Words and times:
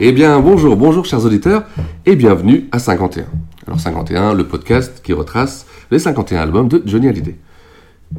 Eh 0.00 0.12
bien, 0.12 0.40
bonjour, 0.40 0.76
bonjour 0.76 1.04
chers 1.04 1.24
auditeurs, 1.24 1.64
et 2.06 2.16
bienvenue 2.16 2.64
à 2.72 2.78
51. 2.78 3.26
Alors 3.66 3.80
51, 3.80 4.34
le 4.34 4.44
podcast 4.46 5.00
qui 5.02 5.12
retrace 5.12 5.66
les 5.90 5.98
51 5.98 6.40
albums 6.42 6.68
de 6.68 6.82
Johnny 6.84 7.08
Hallyday. 7.08 7.36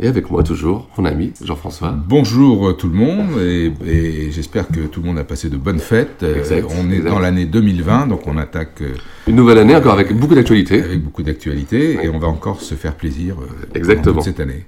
Et 0.01 0.07
avec 0.07 0.29
moi 0.29 0.43
toujours, 0.43 0.89
mon 0.97 1.05
ami 1.05 1.31
Jean-François. 1.41 1.95
Bonjour 2.07 2.69
euh, 2.69 2.73
tout 2.73 2.89
le 2.89 2.95
monde 2.95 3.39
et, 3.39 3.71
et 3.85 4.31
j'espère 4.31 4.67
que 4.67 4.81
tout 4.87 4.99
le 5.01 5.07
monde 5.07 5.19
a 5.19 5.23
passé 5.23 5.47
de 5.49 5.55
bonnes 5.55 5.79
fêtes. 5.79 6.23
Euh, 6.23 6.37
Exact, 6.39 6.65
on 6.77 6.89
est 6.91 6.95
exact. 6.95 7.09
dans 7.11 7.19
l'année 7.19 7.45
2020, 7.45 8.07
donc 8.07 8.27
on 8.27 8.37
attaque 8.37 8.81
euh, 8.81 8.93
Une 9.27 9.35
nouvelle 9.37 9.59
année 9.59 9.75
encore 9.75 9.93
avec 9.93 10.11
beaucoup 10.17 10.35
d'actualités. 10.35 10.81
avec 10.81 11.01
beaucoup 11.01 11.23
d'actualités 11.23 11.97
Oui. 11.97 12.05
et 12.05 12.09
on 12.09 12.19
va 12.19 12.27
encore 12.27 12.61
se 12.61 12.75
faire 12.75 12.95
plaisir 12.95 13.35
Exactement. 13.73 14.15
toute 14.15 14.23
cette 14.25 14.39
année. 14.41 14.65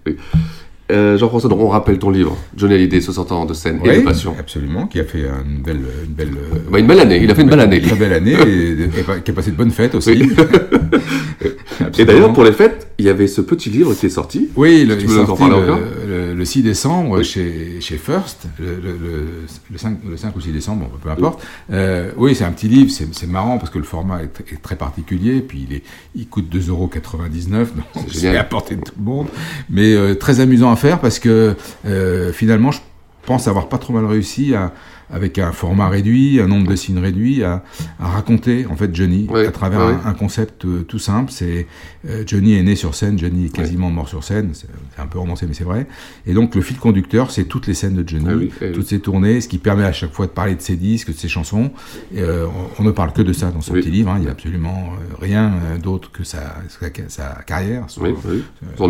Euh, 0.89 1.17
Jean-François, 1.17 1.49
donc 1.49 1.59
on 1.59 1.67
rappelle 1.67 1.99
ton 1.99 2.09
livre, 2.09 2.37
Johnny 2.55 2.73
Hallyday, 2.75 3.01
60 3.01 3.31
ans 3.33 3.45
de 3.45 3.53
scène 3.53 3.81
et 3.83 3.97
de 3.97 4.01
passion. 4.03 4.33
absolument, 4.39 4.87
qui 4.87 4.99
a 5.01 5.03
fait 5.03 5.25
une 5.45 5.61
belle, 5.61 5.81
une 6.07 6.13
belle, 6.13 6.29
euh, 6.37 6.59
Bah, 6.71 6.79
une 6.79 6.87
belle 6.87 7.01
année, 7.01 7.19
il 7.21 7.29
a 7.29 7.35
fait 7.35 7.41
une 7.41 7.49
belle 7.49 7.59
année. 7.59 7.81
très 7.81 7.95
belle 7.97 8.13
année 8.13 8.31
et, 8.47 8.83
et 8.83 9.21
qui 9.23 9.31
a 9.31 9.33
passé 9.33 9.51
de 9.51 9.57
bonnes 9.57 9.71
fêtes 9.71 9.95
aussi. 9.95 10.11
Oui. 10.11 10.31
Et 11.99 12.05
d'ailleurs, 12.05 12.33
pour 12.33 12.43
les 12.43 12.51
fêtes, 12.51 12.87
il 12.99 13.05
y 13.05 13.09
avait 13.09 13.27
ce 13.27 13.41
petit 13.41 13.69
livre 13.69 13.93
qui 13.93 14.07
est 14.07 14.09
sorti. 14.09 14.49
Oui, 14.55 14.83
le, 14.85 14.97
Tu 14.97 15.05
est 15.05 15.07
sorti 15.25 15.43
le, 15.43 16.07
le- 16.07 16.33
le 16.33 16.45
6 16.45 16.63
décembre 16.63 17.17
Oui. 17.19 17.23
chez, 17.23 17.77
chez 17.79 17.97
First, 17.97 18.47
le, 18.59 18.65
le- 18.75 18.97
le- 18.97 19.27
le 19.71 19.77
5, 19.77 19.99
le 20.09 20.17
5 20.17 20.35
ou 20.35 20.41
6 20.41 20.51
décembre, 20.51 20.87
bon, 20.91 20.97
peu 21.01 21.09
importe. 21.09 21.43
Euh, 21.71 22.11
oui, 22.17 22.33
c'est 22.33 22.43
un 22.43 22.51
petit 22.51 22.67
livre, 22.67 22.91
c'est 22.91 23.27
marrant 23.27 23.57
parce 23.59 23.69
que 23.69 23.77
le 23.77 23.83
format 23.83 24.23
est, 24.23 24.51
est 24.51 24.61
très 24.61 24.75
particulier, 24.75 25.41
puis 25.41 25.67
il, 25.69 25.75
est, 25.75 25.83
il 26.15 26.27
coûte 26.27 26.47
2,99€, 26.53 27.49
donc 27.49 27.67
c'est 28.11 28.35
à 28.35 28.43
portée 28.43 28.75
de 28.75 28.81
tout 28.81 28.93
le 28.97 29.03
monde, 29.03 29.27
mais 29.69 29.93
euh, 29.93 30.15
très 30.15 30.39
amusant 30.39 30.71
à 30.71 30.75
faire 30.75 30.99
parce 30.99 31.19
que 31.19 31.55
euh, 31.85 32.31
finalement, 32.33 32.71
je 32.71 32.79
pense 33.25 33.47
avoir 33.47 33.69
pas 33.69 33.77
trop 33.77 33.93
mal 33.93 34.05
réussi 34.05 34.55
à 34.55 34.73
avec 35.09 35.39
un 35.39 35.51
format 35.51 35.87
réduit, 35.89 36.39
un 36.41 36.47
nombre 36.47 36.67
de 36.69 36.75
signes 36.75 36.99
réduit, 36.99 37.43
à, 37.43 37.63
à 37.99 38.07
raconter 38.09 38.65
en 38.65 38.75
fait 38.75 38.93
Johnny 38.93 39.27
Oui, 39.29 39.45
à 39.45 39.51
travers 39.51 39.87
oui. 39.87 39.93
un, 40.03 40.09
un 40.09 40.13
concept 40.13 40.65
euh, 40.65 40.83
tout 40.83 40.99
simple. 40.99 41.31
C'est 41.31 41.65
euh, 42.09 42.23
Johnny 42.25 42.55
est 42.55 42.63
né 42.63 42.75
sur 42.75 42.93
scène, 42.95 43.17
Johnny 43.17 43.45
est 43.45 43.55
quasiment 43.55 43.89
mort 43.89 44.09
sur 44.09 44.23
scène. 44.23 44.51
C'est 44.53 44.67
un 45.01 45.07
peu 45.07 45.19
romancé, 45.19 45.45
mais 45.47 45.53
c'est 45.53 45.63
vrai. 45.63 45.87
Et 46.25 46.33
donc 46.33 46.55
le 46.55 46.61
fil 46.61 46.77
conducteur, 46.77 47.31
c'est 47.31 47.45
toutes 47.45 47.67
les 47.67 47.73
scènes 47.73 47.95
de 47.95 48.07
Johnny, 48.07 48.25
Ah 48.29 48.35
oui. 48.65 48.71
toutes 48.73 48.87
ses 48.87 48.99
tournées, 48.99 49.39
ce 49.41 49.47
qui 49.47 49.57
permet 49.59 49.83
à 49.85 49.93
chaque 49.93 50.11
fois 50.13 50.25
de 50.25 50.31
parler 50.31 50.55
de 50.55 50.61
ses 50.61 50.75
disques, 50.75 51.07
de 51.09 51.17
ses 51.17 51.29
chansons. 51.29 51.71
Et, 52.13 52.19
euh, 52.21 52.45
on, 52.77 52.81
on 52.81 52.85
ne 52.85 52.91
parle 52.91 53.13
que 53.13 53.21
de 53.21 53.33
ça 53.33 53.51
dans 53.51 53.61
ce 53.61 53.71
petit 53.71 53.89
livre. 53.91 54.09
hein. 54.11 54.15
Il 54.17 54.23
n'y 54.23 54.27
a 54.27 54.31
absolument 54.31 54.89
rien 55.21 55.53
d'autre 55.81 56.11
que 56.11 56.23
sa, 56.23 56.55
sa, 56.67 56.87
sa 57.07 57.41
carrière, 57.45 57.85
son, 57.87 58.03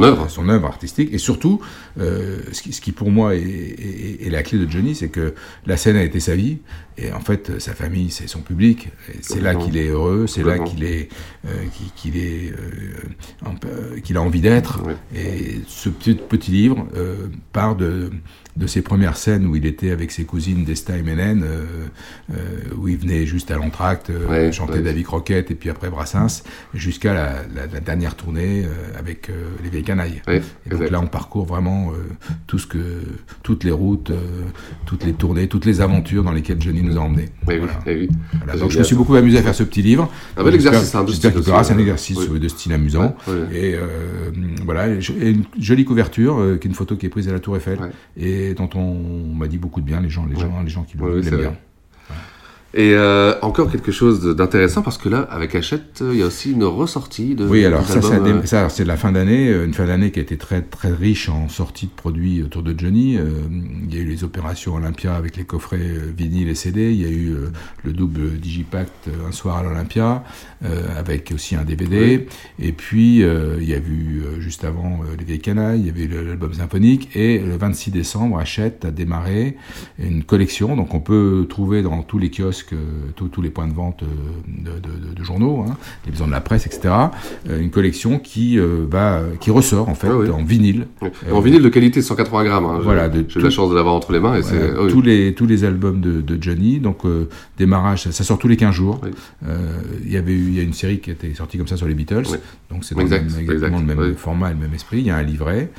œuvre. 0.03 0.29
son 0.29 0.49
œuvre 0.49 0.67
artistique. 0.67 1.09
Et 1.13 1.17
surtout, 1.17 1.61
ce, 1.97 2.61
qui, 2.61 2.73
ce 2.73 2.81
qui 2.81 2.91
pour 2.91 3.11
moi 3.11 3.35
est, 3.35 3.39
est- 3.41 4.25
est 4.27 4.29
la 4.29 4.43
clé 4.43 4.57
de 4.57 4.69
Johnny, 4.69 4.95
c'est 4.95 5.09
que 5.09 5.33
la 5.65 5.77
scène 5.77 5.95
a 5.95 6.03
été 6.07 6.19
sa 6.19 6.35
vie. 6.35 6.59
Et 6.97 7.11
en 7.11 7.19
fait, 7.19 7.59
sa 7.59 7.73
famille, 7.73 8.09
c'est 8.09 8.27
son 8.27 8.41
public. 8.41 8.89
C'est 9.21 9.41
là 9.41 9.53
qu'il 9.55 9.77
est 9.77 9.87
heureux, 9.87 10.25
c'est 10.27 10.43
là 10.43 10.57
qu'il 10.59 10.83
est, 10.83 11.09
euh, 11.45 11.65
qu'il 11.95 12.17
est, 12.17 12.51
euh, 12.51 13.45
euh, 13.65 13.99
qu'il 13.99 14.17
a 14.17 14.21
envie 14.21 14.41
d'être. 14.41 14.81
Oui. 14.85 14.93
Et 15.15 15.61
ce 15.67 15.89
petit, 15.89 16.15
petit 16.15 16.51
livre 16.51 16.87
euh, 16.95 17.27
part 17.53 17.75
de, 17.75 18.11
de 18.57 18.65
ses 18.67 18.81
premières 18.81 19.17
scènes 19.17 19.45
où 19.45 19.55
il 19.55 19.65
était 19.65 19.91
avec 19.91 20.11
ses 20.11 20.23
cousines 20.25 20.65
Desta 20.65 20.97
et 20.97 21.03
Mélène, 21.03 21.43
euh, 21.45 21.65
euh, 22.31 22.35
où 22.77 22.87
il 22.87 22.97
venait 22.97 23.25
juste 23.25 23.51
à 23.51 23.55
l'entracte, 23.55 24.09
euh, 24.09 24.27
Ouais, 24.27 24.51
chanter 24.51 24.73
ouais. 24.73 24.81
David 24.81 25.03
Croquette 25.05 25.51
et 25.51 25.55
puis 25.55 25.69
après 25.69 25.89
Brassens, 25.89 26.43
jusqu'à 26.73 27.13
la, 27.13 27.33
la- 27.55 27.67
la 27.71 27.79
dernière 27.79 28.15
tournée 28.15 28.65
avec 28.97 29.29
les 29.63 29.69
vieilles 29.69 29.83
canailles. 29.83 30.21
Et 30.27 30.41
donc 30.69 30.89
là, 30.89 30.99
on 30.99 31.07
parcourt 31.07 31.45
vraiment 31.45 31.91
tout 32.47 32.57
ce 32.59 32.65
que, 32.67 32.77
toutes 33.43 33.63
les 33.63 33.71
routes, 33.71 34.11
toutes 34.85 35.05
les 35.05 35.13
tournées, 35.13 35.47
toutes 35.47 35.65
les 35.65 35.81
aventures 35.81 36.23
dans 36.23 36.31
lesquelles 36.31 36.61
Johnny 36.61 36.81
nous 36.81 36.97
a 36.97 37.01
emmenés. 37.01 37.29
Voilà. 37.43 37.79
oui. 37.85 38.09
Voilà. 38.43 38.57
Donc 38.59 38.71
je 38.71 38.79
me 38.79 38.83
suis 38.83 38.95
beaucoup 38.95 39.15
amusé 39.15 39.37
à 39.37 39.41
faire 39.43 39.55
ce 39.55 39.63
petit 39.63 39.81
livre. 39.81 40.11
Un 40.35 40.43
bel 40.43 40.53
J'espère- 40.53 40.73
exercice, 40.73 40.95
hein, 40.95 41.03
de 41.03 41.09
J'espère 41.09 41.31
style 41.31 41.41
qu'il 41.41 41.43
plaira. 41.43 41.59
aussi, 41.61 41.67
C'est 41.69 41.75
un 41.75 41.79
exercice 41.79 42.17
oui. 42.17 42.27
euh, 42.33 42.39
de 42.39 42.47
style 42.47 42.73
amusant. 42.73 43.15
Et 43.53 43.75
euh, 43.75 43.87
voilà, 44.65 44.87
et 44.87 44.99
et 45.21 45.29
une 45.29 45.43
jolie 45.59 45.85
couverture, 45.85 46.57
qui 46.59 46.67
est 46.67 46.69
une 46.69 46.75
photo 46.75 46.95
qui 46.95 47.05
est 47.05 47.09
prise 47.09 47.27
à 47.29 47.31
la 47.33 47.39
Tour 47.39 47.55
Eiffel, 47.57 47.79
Ouais. 47.79 48.46
Et 48.47 48.53
dont 48.53 48.69
on 48.75 49.33
m'a 49.35 49.47
dit 49.47 49.57
beaucoup 49.57 49.81
de 49.81 49.85
bien, 49.85 50.01
les 50.01 50.09
gens, 50.09 50.25
les 50.25 50.35
Ouais. 50.35 50.41
gens, 50.41 50.61
les 50.63 50.69
gens 50.69 50.83
qui 50.83 50.97
Ouais, 50.97 51.21
l'aiment 51.21 51.39
bien. 51.39 51.55
Et 52.73 52.93
euh, 52.93 53.33
encore 53.41 53.71
quelque 53.71 53.91
chose 53.91 54.35
d'intéressant 54.35 54.81
parce 54.81 54.97
que 54.97 55.07
là, 55.07 55.19
avec 55.31 55.55
Hachette, 55.55 56.03
il 56.11 56.17
y 56.17 56.21
a 56.21 56.27
aussi 56.27 56.51
une 56.51 56.65
ressortie 56.65 57.33
de. 57.33 57.47
Oui, 57.47 57.63
alors 57.65 57.87
ça, 57.87 57.99
euh, 57.99 58.43
ça, 58.43 58.69
c'est 58.69 58.83
la 58.83 58.97
fin 58.97 59.13
d'année, 59.13 59.49
euh, 59.49 59.65
une 59.65 59.73
fin 59.73 59.85
d'année 59.85 60.11
qui 60.11 60.19
a 60.19 60.21
été 60.21 60.37
très 60.37 60.61
très 60.61 60.91
riche 60.91 61.29
en 61.29 61.47
sorties 61.47 61.87
de 61.87 61.91
produits 61.91 62.43
autour 62.43 62.63
de 62.63 62.77
Johnny. 62.77 63.17
Euh, 63.17 63.23
il 63.83 63.95
y 63.95 63.97
a 63.97 64.01
eu 64.01 64.05
les 64.05 64.23
opérations 64.23 64.75
Olympia 64.75 65.15
avec 65.15 65.37
les 65.37 65.45
coffrets 65.45 65.77
euh, 65.79 66.11
vinyle 66.15 66.49
et 66.49 66.55
CD. 66.55 66.91
Il 66.91 67.01
y 67.01 67.05
a 67.05 67.09
eu 67.09 67.31
euh, 67.31 67.51
le 67.83 67.93
double 67.93 68.37
Digipact 68.37 69.09
un 69.27 69.31
soir 69.31 69.57
à 69.57 69.63
l'Olympia 69.63 70.23
avec 70.97 71.31
aussi 71.33 71.55
un 71.55 71.63
DVD. 71.63 72.27
Et 72.59 72.71
puis 72.71 73.19
il 73.19 73.67
y 73.67 73.73
a 73.73 73.77
eu 73.77 74.23
juste 74.39 74.63
avant 74.63 75.01
les 75.17 75.23
vieilles 75.23 75.39
canailles, 75.39 75.81
il 75.81 75.85
y 75.85 75.89
avait 75.89 76.03
eu 76.03 76.25
l'album 76.25 76.53
symphonique 76.53 77.15
et 77.15 77.39
le 77.39 77.55
26 77.57 77.91
décembre, 77.91 78.39
Hachette 78.39 78.85
a 78.85 78.91
démarré 78.91 79.57
une 79.99 80.23
collection. 80.23 80.75
Donc 80.75 80.93
on 80.93 80.99
peut 80.99 81.45
trouver 81.47 81.81
dans 81.81 82.01
tous 82.01 82.17
les 82.17 82.31
kiosques, 82.31 82.56
tous, 83.15 83.41
les 83.41 83.49
points 83.49 83.67
de 83.67 83.73
vente 83.73 84.03
euh, 84.03 84.05
de, 84.47 84.71
de- 84.79 85.07
de- 85.09 85.13
de 85.15 85.23
journaux, 85.23 85.65
hein, 85.67 85.77
les 86.05 86.11
maisons 86.11 86.27
de 86.27 86.31
la 86.31 86.41
presse, 86.41 86.65
etc. 86.65 86.93
euh, 87.49 87.59
une 87.59 87.69
collection 87.69 88.19
qui 88.19 88.57
euh, 88.59 88.85
qui 89.39 89.51
ressort 89.51 89.89
en 89.89 89.95
fait 89.95 90.07
Ah 90.09 90.17
oui. 90.17 90.29
en 90.29 90.43
vinyle. 90.43 90.87
En 91.31 91.39
vinyle 91.41 91.61
de 91.61 91.69
qualité 91.69 92.01
180 92.01 92.43
grammes. 92.45 92.65
hein. 92.65 92.75
J'ai- 92.79 92.83
Voilà, 92.83 93.09
de 93.09 93.25
J'ai 93.27 93.39
eu 93.39 93.43
la 93.43 93.49
chance 93.49 93.69
de 93.69 93.75
l'avoir 93.75 93.93
entre 93.95 94.11
les 94.11 94.19
mains 94.19 94.35
et. 94.35 94.41
Voilà, 94.41 94.83
oui. 94.83 94.91
tous 94.91 95.01
les 95.01 95.33
tous 95.33 95.45
les 95.45 95.63
albums 95.63 96.01
de, 96.01 96.21
de 96.21 96.41
Johnny 96.41 96.79
donc 96.79 96.99
démarrage 97.57 98.03
ça, 98.03 98.11
ça 98.11 98.23
sort 98.23 98.37
tous 98.39 98.47
les 98.47 98.57
15 98.57 98.73
jours 98.73 99.01
il 100.05 100.11
y 100.11 100.17
avait 100.17 100.33
eu 100.33 100.47
il 100.47 100.55
y 100.55 100.59
a 100.59 100.63
une 100.63 100.73
série 100.73 100.99
qui 100.99 101.11
était 101.11 101.33
sortie 101.33 101.57
comme 101.57 101.67
ça 101.67 101.77
sur 101.77 101.87
les 101.87 101.93
Beatles 101.93 102.23
donc 102.71 102.83
c'est 102.83 102.97
exactement 102.97 103.39
exact, 103.51 103.77
le 103.79 103.95
même 103.95 104.15
format 104.15 104.49
et 104.51 104.53
le 104.53 104.59
même 104.59 104.73
esprit 104.73 104.99
il 104.99 105.05
y 105.05 105.09
a 105.09 105.15
un 105.17 105.23
livret 105.23 105.69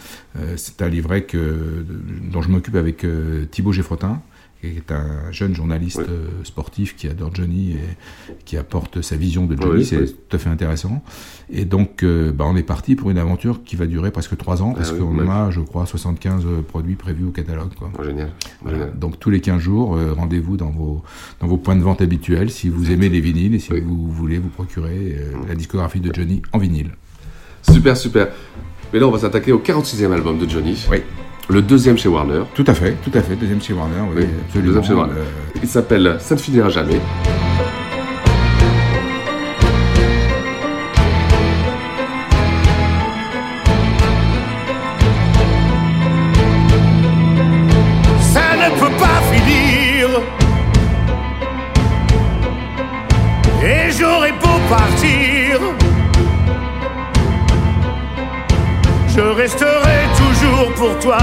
c'est 0.57 0.83
un 0.83 0.89
livret 0.89 1.23
que 1.23 1.85
dont 2.33 2.43
je 2.43 2.49
m'occupe 2.51 2.77
avec 2.77 3.05
Thibaut 3.51 3.73
Geffrotin 3.73 4.21
qui 4.61 4.67
est 4.67 4.91
un 4.91 5.31
jeune 5.31 5.55
journaliste 5.55 5.99
Oui. 5.99 6.05
euh, 6.09 6.27
sportif 6.45 6.97
qui 6.97 7.07
adore 7.09 7.35
Johnny 7.35 7.73
et 7.73 8.35
qui 8.45 8.57
apporte 8.57 9.03
sa 9.03 9.17
vision 9.17 9.47
de 9.47 9.57
Johnny 9.57 9.79
Oui, 9.79 9.85
c'est 9.85 9.99
oui. 9.99 10.17
tout 10.29 10.37
à 10.37 10.39
fait 10.39 10.49
intéressant 10.51 11.03
et 11.51 11.65
donc 11.65 12.03
euh, 12.03 12.33
bah, 12.33 12.45
on 12.49 12.57
est 12.57 12.63
parti 12.63 12.97
pour 12.97 13.11
une 13.11 13.19
aventure 13.19 13.63
qui 13.65 13.77
va 13.77 13.87
durer 13.87 14.11
presque 14.11 14.37
trois 14.37 14.61
ans 14.63 14.73
parce 14.75 14.93
Ah 14.95 14.99
qu'on 14.99 15.19
ouais. 15.19 15.29
a 15.31 15.51
je 15.51 15.61
crois 15.61 15.87
75 15.87 16.45
produits 16.67 16.97
prévus 16.97 17.25
au 17.27 17.31
catalogue 17.31 17.73
quoi. 17.79 17.91
Oh, 17.99 18.03
génial. 18.03 18.31
Voilà. 18.63 18.79
Génial. 18.79 18.99
Donc 18.99 19.19
tous 19.21 19.31
les 19.31 19.41
15 19.41 19.61
jours, 19.61 19.97
euh, 19.97 20.13
rendez-vous 20.13 20.57
dans 20.57 20.71
vos, 20.71 21.03
dans 21.41 21.47
vos 21.47 21.57
points 21.57 21.77
de 21.77 21.83
vente 21.83 22.01
habituels 22.03 22.51
si 22.51 22.69
vous 22.69 22.91
aimez 22.91 23.09
les 23.09 23.21
vinyles 23.21 23.55
et 23.55 23.59
si 23.61 23.73
vous 23.79 24.11
voulez 24.11 24.39
vous 24.39 24.49
procurer 24.49 25.17
euh, 25.19 25.33
la 25.49 25.55
discographie 25.55 26.01
de 26.01 26.13
Johnny 26.13 26.43
en 26.53 26.59
vinyle. 26.59 26.91
Super, 27.63 27.97
super. 27.97 28.29
Mais 28.93 28.99
là, 28.99 29.07
on 29.07 29.11
va 29.11 29.19
s'attaquer 29.19 29.53
au 29.53 29.59
46e 29.59 30.11
album 30.13 30.39
de 30.39 30.49
Johnny. 30.49 30.87
Oui. 30.91 30.99
Le 31.49 31.63
deuxième 31.63 31.97
chez 31.97 32.09
Warner. 32.09 32.43
Tout 32.55 32.65
à 32.67 32.75
fait, 32.75 32.93
tout 33.03 33.11
à 33.15 33.23
fait. 33.23 33.35
Deuxième 33.37 33.61
chez 33.63 33.73
Warner, 33.73 33.95
oui, 34.15 34.23
Oui, 34.23 34.27
absolument. 34.47 34.67
deuxième 34.67 34.85
chez 34.85 34.93
Warner. 34.95 35.15
Euh, 35.17 35.59
Il 35.63 35.69
s'appelle 35.69 36.17
Ça 36.21 36.35
ne 36.35 36.41
finira 36.41 36.69
jamais. 36.69 37.01
Ça 48.21 48.57
ne 48.57 48.79
peut 48.79 48.97
pas 48.99 49.21
finir. 49.33 50.21
partir. 54.69 55.61
Je 59.09 59.21
resterai 59.21 60.08
pour 60.77 60.97
toi, 61.01 61.19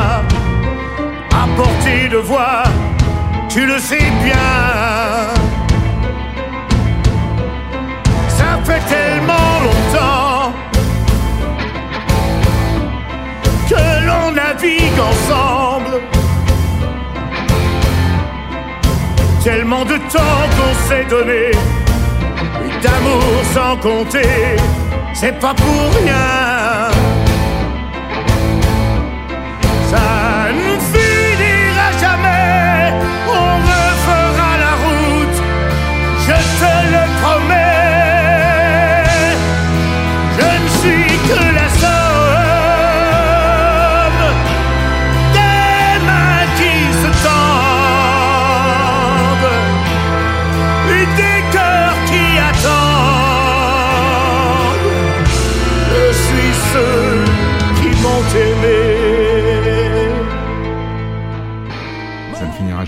à 1.31 1.47
portée 1.56 2.09
de 2.09 2.17
voix, 2.17 2.63
tu 3.50 3.65
le 3.65 3.79
sais 3.79 4.12
bien. 4.23 4.35
Ça 8.27 8.59
fait 8.63 8.81
tellement 8.94 9.51
longtemps 9.65 10.53
que 13.69 14.06
l'on 14.06 14.31
navigue 14.31 15.00
ensemble. 15.00 16.01
Tellement 19.44 19.85
de 19.85 19.97
temps 19.97 20.45
qu'on 20.56 20.89
s'est 20.89 21.06
donné, 21.06 21.51
et 22.65 22.83
d'amour 22.83 23.44
sans 23.53 23.77
compter, 23.77 24.57
c'est 25.13 25.39
pas 25.39 25.53
pour 25.53 26.03
rien. 26.03 26.44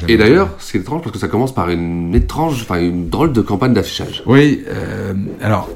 Et 0.08 0.18
d'ailleurs, 0.18 0.56
c'est 0.60 0.80
étrange 0.80 1.02
parce 1.02 1.12
que 1.12 1.20
ça 1.20 1.28
commence 1.28 1.54
par 1.54 1.70
une 1.70 2.14
étrange, 2.16 2.62
enfin 2.62 2.80
une 2.80 3.10
drôle 3.10 3.34
de 3.34 3.42
campagne 3.42 3.74
d'affichage. 3.74 4.24
Oui, 4.26 4.64
euh, 4.68 5.14
alors, 5.42 5.70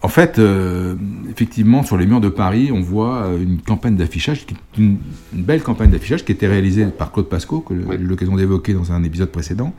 en 0.00 0.08
fait, 0.08 0.38
euh, 0.38 0.94
effectivement, 1.30 1.82
sur 1.82 1.96
les 1.96 2.06
murs 2.06 2.20
de 2.20 2.28
Paris, 2.28 2.70
on 2.72 2.80
voit 2.80 3.24
euh, 3.24 3.42
une 3.42 3.60
campagne 3.60 3.96
d'affichage, 3.96 4.46
une 4.78 4.98
belle 5.32 5.62
campagne 5.62 5.90
d'affichage 5.90 6.24
qui 6.24 6.32
a 6.32 6.34
été 6.34 6.46
réalisée 6.46 6.86
par 6.86 7.12
Claude 7.12 7.28
Pasco, 7.28 7.60
que 7.60 7.74
j'ai 7.74 7.96
eu 7.96 8.04
l'occasion 8.04 8.36
d'évoquer 8.36 8.74
dans 8.74 8.92
un 8.92 9.02
épisode 9.02 9.30
précédent, 9.30 9.74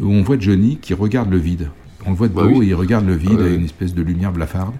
où 0.00 0.10
on 0.10 0.22
voit 0.22 0.38
Johnny 0.38 0.78
qui 0.78 0.94
regarde 0.94 1.30
le 1.30 1.38
vide. 1.38 1.68
On 2.08 2.12
le 2.12 2.16
voit 2.16 2.28
de 2.28 2.32
Bah 2.32 2.42
oui. 2.46 2.66
et 2.66 2.68
il 2.70 2.74
regarde 2.74 3.06
le 3.06 3.14
vide 3.14 3.32
avec 3.32 3.44
ouais. 3.44 3.54
une 3.54 3.64
espèce 3.66 3.94
de 3.94 4.02
lumière 4.02 4.32
blafarde. 4.32 4.74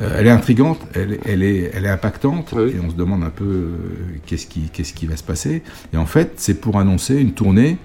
Euh, 0.00 0.16
elle 0.18 0.28
est 0.28 0.30
intrigante, 0.30 0.80
elle, 0.94 1.18
elle 1.24 1.42
est, 1.42 1.70
elle 1.74 1.84
est 1.84 1.88
impactante, 1.90 2.52
et 2.54 2.78
on 2.80 2.88
se 2.90 2.94
demande 2.94 3.24
un 3.24 3.30
peu 3.30 3.44
euh, 3.44 3.76
qu'est-ce 4.26 4.46
qui, 4.46 4.70
qu'est-ce 4.72 4.92
qui 4.94 5.06
va 5.06 5.16
se 5.16 5.24
passer. 5.24 5.62
Et 5.92 5.96
en 5.96 6.06
fait, 6.06 6.34
c'est 6.36 6.54
pour 6.60 6.78
annoncer 6.78 7.16
une 7.16 7.32
tournée 7.32 7.76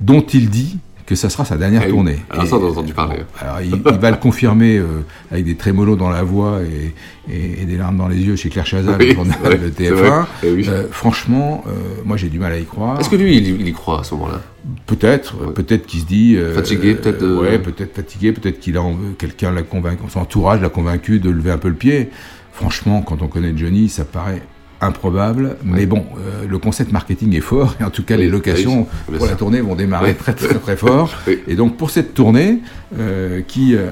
dont 0.00 0.22
il 0.22 0.48
dit 0.48 0.78
que 1.10 1.16
ça 1.16 1.28
sera 1.28 1.44
sa 1.44 1.56
dernière 1.56 1.80
Ah 1.82 1.86
oui. 1.88 1.92
tournée. 1.92 2.18
Alors 2.30 2.44
Et- 2.44 2.48
ça, 2.48 2.56
on 2.56 2.64
a 2.64 2.70
entendu 2.70 2.94
parler. 2.94 3.16
alors, 3.40 3.60
il, 3.60 3.72
il 3.74 3.98
va 3.98 4.10
le 4.12 4.16
confirmer 4.16 4.78
euh, 4.78 4.84
avec 5.32 5.44
des 5.44 5.56
trémolos 5.56 5.96
dans 5.96 6.08
la 6.08 6.22
voix 6.22 6.60
et, 6.62 6.94
et- 7.34 7.62
et 7.62 7.64
des 7.64 7.76
larmes 7.76 7.96
dans 7.96 8.06
les 8.06 8.16
yeux 8.18 8.36
chez 8.36 8.48
Claire 8.48 8.64
Chazal, 8.64 8.96
Oui, 9.00 9.08
le 9.08 9.14
vrai, 9.14 9.56
vrai. 9.56 9.70
TF1. 9.70 10.26
Eh 10.44 10.52
oui. 10.52 10.66
Euh, 10.68 10.84
franchement, 10.92 11.64
euh, 11.66 11.70
moi 12.04 12.16
j'ai 12.16 12.28
du 12.28 12.38
mal 12.38 12.52
à 12.52 12.58
y 12.60 12.64
croire. 12.64 13.00
Est-ce 13.00 13.10
que 13.10 13.16
lui, 13.16 13.36
il, 13.36 13.60
il 13.60 13.66
y 13.68 13.72
croit 13.72 14.00
à 14.00 14.04
ce 14.04 14.14
moment-là? 14.14 14.40
Peut-être, 14.86 15.52
peut-être 15.52 15.86
qu'il 15.86 16.00
se 16.00 16.06
dit. 16.06 16.36
Fatigué, 16.54 16.94
peut-être, 16.94 17.24
ouais, 17.40 17.58
peut-être 17.58 17.94
fatigué, 17.96 18.32
peut-être 18.32 18.60
qu'il 18.60 18.76
a 18.76 18.82
quelqu'un 19.18 19.50
l'a 19.50 19.62
convaincu, 19.62 20.02
son 20.08 20.20
entourage 20.20 20.60
l'a 20.60 20.68
convaincu 20.68 21.18
de 21.18 21.28
lever 21.30 21.50
un 21.50 21.58
peu 21.58 21.68
le 21.68 21.74
pied. 21.74 22.10
Franchement, 22.52 23.02
quand 23.02 23.20
on 23.22 23.26
connaît 23.26 23.52
Johnny, 23.56 23.88
ça 23.88 24.04
paraît 24.04 24.42
improbable, 24.80 25.56
mais 25.64 25.86
bon, 25.86 26.04
euh, 26.16 26.46
le 26.48 26.58
concept 26.58 26.92
marketing 26.92 27.34
est 27.36 27.40
fort, 27.40 27.76
et 27.80 27.84
en 27.84 27.90
tout 27.90 28.02
cas 28.02 28.16
Oui, 28.16 28.22
les 28.22 28.28
locations 28.28 28.80
oui, 28.80 28.86
bien 29.08 29.18
pour 29.18 29.26
la 29.26 29.34
tournée 29.34 29.60
vont 29.60 29.74
démarrer 29.74 30.14
très 30.14 30.32
très 30.32 30.54
très 30.54 30.76
fort. 30.76 31.14
Et 31.46 31.54
donc 31.54 31.76
pour 31.76 31.90
cette 31.90 32.14
tournée, 32.14 32.60
euh, 32.98 33.42
qui 33.46 33.74
euh, 33.74 33.90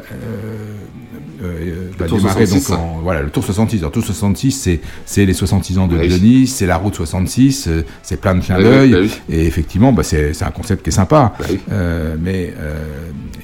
va 1.99 2.07
démarrer 2.07 2.47
66, 2.47 2.71
donc 2.71 2.79
en, 2.79 2.99
voilà 3.03 3.23
le 3.23 3.31
tour 3.31 3.45
66. 3.45 3.79
Alors 3.79 3.93
tour 3.93 4.05
66, 4.05 4.53
c'est 4.53 4.81
c'est 5.05 5.27
les 5.27 5.35
66 5.35 5.79
ans 5.79 5.87
de. 5.87 6.03
Johnny, 6.03 6.47
c'est 6.47 6.67
la 6.67 6.77
route 6.77 6.95
66, 6.95 7.69
euh, 7.69 7.85
c'est 8.03 8.21
plein 8.21 8.35
de 8.35 8.41
clins 8.41 8.59
d'œil, 8.59 8.93
bah 8.93 9.15
et 9.29 9.47
effectivement, 9.47 9.93
bah, 9.93 10.03
c'est 10.03 10.43
un 10.43 10.51
concept 10.51 10.83
qui 10.83 10.89
est 10.89 10.93
sympa. 10.93 11.35
Bah 11.39 11.77
mais 12.19 12.55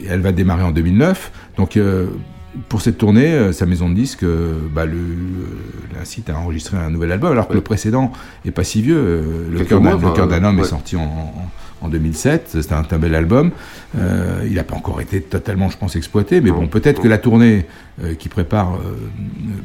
elle 0.09 0.21
va 0.21 0.33
démarrer 0.33 0.63
en 0.63 0.71
2009. 0.71 1.31
Donc, 1.57 1.79
pour 2.69 2.81
cette 2.81 2.99
tournée, 2.99 3.33
euh, 3.33 3.53
sa 3.53 3.67
maison 3.67 3.89
de 3.89 3.95
disques 3.95 4.23
euh, 4.23 4.55
bah, 4.75 4.85
l'incite 5.97 6.31
à 6.31 6.39
enregistrer 6.39 6.77
un 6.77 6.91
nouvel 6.91 7.13
album, 7.13 7.33
alors 7.33 7.49
que 7.49 7.55
le 7.55 7.61
précédent 7.61 8.13
est 8.45 8.51
pas 8.51 8.65
si 8.65 8.83
vieux. 8.83 8.97
euh, 8.97 9.23
le 9.53 9.65
cœur 9.65 9.81
d'un, 9.81 9.95
enfin, 9.95 10.45
homme 10.45 10.57
ouais. 10.59 10.63
est 10.65 10.69
sorti 10.69 10.97
en, 10.97 11.03
en- 11.03 11.51
en 11.81 11.89
2007. 11.89 12.51
C'était 12.63 12.73
un, 12.75 12.83
un 12.91 12.99
bel 12.99 13.15
album. 13.15 13.51
Euh, 13.99 14.43
il 14.47 14.55
n'a 14.55 14.65
pas 14.65 14.75
encore 14.77 15.01
été 15.03 15.21
totalement, 15.21 15.69
je 15.69 15.77
pense, 15.77 15.97
exploité. 15.97 16.41
Mais 16.41 16.51
bon, 16.51 16.67
peut-être 16.67 17.03
que 17.03 17.09
la 17.09 17.19
tournée 17.19 17.67
euh, 18.03 18.15
qui 18.15 18.29
prépare 18.31 18.77
euh, 18.77 18.95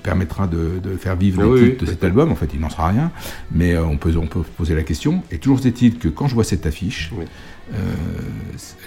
permettra 0.03 0.47
de, 0.47 0.79
de 0.83 0.97
faire 0.97 1.15
vivre 1.15 1.41
Ah 1.41 1.45
les 1.45 1.51
oui, 1.51 1.59
titres 1.69 1.77
oui, 1.81 1.85
de 1.85 1.91
cet 1.91 2.03
album. 2.03 2.31
En 2.31 2.35
fait, 2.35 2.49
il 2.53 2.59
n'en 2.59 2.69
sera 2.69 2.89
rien. 2.89 3.11
Mais 3.53 3.77
on, 3.77 3.95
peut, 3.97 4.11
on 4.17 4.27
peut 4.27 4.41
poser 4.57 4.75
la 4.75 4.83
question. 4.83 5.23
Et 5.31 5.37
toujours 5.37 5.65
est-il 5.65 5.97
que 5.97 6.09
quand 6.09 6.27
je 6.27 6.33
vois 6.35 6.43
cette 6.43 6.65
affiche, 6.65 7.11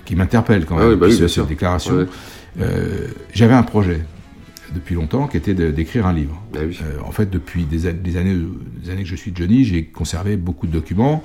qui 0.05 0.17
m'interpelle 0.17 0.67
quand 0.67 0.77
Ah 0.77 0.81
même, 0.89 1.01
oui, 1.01 1.17
bah 1.19 1.29
cette 1.29 1.47
déclaration. 1.47 2.07
Euh, 2.61 3.09
j'avais 3.33 3.55
un 3.55 3.63
projet 3.63 4.01
depuis 4.75 4.95
longtemps 4.95 5.27
qui 5.27 5.37
était 5.37 5.55
de- 5.55 5.71
d'écrire 5.71 6.07
un 6.07 6.13
livre. 6.13 6.41
Bah 6.53 6.61
Euh, 6.61 6.71
en 7.05 7.11
fait, 7.13 7.29
depuis 7.31 7.65
des, 7.65 7.87
années, 7.87 8.01
des 8.03 8.17
années 8.91 9.03
que 9.03 9.09
je 9.09 9.17
suis 9.17 9.33
Johnny, 9.35 9.65
j'ai 9.65 9.85
conservé 9.85 10.37
beaucoup 10.37 10.67
de 10.67 10.73
documents. 10.73 11.23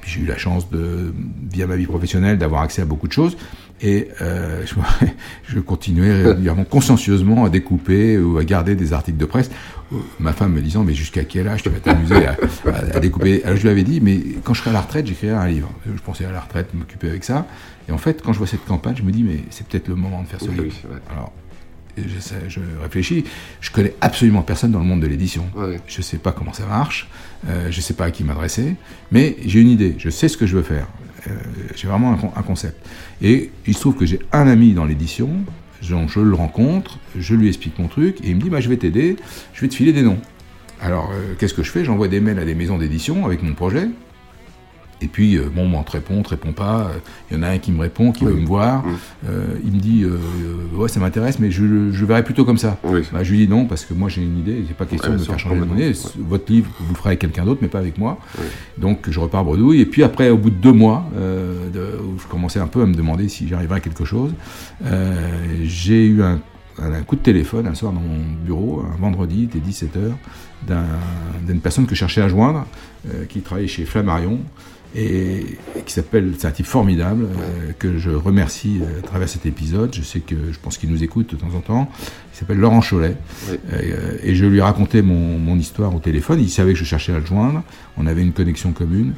Puis 0.00 0.12
j'ai 0.12 0.20
eu 0.20 0.26
la 0.26 0.38
chance 0.38 0.70
de, 0.70 1.12
via 1.52 1.66
ma 1.66 1.76
vie 1.76 1.86
professionnelle, 1.86 2.38
d'avoir 2.38 2.62
accès 2.62 2.80
à 2.82 2.86
beaucoup 2.86 3.06
de 3.08 3.12
choses. 3.12 3.36
Et 3.82 4.08
euh, 4.20 4.62
je, 4.66 4.74
je 5.48 5.58
continuais 5.60 6.22
régulièrement, 6.22 6.64
consciencieusement, 6.64 7.44
à 7.44 7.48
découper 7.50 8.18
ou 8.18 8.36
à 8.38 8.44
garder 8.44 8.74
des 8.74 8.92
articles 8.92 9.16
de 9.18 9.24
presse. 9.24 9.50
Euh, 9.92 9.96
Ma 10.18 10.32
femme 10.32 10.52
me 10.52 10.60
disant, 10.60 10.84
mais 10.84 10.94
jusqu'à 10.94 11.24
quel 11.24 11.48
âge 11.48 11.62
tu 11.62 11.70
vas 11.70 11.80
t'amuser 11.80 12.26
à, 12.26 12.36
à- 12.66 12.96
à 12.96 13.00
découper? 13.00 13.42
Alors 13.44 13.56
je 13.56 13.62
lui 13.62 13.70
avais 13.70 13.82
dit, 13.82 14.00
mais 14.00 14.20
quand 14.44 14.52
je 14.54 14.60
serai 14.60 14.70
à 14.70 14.74
la 14.74 14.82
retraite, 14.82 15.06
j'écrirai 15.06 15.34
un 15.34 15.48
livre. 15.48 15.70
Je 15.86 16.00
pensais 16.02 16.24
à 16.26 16.30
la 16.32 16.40
retraite, 16.40 16.74
m'occuper 16.74 17.08
avec 17.08 17.24
ça. 17.24 17.46
Et 17.88 17.92
en 17.92 17.98
fait, 17.98 18.22
quand 18.22 18.32
je 18.32 18.38
vois 18.38 18.46
cette 18.46 18.64
campagne, 18.66 18.94
je 18.96 19.02
me 19.02 19.10
dis, 19.12 19.22
mais 19.24 19.38
c'est 19.50 19.66
peut-être 19.66 19.88
le 19.88 19.94
moment 19.96 20.22
de 20.22 20.28
faire 20.28 20.40
ce 20.40 20.48
Oui, 20.48 20.56
livre. 20.56 20.74
oui. 20.90 20.96
Alors, 21.10 21.32
je, 21.96 22.60
réfléchis, 22.82 23.24
je 23.60 23.70
connais 23.70 23.94
absolument 24.00 24.42
personne 24.42 24.70
dans 24.72 24.78
le 24.78 24.84
monde 24.84 25.00
de 25.00 25.06
l'édition. 25.06 25.44
Ouais. 25.56 25.80
Je 25.86 26.00
sais 26.02 26.18
pas 26.18 26.32
comment 26.32 26.52
ça 26.52 26.66
marche, 26.66 27.08
euh, 27.48 27.68
je 27.70 27.80
sais 27.80 27.94
pas 27.94 28.04
à 28.04 28.10
qui 28.10 28.24
m'adresser, 28.24 28.76
mais 29.10 29.36
j'ai 29.44 29.60
une 29.60 29.68
idée, 29.68 29.96
je 29.98 30.08
sais 30.08 30.28
ce 30.28 30.36
que 30.36 30.46
je 30.46 30.56
veux 30.56 30.62
faire. 30.62 30.86
Euh, 31.28 31.32
j'ai 31.76 31.86
vraiment 31.88 32.12
un, 32.12 32.16
con- 32.16 32.32
un 32.34 32.42
concept. 32.42 32.86
Et 33.20 33.50
il 33.66 33.74
se 33.74 33.80
trouve 33.80 33.96
que 33.96 34.06
j'ai 34.06 34.20
un 34.32 34.46
ami 34.46 34.72
dans 34.72 34.84
l'édition, 34.84 35.28
je 35.82 36.20
le 36.20 36.34
rencontre, 36.34 36.98
je 37.18 37.34
lui 37.34 37.48
explique 37.48 37.78
mon 37.78 37.88
truc, 37.88 38.18
et 38.22 38.30
il 38.30 38.36
me 38.36 38.40
dit, 38.40 38.50
bah, 38.50 38.60
je 38.60 38.68
vais 38.68 38.76
t'aider, 38.76 39.16
je 39.52 39.60
vais 39.60 39.68
te 39.68 39.74
filer 39.74 39.92
des 39.92 40.02
noms. 40.02 40.18
Alors, 40.80 41.10
euh, 41.12 41.34
qu'est-ce 41.38 41.54
que 41.54 41.62
je 41.62 41.70
fais? 41.70 41.84
J'envoie 41.84 42.08
des 42.08 42.20
mails 42.20 42.38
à 42.38 42.44
des 42.44 42.54
maisons 42.54 42.78
d'édition 42.78 43.26
avec 43.26 43.42
mon 43.42 43.54
projet. 43.54 43.88
Et 45.02 45.06
puis, 45.08 45.36
euh, 45.36 45.48
bon, 45.54 45.72
on 45.72 45.82
te 45.82 45.92
répond, 45.92 46.16
on 46.18 46.22
te 46.22 46.28
répond 46.28 46.52
pas. 46.52 46.90
Il 47.30 47.36
y 47.36 47.40
en 47.40 47.42
a 47.42 47.48
un 47.48 47.58
qui 47.58 47.72
me 47.72 47.80
répond, 47.80 48.12
qui 48.12 48.24
veut 48.24 48.34
me 48.34 48.46
voir. 48.46 48.84
Euh, 49.28 49.46
il 49.64 49.72
me 49.72 49.78
dit, 49.78 50.02
euh, 50.04 50.18
ouais, 50.76 50.88
ça 50.88 51.00
m'intéresse, 51.00 51.38
mais 51.38 51.50
je, 51.50 51.90
je 51.90 52.04
verrai 52.04 52.22
plutôt 52.22 52.44
comme 52.44 52.58
ça. 52.58 52.76
Bah, 53.12 53.22
je 53.24 53.30
lui 53.30 53.38
dis 53.38 53.48
non, 53.48 53.64
parce 53.66 53.84
que 53.86 53.94
moi 53.94 54.08
j'ai 54.10 54.22
une 54.22 54.38
idée, 54.38 54.62
c'est 54.68 54.76
pas 54.76 54.84
question 54.84 55.10
Ouais, 55.10 55.16
de 55.16 55.20
me 55.20 55.24
faire 55.26 55.38
changer 55.38 55.54
de 55.56 55.64
monnaie. 55.64 55.92
Votre 56.18 56.52
livre, 56.52 56.70
vous 56.80 56.92
le 56.92 56.96
ferez 56.98 57.08
avec 57.10 57.20
quelqu'un 57.20 57.44
d'autre, 57.44 57.60
mais 57.62 57.68
pas 57.68 57.78
avec 57.78 57.96
moi. 57.98 58.18
Donc, 58.78 59.08
je 59.10 59.18
repars 59.20 59.44
bredouille. 59.44 59.80
Et 59.80 59.86
puis 59.86 60.02
après, 60.02 60.28
au 60.30 60.36
bout 60.36 60.50
de 60.50 60.56
deux 60.56 60.72
mois, 60.72 61.08
de- 61.16 61.98
où 62.02 62.18
je 62.20 62.26
commençais 62.26 62.60
un 62.60 62.66
peu 62.66 62.82
à 62.82 62.86
me 62.86 62.94
demander 62.94 63.28
si 63.28 63.48
j'arriverais 63.48 63.76
à 63.76 63.80
quelque 63.80 64.04
chose, 64.04 64.32
j'ai 65.64 66.06
eu 66.06 66.22
un, 66.22 66.40
coup 67.06 67.16
de 67.16 67.20
téléphone 67.22 67.66
un 67.66 67.74
soir 67.74 67.92
dans 67.92 68.00
mon 68.00 68.18
bureau, 68.44 68.82
un 68.82 69.00
vendredi, 69.00 69.36
il 69.40 69.44
était 69.44 69.58
17h, 69.58 70.12
d'un- 70.66 70.84
d'une 71.46 71.60
personne 71.60 71.86
que 71.86 71.94
je 71.94 72.00
cherchais 72.00 72.22
à 72.22 72.28
joindre, 72.28 72.66
euh, 73.08 73.24
qui 73.26 73.40
travaillait 73.40 73.68
chez 73.68 73.84
Flammarion, 73.84 74.38
et, 74.94 75.46
et 75.76 75.82
qui 75.84 75.92
s'appelle, 75.92 76.34
c'est 76.38 76.46
un 76.46 76.50
type 76.50 76.66
formidable, 76.66 77.24
euh, 77.24 77.72
que 77.78 77.98
je 77.98 78.10
remercie 78.10 78.80
euh, 78.82 78.98
à 78.98 79.02
travers 79.02 79.28
cet 79.28 79.46
épisode. 79.46 79.94
Je 79.94 80.02
sais 80.02 80.20
que 80.20 80.34
je 80.52 80.58
pense 80.58 80.78
qu'il 80.78 80.90
nous 80.90 81.02
écoute 81.02 81.34
de 81.34 81.36
temps 81.36 81.54
en 81.54 81.60
temps. 81.60 81.90
Il 82.32 82.38
s'appelle 82.38 82.58
Laurent 82.58 82.80
Cholet. 82.80 83.16
Euh, 83.72 84.18
et 84.22 84.34
je 84.34 84.46
lui 84.46 84.58
ai 84.58 84.62
raconté 84.62 85.02
mon, 85.02 85.38
mon 85.38 85.56
histoire 85.56 85.94
au 85.94 86.00
téléphone. 86.00 86.40
Il 86.40 86.50
savait 86.50 86.72
que 86.72 86.78
je 86.78 86.84
cherchais 86.84 87.12
à 87.12 87.18
le 87.18 87.26
joindre. 87.26 87.62
On 87.96 88.06
avait 88.06 88.22
une 88.22 88.32
connexion 88.32 88.72
commune. 88.72 89.14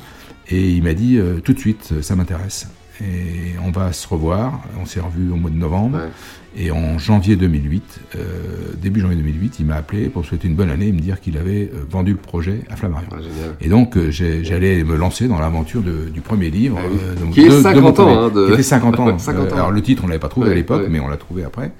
Et 0.48 0.70
il 0.70 0.82
m'a 0.82 0.92
dit 0.92 1.18
tout 1.44 1.52
de 1.52 1.58
suite, 1.58 2.02
ça 2.02 2.16
m'intéresse. 2.16 2.66
et 3.00 3.54
on 3.64 3.70
va 3.70 3.92
se 3.92 4.06
revoir. 4.08 4.60
On 4.80 4.86
s'est 4.86 5.00
revu 5.00 5.30
au 5.30 5.36
mois 5.36 5.50
de 5.50 5.56
novembre. 5.56 6.00
Et 6.56 6.70
en 6.70 6.98
janvier 6.98 7.36
2008, 7.36 8.00
euh, 8.16 8.18
début 8.80 9.00
janvier 9.00 9.16
2008, 9.16 9.56
il 9.60 9.66
m'a 9.66 9.76
appelé 9.76 10.08
pour 10.10 10.24
souhaiter 10.26 10.48
une 10.48 10.54
bonne 10.54 10.68
année 10.70 10.88
et 10.88 10.92
me 10.92 11.00
dire 11.00 11.18
qu'il 11.20 11.38
avait 11.38 11.70
euh, 11.72 11.78
vendu 11.88 12.12
le 12.12 12.18
projet 12.18 12.60
à 12.68 12.76
Flammarion. 12.76 13.08
et 13.60 13.68
donc 13.68 13.96
euh, 13.96 14.10
j'allais 14.10 14.84
me 14.84 14.94
lancer 14.96 15.28
dans 15.28 15.38
l'aventure 15.40 15.80
du 15.82 16.20
premier 16.20 16.50
livre. 16.50 16.78
Ah 16.78 16.86
oui. 16.90 16.98
euh, 17.02 17.14
donc 17.14 17.32
Qui 17.32 17.40
est 17.40 17.48
de- 17.48 17.56
de 17.56 17.60
50 17.62 17.98
mon 17.98 18.04
ans, 18.04 18.24
hein, 18.24 18.28
de- 18.28 18.46
Qui 18.48 18.52
était 18.52 18.62
50 18.62 19.00
ans. 19.00 19.18
50 19.18 19.52
ans. 19.52 19.54
Alors 19.56 19.70
le 19.70 19.80
titre, 19.80 20.02
on 20.04 20.08
l'avait 20.08 20.18
pas 20.18 20.28
trouvé 20.28 20.50
à 20.50 20.54
l'époque, 20.54 20.86
mais 20.90 21.00
on 21.00 21.08
l'a 21.08 21.16
trouvé 21.16 21.42
après. 21.44 21.72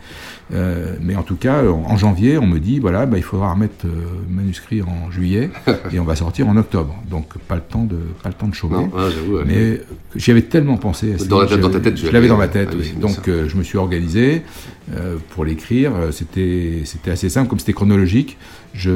Euh, 0.53 0.97
mais 1.01 1.15
en 1.17 1.23
tout 1.23 1.37
cas, 1.37 1.63
en, 1.65 1.85
en 1.89 1.97
janvier, 1.97 2.37
on 2.37 2.47
me 2.47 2.59
dit 2.59 2.79
voilà, 2.79 3.07
bah, 3.07 3.17
il 3.17 3.23
faudra 3.23 3.53
remettre 3.53 3.87
euh, 3.87 3.91
le 4.29 4.35
manuscrit 4.35 4.83
en 4.83 5.11
juillet 5.11 5.51
et 5.93 5.99
on 5.99 6.05
va 6.05 6.15
sortir 6.17 6.47
en 6.49 6.57
octobre. 6.57 6.95
Donc 7.11 7.39
pas 7.49 7.55
le 7.55 7.63
temps 7.63 7.85
de 7.85 7.97
pas 8.23 8.29
le 8.29 8.35
temps 8.35 8.49
de 8.49 8.55
chômer. 8.55 8.77
Non, 8.77 8.91
ah, 8.97 9.07
ouais. 9.31 9.43
mais 9.47 9.57
euh, 9.57 9.85
j'y 10.15 10.31
avais 10.31 10.43
tellement 10.43 10.77
pensé. 10.77 11.15
à 11.15 11.25
Dans 11.25 11.41
la 11.41 11.47
tête- 11.47 11.61
dans 11.61 11.71
ta 11.71 11.79
je- 11.79 11.83
tête, 11.85 11.97
je 11.97 12.11
l'avais, 12.11 12.29
dans 12.29 12.37
ma 12.37 12.45
ouais. 12.45 12.51
tête. 12.51 12.69
Ah 12.73 12.77
oui, 12.79 12.93
Donc 13.01 13.29
euh, 13.29 13.49
je 13.49 13.57
me 13.57 13.63
suis 13.63 13.79
organisé 13.79 14.43
euh, 14.95 15.17
pour 15.31 15.45
l'écrire. 15.45 15.93
Euh, 15.95 16.11
C'était 16.13 16.83
assez 17.11 17.29
simple, 17.29 17.49
comme 17.49 17.59
c'était 17.59 17.73
chronologique. 17.73 18.37
Je, 18.75 18.89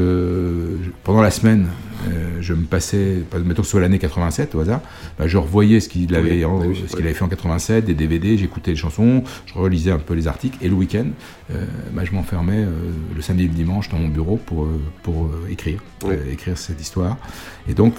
je- 0.82 0.90
pendant 1.04 1.20
la 1.20 1.30
semaine, 1.30 1.66
euh, 2.08 2.38
je 2.40 2.54
me 2.54 2.64
passais, 2.64 3.18
pas- 3.30 3.38
mettons 3.38 3.60
que 3.62 3.66
ce 3.66 3.72
soit 3.72 3.80
l'année 3.80 3.98
87 3.98 4.54
au 4.54 4.60
hasard, 4.60 4.80
bah, 5.18 5.26
je 5.28 5.36
revoyais 5.36 5.80
ce 5.80 5.88
qu'il 5.90 6.14
avait, 6.14 6.30
Oui, 6.38 6.44
en- 6.46 6.60
oui, 6.66 6.82
ce 6.88 6.96
qu'il 6.96 7.04
avait 7.04 7.14
fait 7.14 7.24
en 7.24 7.28
87, 7.28 7.84
des 7.84 7.94
DVD, 7.94 8.38
j'écoutais 8.38 8.70
les 8.70 8.76
chansons, 8.76 9.22
je 9.44 9.52
relisais 9.54 9.90
un 9.90 9.98
peu 9.98 10.14
les 10.14 10.28
articles, 10.28 10.56
et 10.62 10.68
le 10.68 10.74
week-end, 10.74 11.06
euh, 11.52 11.64
bah, 11.92 12.02
je 12.04 12.12
m'enfermais 12.12 12.64
le 13.14 13.20
samedi 13.22 13.44
et 13.44 13.48
le 13.48 13.52
dimanche 13.54 13.90
dans 13.90 13.98
mon 13.98 14.08
bureau 14.08 14.38
pour, 14.46 14.66
pour 15.02 15.30
écrire, 15.50 15.80
écrire 16.30 16.56
cette 16.56 16.80
histoire. 16.80 17.18
Et 17.68 17.74
donc, 17.74 17.96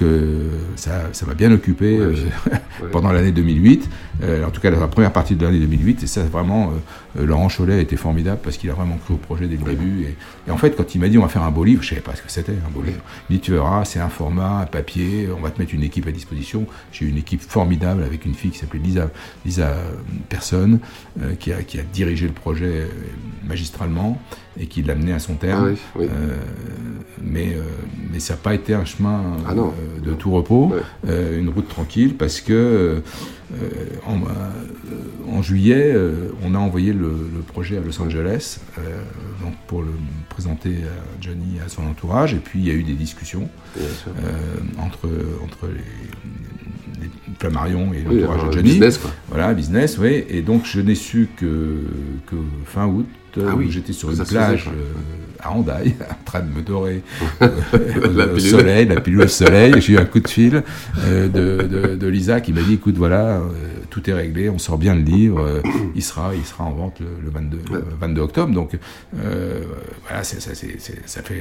ça 0.76 1.10
ça 1.12 1.26
m'a 1.26 1.34
bien 1.36 1.52
occupé 1.52 2.00
pendant 2.92 3.12
l'année 3.12 3.32
2008, 3.32 3.88
euh, 4.24 4.46
en 4.46 4.50
tout 4.52 4.62
cas 4.62 4.72
la 4.72 4.88
première 4.88 5.14
partie 5.14 5.36
de 5.36 5.46
l'année 5.46 5.60
2008, 5.60 6.04
et 6.04 6.08
ça 6.08 6.24
vraiment, 6.24 6.74
Laurent 7.26 7.48
Cholet 7.50 7.82
était 7.82 7.96
formidable 7.98 8.40
parce 8.44 8.58
qu'il 8.58 8.70
a 8.70 8.74
vraiment 8.74 8.98
cru 8.98 9.16
au 9.16 9.18
projet 9.18 9.48
dès 9.48 9.58
le 9.58 9.64
début. 9.64 10.04
Et, 10.04 10.16
et 10.48 10.52
en 10.52 10.58
fait, 10.58 10.76
quand 10.76 10.94
il 10.96 11.00
m'a 11.02 11.10
dit 11.10 11.18
on 11.18 11.22
va 11.24 11.28
faire 11.30 11.44
un 11.44 11.52
beau 11.52 11.64
livre, 11.64 11.82
je 11.84 11.90
savais 11.90 12.02
pas 12.02 12.16
ce 12.16 12.22
que 12.22 12.32
c'était 12.32 12.52
un 12.54 12.70
beau 12.72 12.82
livre. 12.82 13.02
Il 13.30 13.36
dit 13.38 13.42
tu 13.42 13.52
verras, 13.52 13.86
c'est 13.86 14.00
un 14.00 14.10
format, 14.10 14.60
un 14.62 14.66
papier, 14.66 15.30
on 15.38 15.42
va 15.42 15.50
te 15.52 15.60
mettre 15.60 15.74
une 15.74 15.84
équipe 15.84 16.08
à 16.08 16.12
disposition. 16.12 16.66
J'ai 16.92 17.06
eu 17.06 17.10
une 17.10 17.18
équipe 17.18 17.42
formidable 17.42 18.04
avec 18.04 18.26
une 18.26 18.34
fille 18.34 18.52
qui 18.52 18.60
s'appelait 18.60 18.80
Lisa, 18.80 19.10
Lisa 19.46 19.76
Personne, 20.30 20.80
euh, 21.22 21.36
qui, 21.36 21.52
a, 21.54 21.64
qui 21.64 21.80
a 21.80 21.84
dirigé 21.84 22.28
le 22.28 22.34
projet 22.34 22.66
euh, 22.66 22.88
magistralement 23.48 24.22
et 24.60 24.66
qui 24.68 24.82
l'a 24.84 24.96
mené 24.96 25.14
à 25.14 25.20
son 25.20 25.36
terme. 25.36 25.66
Ah 25.68 25.72
oui, 25.96 26.02
oui. 26.04 26.08
Euh, 26.12 26.38
mais, 27.22 27.54
euh, 27.56 27.62
mais 28.12 28.20
ça 28.20 28.34
n'a 28.34 28.38
pas 28.40 28.54
été 28.54 28.74
un 28.74 28.86
chemin 28.86 29.38
Ah 29.48 29.54
non. 29.54 29.74
euh, 29.80 30.00
de 30.06 30.14
tout 30.14 30.32
repos, 30.32 30.74
euh, 31.08 31.40
une 31.40 31.50
route 31.50 31.68
tranquille, 31.68 32.16
parce 32.16 32.42
que 32.42 32.54
euh, 32.54 33.00
en, 34.06 34.18
euh, 34.18 35.32
en 35.32 35.42
juillet, 35.42 35.94
euh, 35.96 36.30
on 36.44 36.54
a 36.54 36.58
envoyé 36.58 36.92
le, 36.92 37.10
le 37.34 37.42
projet 37.48 37.78
à 37.78 37.82
Los 37.82 38.02
Angeles 38.02 38.60
euh, 38.78 38.82
donc 39.42 39.54
pour 39.68 39.82
le 39.84 39.92
présenter 40.30 40.70
à 40.84 41.22
Johnny 41.22 41.58
et 41.58 41.66
à 41.66 41.70
son 41.70 41.84
entourage, 41.84 42.34
et 42.34 42.38
puis 42.38 42.60
il 42.60 42.68
y 42.68 42.72
a 42.72 42.74
eu 42.74 42.84
des 42.84 42.94
discussions 42.94 43.50
euh, 43.78 43.82
entre, 44.80 45.08
entre 45.44 45.68
les, 45.68 47.02
les 47.02 47.10
Flammarion 47.40 47.94
et 47.94 48.02
l'entourage 48.02 48.48
de 48.48 48.52
Johnny. 48.52 48.70
business, 48.72 48.98
quoi. 48.98 49.12
Voilà, 49.30 49.54
business, 49.54 49.98
oui. 49.98 50.26
Et 50.30 50.42
donc 50.42 50.66
je 50.66 50.82
n'ai 50.82 50.96
su 50.96 51.30
que, 51.38 51.86
que 52.26 52.36
fin 52.66 52.86
août, 52.88 53.08
Ah 53.48 53.56
où 53.56 53.70
j'étais 53.70 53.94
sur 53.94 54.10
une 54.10 54.18
plage 54.18 54.64
faisait, 54.64 54.76
euh, 54.76 55.40
à 55.40 55.52
Hendaye, 55.52 55.96
en 56.10 56.24
train 56.26 56.40
de 56.42 56.50
me 56.56 56.62
dorer 56.62 57.02
euh, 57.42 57.48
La 58.16 58.26
au 58.26 58.28
pilule. 58.36 58.42
soleil, 58.42 58.86
la 58.88 59.00
pilule 59.02 59.22
au 59.22 59.28
soleil. 59.28 59.74
J'ai 59.82 59.94
eu 59.94 59.98
un 59.98 60.06
coup 60.06 60.20
de 60.20 60.28
fil 60.28 60.64
euh, 61.06 61.28
de, 61.28 61.68
de, 61.68 61.96
de 61.96 62.08
Lisa 62.08 62.42
qui 62.42 62.54
m'a 62.54 62.62
dit 62.62 62.74
écoute, 62.76 62.96
voilà, 62.98 63.38
euh, 63.38 63.42
tout 63.98 64.10
est 64.10 64.14
réglé, 64.14 64.50
on 64.50 64.60
sort 64.60 64.78
bien 64.78 64.94
le 64.94 65.02
livre, 65.02 65.40
euh, 65.40 65.62
il, 65.96 66.04
sera, 66.04 66.32
il 66.36 66.46
sera 66.46 66.64
en 66.66 66.72
vente 66.72 67.00
le, 67.00 67.08
le 67.24 67.32
22, 67.32 67.58
le 67.72 67.84
22 68.00 68.22
octobre. 68.22 68.54
Donc 68.54 68.72
euh, 69.18 69.62
voilà, 70.08 70.24
ça, 70.24 70.36
fait, 70.54 70.78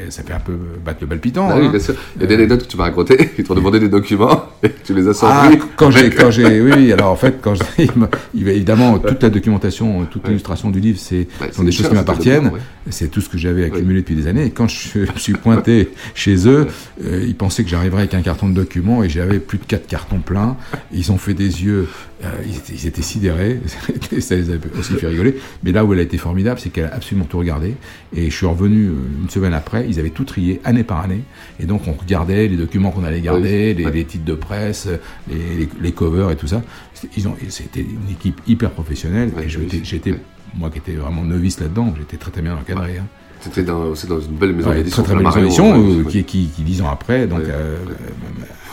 ça 0.08 0.22
fait 0.22 0.32
un 0.32 0.40
peu 0.40 0.56
battre 0.84 0.98
le 1.02 1.06
palpitant. 1.06 1.48
Ah 1.50 1.56
oui, 1.58 1.66
hein. 1.66 1.70
bien 1.70 1.80
sûr. 1.80 1.94
Il 2.16 2.22
y 2.22 2.24
a 2.24 2.28
des 2.28 2.34
anecdotes 2.34 2.62
que 2.62 2.68
tu 2.68 2.76
m'as 2.78 2.84
racontées. 2.84 3.30
Ils 3.38 3.44
t'ont 3.44 3.54
demandé 3.54 3.78
des 3.78 3.90
documents 3.90 4.44
et 4.62 4.70
tu 4.84 4.94
les 4.94 5.06
as 5.06 5.10
Ah, 5.10 5.50
sortis. 5.50 5.58
quand 5.76 5.90
j'ai, 5.90 6.08
quand 6.10 6.30
j'ai, 6.30 6.60
oui, 6.62 6.92
alors 6.92 7.10
en 7.10 7.16
fait, 7.16 7.40
quand 7.42 7.54
j'ai, 7.54 7.88
évidemment, 8.34 8.98
toute 8.98 9.22
la 9.22 9.28
documentation, 9.30 10.06
toute 10.06 10.26
l'illustration 10.26 10.70
du 10.70 10.80
livre, 10.80 10.98
c'est, 10.98 11.26
Ouais, 11.40 11.52
sont 11.52 11.64
des 11.64 11.72
choses 11.72 11.88
qui 11.88 11.94
m'appartiennent. 11.94 12.52
c'est 12.88 13.08
tout 13.10 13.20
ce 13.20 13.28
que 13.28 13.36
j'avais 13.36 13.64
accumulé 13.64 14.00
depuis 14.00 14.14
des 14.14 14.26
années. 14.28 14.46
Et 14.46 14.50
quand 14.50 14.68
je 14.68 15.00
me 15.00 15.18
suis 15.18 15.34
pointé 15.34 15.90
chez 16.14 16.48
eux, 16.48 16.68
euh, 17.04 17.24
ils 17.26 17.34
pensaient 17.34 17.64
que 17.64 17.68
j'arriverais 17.70 18.02
avec 18.02 18.14
un 18.14 18.22
carton 18.22 18.48
de 18.48 18.54
documents 18.54 19.02
et 19.02 19.08
j'avais 19.10 19.40
plus 19.40 19.58
de 19.58 19.64
quatre 19.64 19.86
cartons 19.86 20.20
pleins. 20.20 20.56
Ils 20.92 21.12
ont 21.12 21.18
fait 21.18 21.34
des 21.34 21.64
yeux, 21.64 21.88
euh, 22.24 22.28
ils, 22.46 22.56
étaient, 22.56 22.72
ils 22.72 22.86
étaient 22.86 23.02
sidérés. 23.02 23.60
ça 24.20 24.34
les 24.36 24.50
a 24.50 24.54
aussi 24.78 24.94
fait 24.94 25.06
rigoler. 25.08 25.36
Mais 25.62 25.72
là 25.72 25.84
où 25.84 25.92
elle 25.92 25.98
a 25.98 26.02
été 26.02 26.16
formidable, 26.18 26.58
c'est 26.58 26.70
qu'elle 26.70 26.86
a 26.86 26.94
absolument 26.94 27.26
tout 27.26 27.38
regardé. 27.38 27.74
Et 28.14 28.30
je 28.30 28.34
suis 28.36 28.46
revenu 28.46 28.86
euh, 28.86 28.92
une 29.22 29.28
semaine 29.30 29.52
après, 29.54 29.86
ils 29.88 29.98
avaient 30.00 30.10
tout 30.10 30.24
trié 30.24 30.60
année 30.64 30.84
par 30.84 31.00
année. 31.00 31.20
Et 31.60 31.66
donc 31.66 31.86
on 31.88 31.92
regardait 31.92 32.48
les 32.48 32.56
documents 32.56 32.90
qu'on 32.90 33.04
allait 33.04 33.20
garder, 33.20 33.74
les, 33.74 33.90
les 33.90 34.04
titres 34.04 34.24
de 34.24 34.34
presse, 34.34 34.88
les, 35.30 35.36
les- 35.58 35.68
les 35.80 35.92
covers 35.92 36.30
et 36.30 36.36
tout 36.36 36.46
ça. 36.46 36.62
C'était- 36.94 37.12
Ils 37.18 37.28
ont, 37.28 37.36
et 37.46 37.50
c'était 37.50 37.80
une 37.80 38.10
équipe 38.10 38.40
hyper 38.46 38.70
professionnelle. 38.70 39.30
et 39.42 39.48
j'étais, 39.84 40.14
moi 40.56 40.70
qui 40.70 40.78
étais 40.78 40.92
vraiment 40.92 41.22
novice 41.22 41.60
là-dedans, 41.60 41.92
j'étais 41.98 42.16
très 42.16 42.30
très 42.30 42.42
bien 42.42 42.54
encadré. 42.54 42.98
hein. 42.98 43.06
C'était 43.40 43.62
dans, 43.64 43.94
une 43.94 44.36
belle 44.40 44.54
maison 44.54 44.72
d'édition. 44.72 45.02
Très 45.02 45.12
très 45.14 45.22
belle 45.22 45.26
maison 45.26 45.40
d'édition, 45.42 46.00
euh, 46.00 46.04
qui, 46.04 46.24
qui, 46.24 46.46
qui, 46.48 46.62
dix 46.62 46.80
ans 46.80 46.88
après, 46.90 47.26
donc, 47.26 47.40
euh, 47.42 47.76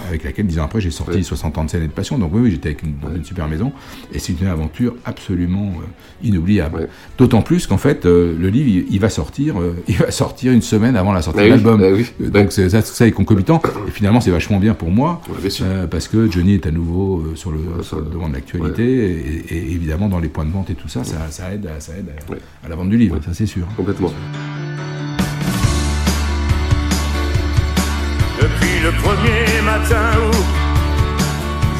avec 0.07 0.23
laquelle 0.23 0.47
dix 0.47 0.59
ans 0.59 0.65
après 0.65 0.81
j'ai 0.81 0.91
sorti 0.91 1.17
Ouais. 1.17 1.23
60 1.23 1.57
ans 1.57 1.63
de 1.65 1.69
scène 1.69 1.83
et 1.83 1.87
de 1.87 1.91
passion. 1.91 2.17
Donc 2.17 2.31
oui, 2.33 2.41
oui 2.41 2.51
j'étais 2.51 2.75
dans 3.01 3.13
une 3.15 3.23
super 3.23 3.47
maison 3.47 3.71
et 4.13 4.19
c'est 4.19 4.33
une 4.39 4.47
aventure 4.47 4.95
absolument 5.05 5.73
euh, 5.77 6.27
inoubliable. 6.27 6.89
D'autant 7.17 7.41
plus 7.41 7.67
qu'en 7.67 7.77
fait 7.77 8.05
euh, 8.05 8.35
le 8.39 8.49
livre 8.49 8.67
il, 8.69 8.93
il 8.93 8.99
va 8.99 9.09
sortir, 9.09 9.59
euh, 9.59 9.75
il 9.87 9.95
va 9.97 10.11
sortir 10.11 10.51
une 10.51 10.61
semaine 10.61 10.95
avant 10.95 11.11
la 11.13 11.21
sortie 11.21 11.39
Ah 11.41 11.43
de 11.43 11.47
oui, 11.47 11.51
l'album. 11.51 11.81
ah 11.83 11.91
oui. 11.93 12.05
Euh, 12.21 12.29
Donc 12.29 12.51
c'est- 12.51 12.69
ça, 12.69 12.81
ça 12.81 13.07
est 13.07 13.11
concomitant. 13.11 13.61
Et 13.87 13.91
finalement 13.91 14.21
c'est 14.21 14.31
vachement 14.31 14.59
bien 14.59 14.73
pour 14.73 14.89
moi 14.91 15.21
parce 15.89 16.07
que 16.07 16.29
Johnny 16.31 16.53
est 16.55 16.65
à 16.67 16.71
nouveau 16.71 17.23
sur 17.35 17.51
le, 17.51 17.59
sur 17.83 17.99
le 17.99 18.05
devant 18.05 18.29
de 18.29 18.33
l'actualité 18.33 18.83
et, 18.83 19.55
et 19.55 19.71
évidemment 19.71 20.09
dans 20.09 20.19
les 20.19 20.29
points 20.29 20.45
de 20.45 20.51
vente 20.51 20.69
et 20.69 20.75
tout 20.75 20.87
ça, 20.87 21.03
ça, 21.03 21.27
ça 21.29 21.53
aide, 21.53 21.67
à, 21.67 21.79
ça 21.79 21.93
aide 21.97 22.09
à, 22.09 22.65
à 22.65 22.69
la 22.69 22.75
vente 22.75 22.89
du 22.89 22.97
livre, 22.97 23.19
ça 23.23 23.33
c'est 23.33 23.45
sûr. 23.45 23.65
Complètement. 23.77 24.11
Depuis 28.41 28.79
le 28.83 28.91
premier 29.03 29.61
matin 29.63 30.09
où 30.27 30.35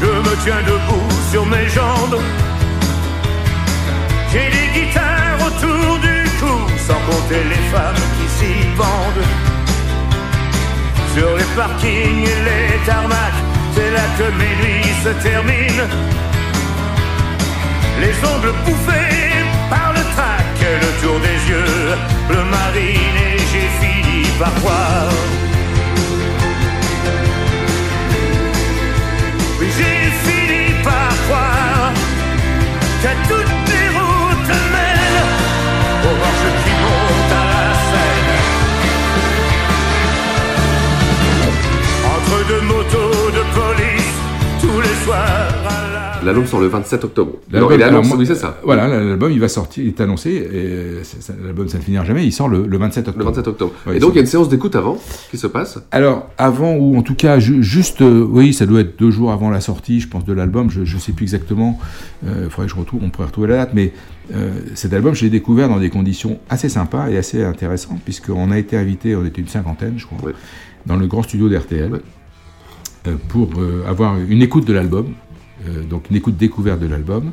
je 0.01 0.05
me 0.05 0.35
tiens 0.43 0.61
debout 0.65 1.09
sur 1.31 1.45
mes 1.45 1.67
jambes, 1.69 2.19
j'ai 4.31 4.49
des 4.49 4.67
guitares 4.73 5.39
autour 5.47 5.99
du 5.99 6.23
cou, 6.39 6.57
sans 6.87 7.01
compter 7.09 7.43
les 7.53 7.63
femmes 7.71 8.03
qui 8.15 8.27
s'y 8.37 8.55
pendent. 8.77 9.27
Sur 11.15 11.37
les 11.37 11.49
parkings 11.55 12.23
et 12.23 12.39
les 12.49 12.85
tarmacs, 12.85 13.41
c'est 13.75 13.91
là 13.91 14.05
que 14.17 14.27
mes 14.39 14.55
nuits 14.61 14.93
se 15.03 15.09
terminent. 15.23 15.87
Les 17.99 18.15
ongles 18.31 18.53
bouffés 18.65 19.33
par 19.69 19.93
le 19.93 20.01
trac, 20.15 20.45
le 20.81 21.01
tour 21.01 21.19
des 21.19 21.51
yeux, 21.51 21.95
le 22.29 22.43
marine 22.55 23.17
et 23.27 23.37
j'ai 23.37 23.69
fini 23.79 24.27
par 24.39 24.51
voir. 24.61 25.42
Qu'à 33.03 33.13
toutes 33.27 33.52
L'album 46.25 46.45
sort 46.45 46.59
le 46.61 46.67
27 46.67 47.03
octobre. 47.03 47.33
L'album- 47.51 47.71
il 48.13 48.17
oui, 48.19 48.25
c'est 48.25 48.35
ça. 48.35 48.59
Voilà, 48.63 48.87
l'album 48.87 49.31
il 49.31 49.39
va 49.39 49.47
sortir, 49.47 49.83
il 49.83 49.89
est 49.89 50.01
annoncé, 50.01 50.29
et 50.31 51.43
l'album 51.43 51.67
ça 51.67 51.77
ne 51.77 51.83
finira 51.83 52.03
jamais, 52.05 52.25
il 52.25 52.31
sort 52.31 52.47
le, 52.49 52.65
le 52.65 52.77
27 52.77 53.07
octobre. 53.09 53.19
Le 53.19 53.25
27 53.31 53.47
octobre. 53.47 53.71
Ouais, 53.87 53.97
et 53.97 53.99
donc, 53.99 54.11
il 54.11 54.15
y 54.15 54.17
a 54.19 54.21
une 54.21 54.27
séance 54.27 54.49
d'écoute 54.49 54.75
avant 54.75 54.97
qui 55.31 55.37
se 55.37 55.47
passe? 55.47 55.79
Alors, 55.91 56.29
avant, 56.37 56.75
ou 56.75 56.97
en 56.97 57.01
tout 57.01 57.15
cas, 57.15 57.39
ju- 57.39 57.63
juste, 57.63 58.01
euh, 58.01 58.25
oui, 58.29 58.53
ça 58.53 58.65
doit 58.65 58.81
être 58.81 58.97
deux 58.99 59.11
jours 59.11 59.31
avant 59.31 59.49
la 59.49 59.61
sortie, 59.61 59.99
je 59.99 60.07
pense, 60.07 60.25
de 60.25 60.33
l'album, 60.33 60.69
je 60.69 60.81
ne 60.81 60.99
sais 60.99 61.11
plus 61.11 61.23
exactement, 61.25 61.79
il 62.25 62.49
faudrait 62.49 62.67
que 62.67 62.73
je 62.73 62.79
retrouve, 62.79 63.01
on 63.03 63.09
pourrait 63.09 63.27
retrouver 63.27 63.47
la 63.49 63.55
date, 63.57 63.71
mais 63.73 63.91
euh, 64.33 64.51
cet 64.75 64.93
album, 64.93 65.13
je 65.15 65.23
l'ai 65.25 65.29
découvert 65.29 65.67
dans 65.69 65.79
des 65.79 65.89
conditions 65.89 66.39
assez 66.49 66.69
sympas 66.69 67.09
et 67.09 67.17
assez 67.17 67.43
intéressantes, 67.43 67.99
puisqu'on 68.03 68.51
a 68.51 68.57
été 68.57 68.77
invité, 68.77 69.15
on 69.15 69.25
était 69.25 69.41
une 69.41 69.47
cinquantaine, 69.49 69.95
je 69.97 70.05
crois, 70.05 70.17
dans 70.85 70.95
le 70.95 71.07
grand 71.07 71.23
studio 71.23 71.49
d'RTL, 71.49 71.99
euh, 73.07 73.15
pour 73.29 73.49
euh, 73.59 73.83
avoir 73.87 74.15
une 74.17 74.41
écoute 74.41 74.65
de 74.65 74.73
l'album, 74.73 75.07
euh, 75.67 75.83
donc 75.83 76.09
une 76.09 76.15
écoute 76.17 76.37
découverte 76.37 76.79
de 76.79 76.87
l'album. 76.87 77.31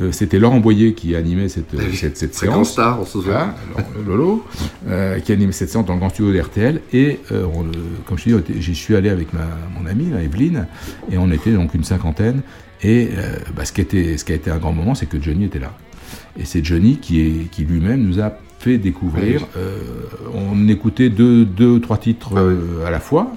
Euh, 0.00 0.12
C'était 0.12 0.38
Laurent 0.38 0.60
Boyer 0.60 0.92
qui 0.94 1.16
animait 1.16 1.48
cette, 1.48 1.70
Ah 1.76 1.82
oui, 1.88 1.96
cette, 1.96 2.16
cette 2.16 2.34
séance. 2.34 2.72
star, 2.72 3.00
on 3.00 3.04
se 3.04 3.12
souvient. 3.12 3.54
Voilà, 3.72 3.88
Lolo, 4.06 4.44
euh, 4.86 5.18
qui 5.20 5.32
animait 5.32 5.50
cette 5.52 5.70
séance 5.70 5.86
dans 5.86 5.94
le 5.94 5.98
grand 5.98 6.10
studio 6.10 6.32
d'RTL. 6.32 6.82
Et 6.92 7.18
euh, 7.32 7.46
on, 7.54 7.64
euh, 7.64 7.70
comme 8.06 8.18
je 8.18 8.24
te 8.36 8.52
dis, 8.52 8.62
j'y 8.62 8.74
suis 8.74 8.94
allé 8.94 9.08
avec 9.08 9.32
ma, 9.32 9.46
mon 9.76 9.86
amie, 9.86 10.10
là, 10.10 10.22
Evelyne, 10.22 10.66
et 11.10 11.18
on 11.18 11.30
était 11.32 11.52
donc 11.52 11.74
une 11.74 11.84
cinquantaine. 11.84 12.42
Et 12.82 13.08
bah, 13.56 13.64
ce, 13.64 13.72
qui 13.72 13.80
était, 13.80 14.16
ce 14.16 14.24
qui 14.24 14.30
a 14.30 14.36
été 14.36 14.52
un 14.52 14.58
grand 14.58 14.72
moment, 14.72 14.94
c'est 14.94 15.06
que 15.06 15.20
Johnny 15.20 15.46
était 15.46 15.58
là. 15.58 15.72
Et 16.38 16.44
c'est 16.44 16.64
Johnny 16.64 16.98
qui, 16.98 17.20
est, 17.20 17.50
qui 17.50 17.64
lui-même 17.64 18.02
nous 18.06 18.20
a 18.20 18.38
fait 18.58 18.78
découvrir. 18.78 19.42
Oui. 19.42 19.46
euh, 19.56 19.78
on 20.34 20.68
écoutait 20.68 21.08
deux, 21.10 21.44
deux 21.44 21.80
trois 21.80 21.96
titres 21.98 22.36
euh, 22.36 22.84
à 22.86 22.90
la 22.90 22.98
fois. 23.00 23.32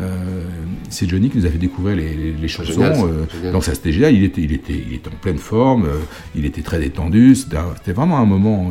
Euh, 0.00 0.42
c'est 0.90 1.08
Johnny 1.08 1.30
qui 1.30 1.38
nous 1.38 1.46
a 1.46 1.48
fait 1.48 1.58
découvrir 1.58 1.96
les, 1.96 2.14
les- 2.14 2.32
les 2.32 2.48
chansons. 2.48 2.72
Génial, 2.72 2.94
génial. 3.34 3.52
donc 3.52 3.64
ça 3.64 3.74
c'était 3.74 3.92
génial. 3.92 4.14
Il 4.14 4.24
était, 4.24 4.42
il 4.42 4.52
était, 4.52 4.74
il 4.88 4.94
était 4.94 5.08
en 5.08 5.16
pleine 5.20 5.38
forme. 5.38 5.88
il 6.34 6.44
était 6.44 6.62
très 6.62 6.78
détendu. 6.78 7.34
C'était 7.34 7.92
vraiment 7.92 8.18
un 8.18 8.26
moment 8.26 8.70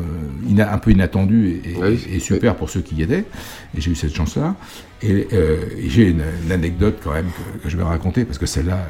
un 0.57 0.77
peu 0.77 0.91
inattendu 0.91 1.59
et, 1.65 1.71
et- 1.71 1.75
Oui, 1.77 1.99
et 2.11 2.19
super 2.19 2.55
pour 2.55 2.69
ceux 2.69 2.81
qui 2.81 2.95
y 2.95 3.01
étaient. 3.01 3.25
Et 3.77 3.81
j'ai 3.81 3.91
eu 3.91 3.95
cette 3.95 4.15
chance-là. 4.15 4.55
Et, 5.01 5.27
euh, 5.33 5.57
et 5.77 5.89
j'ai 5.89 6.09
une, 6.09 6.23
une 6.45 6.51
anecdote 6.51 6.99
quand 7.03 7.11
même 7.13 7.25
que, 7.27 7.63
que 7.63 7.69
je 7.69 7.75
vais 7.77 7.83
raconter 7.83 8.23
parce 8.25 8.37
que 8.37 8.45
celle-là, 8.45 8.87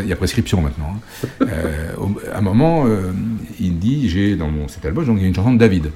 il 0.00 0.06
y 0.08 0.12
a 0.12 0.16
prescription 0.16 0.62
maintenant. 0.62 0.94
hein. 1.42 1.46
Euh, 1.48 1.92
au- 1.98 2.14
à 2.32 2.38
un 2.38 2.40
moment, 2.40 2.86
euh, 2.86 3.12
il 3.60 3.72
me 3.72 3.78
dit, 3.78 4.08
j'ai 4.08 4.36
dans 4.36 4.50
mon 4.50 4.66
cet 4.68 4.84
album, 4.86 5.04
donc 5.04 5.16
il 5.18 5.22
y 5.22 5.24
a 5.26 5.28
une 5.28 5.34
chanson 5.34 5.52
de 5.52 5.58
David. 5.58 5.90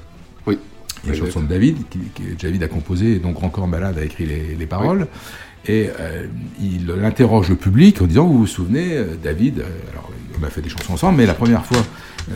Oui. 1.05 1.11
Il 1.11 1.11
y 1.11 1.13
a 1.13 1.17
une 1.17 1.23
Oui, 1.23 1.27
chanson 1.29 1.43
de 1.43 1.49
David, 1.49 1.77
qui, 1.91 1.99
que 2.15 2.43
David 2.43 2.63
a 2.63 2.69
composé, 2.69 3.13
et 3.13 3.19
donc 3.19 3.37
Corps 3.53 3.69
Malade 3.69 3.99
a 3.99 4.05
écrit 4.05 4.27
les, 4.27 4.55
les 4.59 4.67
paroles. 4.67 5.07
Et 5.67 5.91
euh, 6.01 6.27
il 6.61 6.91
interroge 7.05 7.49
le 7.49 7.57
public 7.57 8.01
en 8.01 8.07
disant 8.07 8.27
Vous 8.27 8.39
vous 8.39 8.47
souvenez, 8.47 8.97
euh, 8.97 9.05
David, 9.23 9.59
euh, 9.61 9.65
alors 9.93 10.11
on 10.41 10.45
a 10.47 10.51
fait 10.51 10.63
des 10.63 10.69
chansons 10.69 10.93
ensemble, 10.95 11.19
mais 11.19 11.27
la 11.27 11.35
première 11.35 11.65
fois 11.67 11.79
euh, 12.31 12.33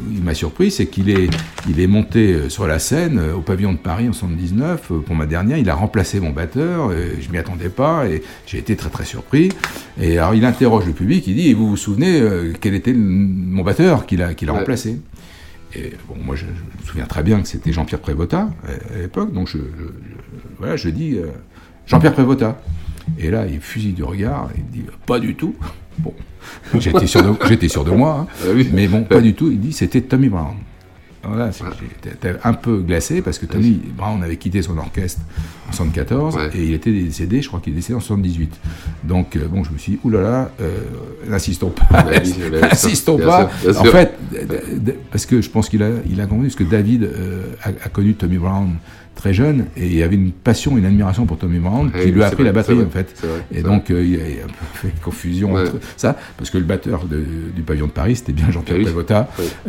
où 0.00 0.12
il 0.14 0.22
m'a 0.22 0.32
surpris, 0.32 0.70
c'est 0.70 0.86
qu'il 0.86 1.10
est, 1.10 1.28
il 1.68 1.80
est 1.80 1.88
monté 1.88 2.48
sur 2.48 2.66
la 2.68 2.78
scène 2.78 3.20
au 3.36 3.40
pavillon 3.40 3.72
de 3.72 3.78
Paris 3.78 4.08
en 4.08 4.12
79 4.12 4.80
euh, 4.92 4.98
pour 5.00 5.16
ma 5.16 5.26
dernière. 5.26 5.58
Il 5.58 5.68
a 5.68 5.74
remplacé 5.74 6.20
mon 6.20 6.30
batteur, 6.30 6.90
euh, 6.90 7.14
je 7.20 7.30
m'y 7.32 7.38
attendais 7.38 7.68
pas 7.68 8.06
et 8.08 8.22
j'ai 8.46 8.58
été 8.58 8.76
très 8.76 8.90
très 8.90 9.04
surpris. 9.04 9.48
Et 10.00 10.18
alors 10.18 10.34
il 10.36 10.44
interroge 10.44 10.86
le 10.86 10.92
public, 10.92 11.26
il 11.26 11.34
dit 11.34 11.48
Et 11.48 11.54
vous 11.54 11.68
vous 11.68 11.76
souvenez 11.76 12.22
quel 12.60 12.74
était 12.74 12.92
mon 12.94 13.62
batteur 13.64 14.06
qu'il 14.06 14.22
a, 14.22 14.34
qu'il 14.34 14.48
a 14.48 14.52
Ouais. 14.52 14.58
remplacé? 14.60 14.98
Et 15.74 15.92
bon, 16.08 16.16
moi, 16.22 16.36
je, 16.36 16.46
je 16.46 16.82
me 16.82 16.86
souviens 16.86 17.06
très 17.06 17.22
bien 17.22 17.40
que 17.40 17.48
c'était 17.48 17.72
Jean-Pierre 17.72 18.00
Prévotat 18.00 18.50
à, 18.66 18.94
à 18.94 18.98
l'époque, 18.98 19.32
donc 19.32 19.48
je, 19.48 19.58
voilà, 20.58 20.76
je 20.76 20.88
dis 20.88 21.16
euh, 21.16 21.26
Jean-Pierre 21.86 22.12
Prévotat. 22.12 22.60
Et 23.18 23.30
là, 23.30 23.46
il 23.46 23.60
fusille 23.60 23.92
du 23.92 24.04
regard, 24.04 24.48
il 24.56 24.64
dit 24.66 24.84
pas 25.06 25.18
du 25.18 25.34
tout. 25.34 25.54
Bon, 25.98 26.14
j'étais 26.78 27.06
sûr 27.06 27.22
de, 27.22 27.46
j'étais 27.48 27.68
sûr 27.68 27.84
de 27.84 27.90
moi, 27.90 28.26
hein. 28.30 28.34
Ah 28.44 28.48
mais 28.72 28.86
bon, 28.86 29.02
pas 29.04 29.20
du 29.20 29.34
tout. 29.34 29.50
Il 29.50 29.60
dit 29.60 29.72
c'était 29.72 30.00
Tommy 30.00 30.28
Brown. 30.28 30.54
Alors 31.24 31.36
là, 31.36 31.52
c'est- 31.52 31.64
j'étais 32.04 32.34
un 32.42 32.52
peu 32.52 32.78
glacé 32.80 33.22
parce 33.22 33.38
que 33.38 33.46
Tommy 33.46 33.80
Brown 33.96 34.22
avait 34.24 34.36
quitté 34.36 34.60
son 34.60 34.76
orchestre 34.76 35.20
en 35.68 35.72
74 35.72 36.34
Ouais. 36.36 36.50
et 36.54 36.64
il 36.64 36.72
était 36.74 36.90
décédé, 36.90 37.40
je 37.42 37.48
crois 37.48 37.60
qu'il 37.60 37.72
est 37.72 37.76
décédé 37.76 37.94
en 37.94 38.00
78. 38.00 38.52
Donc, 39.04 39.36
euh, 39.36 39.46
bon, 39.48 39.62
je 39.62 39.70
me 39.70 39.78
suis 39.78 39.92
dit, 39.92 39.98
oulala, 40.02 40.50
euh, 40.60 40.78
n'insistons 41.28 41.70
pas, 41.70 42.04
oui, 42.06 42.10
bien 42.20 42.24
sûr, 42.24 42.50
n'insistons 42.60 43.16
bien 43.16 43.26
pas. 43.26 43.50
sûr, 43.60 43.80
En 43.80 43.84
fait, 43.84 44.18
parce 45.10 45.26
que 45.26 45.40
je 45.40 45.48
pense 45.48 45.68
qu'il 45.68 45.82
a, 45.84 45.90
il 46.10 46.20
a 46.20 46.26
compris, 46.26 46.46
parce 46.48 46.56
que 46.56 46.64
David 46.64 47.04
euh, 47.04 47.44
a, 47.62 47.68
a 47.68 47.88
connu 47.88 48.14
Tommy 48.14 48.38
Brown 48.38 48.70
très 49.14 49.32
jeune 49.34 49.66
et 49.76 49.86
il 49.86 49.94
y 49.94 50.02
avait 50.02 50.16
une 50.16 50.32
passion, 50.32 50.76
une 50.76 50.84
admiration 50.86 51.26
pour 51.26 51.38
Tommy 51.38 51.58
Brown 51.58 51.90
qui 51.92 52.10
lui 52.10 52.22
a 52.22 52.26
c'est 52.26 52.32
appris 52.32 52.44
la 52.44 52.52
batterie 52.52 52.76
c'est 52.78 52.86
en 52.86 52.90
fait. 52.90 53.12
c'est 53.14 53.26
et 53.26 53.56
c'est 53.56 53.62
donc 53.62 53.90
euh, 53.90 54.02
il 54.02 54.10
y 54.14 54.16
a 54.16 54.44
un 54.44 54.46
peu 54.46 54.52
fait 54.74 54.92
confusion 55.02 55.54
entre 55.54 55.74
ça, 55.96 56.16
parce 56.36 56.50
que 56.50 56.58
le 56.58 56.64
batteur 56.64 57.04
de- 57.04 57.24
du 57.54 57.62
pavillon 57.62 57.86
de 57.86 57.92
Paris 57.92 58.16
c'était 58.16 58.32
bien 58.32 58.50
Jean-Pierre 58.50 58.78
Oui. 58.78 58.84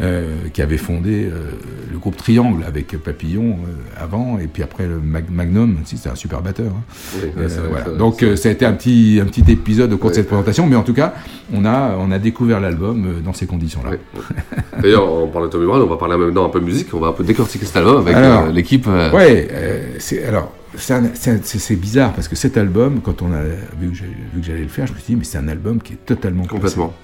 euh, 0.02 0.28
qui 0.54 0.62
avait 0.62 0.78
fondé 0.78 1.26
euh, 1.26 1.52
le 1.92 1.98
groupe 1.98 2.18
Triangle 2.18 2.64
avec 2.68 2.98
Papillon 2.98 3.58
avant 4.00 4.40
et 4.40 4.48
puis 4.48 4.64
après 4.64 4.88
le 4.88 5.00
Mag- 5.00 5.30
Magnum, 5.30 5.78
aussi 5.84 5.98
c'était 5.98 6.10
un 6.10 6.16
super 6.16 6.42
batteur. 6.42 6.72
hein. 6.72 6.84
C'est 7.22 7.50
c'est 7.50 7.98
Donc 7.98 8.16
c'est 8.20 8.36
ça 8.38 8.50
a 8.50 8.52
été 8.52 8.66
un 8.66 8.74
petit, 8.74 9.20
un 9.22 9.26
petit 9.26 9.50
épisode 9.52 9.94
au 9.94 9.98
cours 9.98 10.10
de 10.10 10.16
cette 10.16 10.28
présentation, 10.28 10.68
mais 10.68 10.76
en 10.76 10.84
tout 10.84 10.94
cas 10.94 11.14
on 11.54 11.66
a, 11.66 11.96
on 12.00 12.12
a 12.12 12.20
découvert 12.20 12.60
l'album 12.60 13.22
dans 13.24 13.34
ces 13.34 13.46
conditions-là. 13.46 13.92
D'ailleurs, 14.82 15.12
on 15.12 15.28
parle 15.28 15.46
de 15.46 15.52
Tommy 15.52 15.66
Brown, 15.66 15.82
on 15.82 15.86
va 15.88 15.98
parler 15.98 16.18
maintenant 16.18 16.46
un 16.46 16.50
peu 16.50 16.60
musique, 16.60 16.88
on 16.94 17.00
va 17.00 17.08
un 17.08 17.12
peu 17.14 17.24
décortiquer 17.24 17.66
cet 17.66 17.78
album 17.78 17.98
avec 18.08 18.16
l'équipe. 18.54 18.88
Ouais, 19.34 19.48
euh, 19.52 19.96
c'est 20.00 20.24
alors 20.25 20.54
c'est 20.75 21.75
bizarre 21.75 22.13
parce 22.13 22.28
que 22.28 22.36
cet 22.36 22.58
album, 22.58 23.00
quand 23.04 23.22
on 23.22 23.32
a 23.32 23.44
vu 23.80 23.90
que 23.92 23.96
j'ai- 23.96 24.06
vu 24.34 24.42
que 24.42 24.46
j'allais 24.48 24.62
le 24.62 24.68
faire, 24.68 24.88
je 24.88 24.94
me 24.94 24.98
suis 24.98 25.13
dit 25.13 25.16
mais 25.20 25.24
c'est 25.24 25.38
un 25.38 25.48
album 25.48 25.80
qui 25.80 25.94
est 25.94 26.04
totalement 26.06 26.46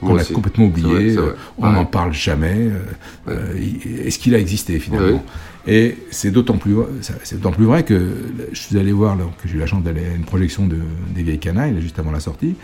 Complètement, 0.01 0.33
complètement 0.33 0.65
oublié, 0.65 0.88
vrai, 1.15 1.17
euh, 1.27 1.33
on 1.59 1.69
n'en 1.74 1.86
parle 1.86 2.12
jamais. 2.13 2.69
euh, 3.27 3.53
Est-ce 4.08 4.17
qu'il 4.17 4.34
a 4.34 4.39
existé 4.39 4.80
finalement 4.80 5.23
Et 5.67 5.97
c'est 6.10 6.32
d'autant 6.32 6.58
plus 6.58 6.75
c'est 7.23 7.36
d'autant 7.39 7.51
plus 7.51 7.65
vrai 7.65 7.84
que 7.84 7.99
je 8.51 8.60
suis 8.60 8.77
allé 8.80 8.91
voir 8.91 9.15
que 9.41 9.47
j'ai 9.47 9.56
eu 9.58 9.60
la 9.60 9.67
chance 9.67 9.84
d'aller 9.84 10.06
à 10.12 10.15
une 10.15 10.25
projection 10.25 10.65
de 10.65 10.77
des 11.15 11.21
vieilles 11.21 11.38
canailles 11.39 11.75
juste 11.80 11.99
avant 11.99 12.12
la 12.12 12.19
sortie. 12.19 12.56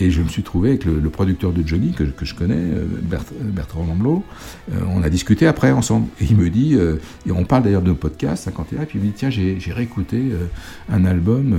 Et 0.00 0.10
je 0.10 0.22
me 0.22 0.28
suis 0.28 0.42
trouvé 0.42 0.70
avec 0.70 0.84
le, 0.84 0.98
producteur 1.10 1.52
de 1.52 1.66
Johnny, 1.66 1.92
que, 1.92 2.04
je- 2.24 2.34
connais, 2.34 2.54
euh, 2.56 2.86
Bert- 3.02 3.24
Bertrand 3.40 3.84
Lamblot. 3.84 4.24
Euh, 4.72 4.80
on 4.88 5.02
a 5.02 5.10
discuté 5.10 5.46
après 5.46 5.70
ensemble. 5.70 6.08
Et 6.20 6.24
il 6.30 6.36
me 6.36 6.48
dit, 6.48 6.74
euh, 6.76 6.96
et 7.26 7.32
on 7.32 7.44
parle 7.44 7.64
d'ailleurs 7.64 7.82
de 7.82 7.88
nos 7.88 7.94
podcasts, 7.94 8.44
51, 8.44 8.82
et 8.82 8.86
puis 8.86 8.98
il 8.98 9.02
me 9.02 9.08
dit, 9.08 9.14
tiens, 9.14 9.30
j'ai 9.30 9.58
réécouté 9.68 10.16
euh, 10.32 10.46
un 10.90 11.04
album, 11.04 11.54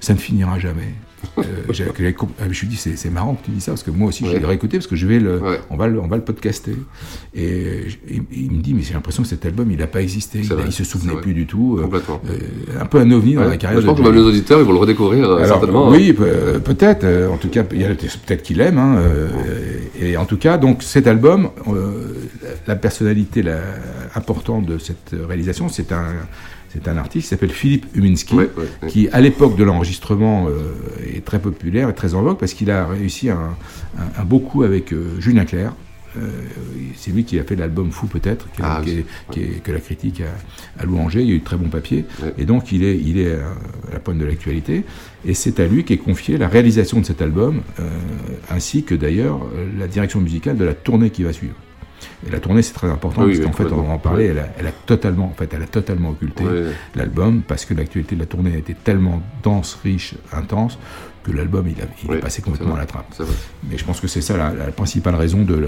ça 0.00 0.12
ne 0.14 0.18
finira 0.18 0.58
jamais. 0.58 0.94
Euh, 1.38 1.42
ah, 1.68 1.72
je 1.72 2.48
me 2.48 2.52
suis 2.52 2.66
dit, 2.66 2.76
c'est 2.76 3.10
marrant 3.10 3.34
que 3.34 3.44
tu 3.44 3.50
dis 3.50 3.60
ça, 3.60 3.72
parce 3.72 3.82
que 3.82 3.90
moi 3.90 4.08
aussi, 4.08 4.24
je 4.24 4.30
Ouais. 4.30 4.38
l'ai 4.38 4.44
réécouté, 4.46 4.78
parce 4.78 4.86
que 4.86 4.96
je 4.96 5.06
vais 5.06 5.18
le, 5.18 5.38
Ouais. 5.38 5.60
on, 5.70 5.76
va 5.76 5.88
le, 5.88 6.00
on 6.00 6.06
va 6.06 6.16
le 6.16 6.22
podcaster. 6.22 6.76
Et 7.34 7.86
il, 8.32 8.52
me 8.52 8.60
dit, 8.62 8.74
mais 8.74 8.82
j'ai 8.82 8.94
l'impression 8.94 9.22
que 9.22 9.28
cet 9.28 9.44
album, 9.46 9.70
il 9.70 9.78
n'a 9.78 9.86
pas 9.86 10.02
existé, 10.02 10.40
il, 10.40 10.52
il 10.66 10.72
se 10.72 10.84
souvenait 10.84 11.16
plus 11.20 11.34
du 11.34 11.46
tout. 11.46 11.76
euh, 11.78 11.82
Complètement. 11.82 12.20
euh, 12.30 12.80
un 12.80 12.86
peu 12.86 12.98
un 12.98 13.10
ovni 13.10 13.34
dans 13.34 13.44
la 13.44 13.56
carrière 13.56 13.80
Je 13.80 13.86
pense 13.86 13.96
de 13.96 14.02
que 14.02 14.06
même 14.08 14.16
les 14.16 14.22
auditeurs, 14.24 14.60
ils 14.60 14.64
vont 14.66 14.72
le 14.72 14.78
redécouvrir 14.78 15.24
Alors, 15.24 15.46
certainement. 15.46 15.88
Oui, 15.90 16.14
euh, 16.20 16.58
peut-être. 16.58 17.04
en 17.32 17.36
tout 17.36 17.48
cas, 17.48 17.64
peut-être 17.64 18.42
qu'il 18.42 18.60
aime. 18.60 18.78
hein, 18.78 18.98
et 20.00 20.16
en 20.16 20.24
tout 20.24 20.36
cas, 20.38 20.58
donc 20.58 20.82
cet 20.82 21.06
album, 21.06 21.50
la 22.66 22.76
personnalité 22.76 23.42
la, 23.42 23.58
importante 24.14 24.66
de 24.66 24.78
cette 24.78 25.14
réalisation, 25.28 25.68
c'est 25.68 25.92
un, 25.92 26.04
c'est 26.74 26.88
un 26.88 26.96
artiste 26.96 27.24
qui 27.24 27.28
s'appelle 27.30 27.50
Philippe 27.52 27.86
Uminski, 27.94 28.34
Ouais, 28.34 28.50
ouais, 28.56 28.64
ouais. 28.82 28.88
qui, 28.88 29.08
à 29.12 29.20
l'époque 29.20 29.56
de 29.56 29.64
l'enregistrement, 29.64 30.48
euh, 30.48 30.72
est 31.16 31.24
très 31.24 31.38
populaire 31.38 31.88
et 31.88 31.94
très 31.94 32.14
en 32.14 32.22
vogue 32.22 32.36
parce 32.38 32.52
qu'il 32.52 32.70
a 32.70 32.86
réussi 32.86 33.30
un, 33.30 33.56
un- 33.98 34.20
un 34.20 34.24
beau 34.24 34.40
coup 34.40 34.62
avec 34.64 34.92
euh, 34.92 35.20
Julien 35.20 35.44
Clerc. 35.44 35.72
Euh, 36.16 36.28
c'est 36.96 37.10
lui 37.10 37.24
qui 37.24 37.40
a 37.40 37.44
fait 37.44 37.56
l'album 37.56 37.90
Fou 37.90 38.06
peut-être, 38.06 38.46
Ah, 38.62 38.80
que 39.32 39.72
la 39.72 39.80
critique 39.80 40.20
a, 40.20 40.80
a 40.82 40.84
louangé. 40.86 41.22
Il 41.22 41.28
y 41.28 41.32
a 41.32 41.34
eu 41.34 41.38
de 41.40 41.44
très 41.44 41.56
bons 41.56 41.68
papiers. 41.70 42.04
Et 42.38 42.44
donc 42.44 42.70
il 42.70 42.84
est, 42.84 42.96
il 42.96 43.18
est 43.18 43.32
à 43.34 43.48
la 43.94 43.98
pointe 43.98 44.18
de 44.18 44.24
l'actualité. 44.24 44.84
Et 45.24 45.34
c'est 45.34 45.58
à 45.58 45.66
lui 45.66 45.82
qu'est 45.84 45.96
confiée 45.96 46.38
la 46.38 46.46
réalisation 46.46 47.00
de 47.00 47.04
cet 47.06 47.20
album, 47.20 47.62
ainsi 48.50 48.84
que 48.84 48.94
d'ailleurs 48.94 49.40
la 49.78 49.88
direction 49.88 50.20
musicale 50.20 50.56
de 50.56 50.64
la 50.64 50.74
tournée 50.74 51.10
qui 51.10 51.24
va 51.24 51.32
suivre. 51.32 51.54
Et 52.26 52.30
la 52.30 52.40
tournée 52.40 52.62
c'est 52.62 52.72
très 52.74 52.90
important 52.90 53.24
Oui, 53.24 53.38
parce 53.38 53.46
qu'en 53.46 53.64
fait 53.64 53.72
on 53.72 53.82
va 53.82 53.92
en 53.94 53.98
parler. 53.98 54.24
Ouais. 54.24 54.30
Elle, 54.30 54.38
a, 54.38 54.48
elle 54.58 54.66
a 54.66 54.72
totalement, 54.72 55.26
en 55.26 55.34
fait, 55.34 55.52
elle 55.54 55.62
a 55.62 55.66
totalement 55.66 56.10
occulté 56.10 56.44
l'album 56.94 57.42
parce 57.46 57.64
que 57.64 57.74
l'actualité 57.74 58.14
de 58.14 58.20
la 58.20 58.26
tournée 58.26 58.54
a 58.54 58.58
été 58.58 58.74
tellement 58.74 59.22
dense, 59.42 59.78
riche, 59.82 60.14
intense 60.32 60.78
que 61.24 61.32
l'album 61.32 61.64
il, 61.66 61.80
a- 61.82 61.86
il 62.04 62.10
Ouais, 62.10 62.16
est 62.18 62.20
passé 62.20 62.42
complètement 62.42 62.74
à 62.74 62.78
la 62.78 62.86
trappe. 62.86 63.06
Mais 63.70 63.78
je 63.78 63.84
pense 63.84 63.98
que 64.00 64.06
c'est 64.06 64.20
ça 64.20 64.36
la, 64.36 64.52
la 64.52 64.70
principale 64.70 65.14
raison 65.14 65.38
de, 65.42 65.54
de- 65.56 65.58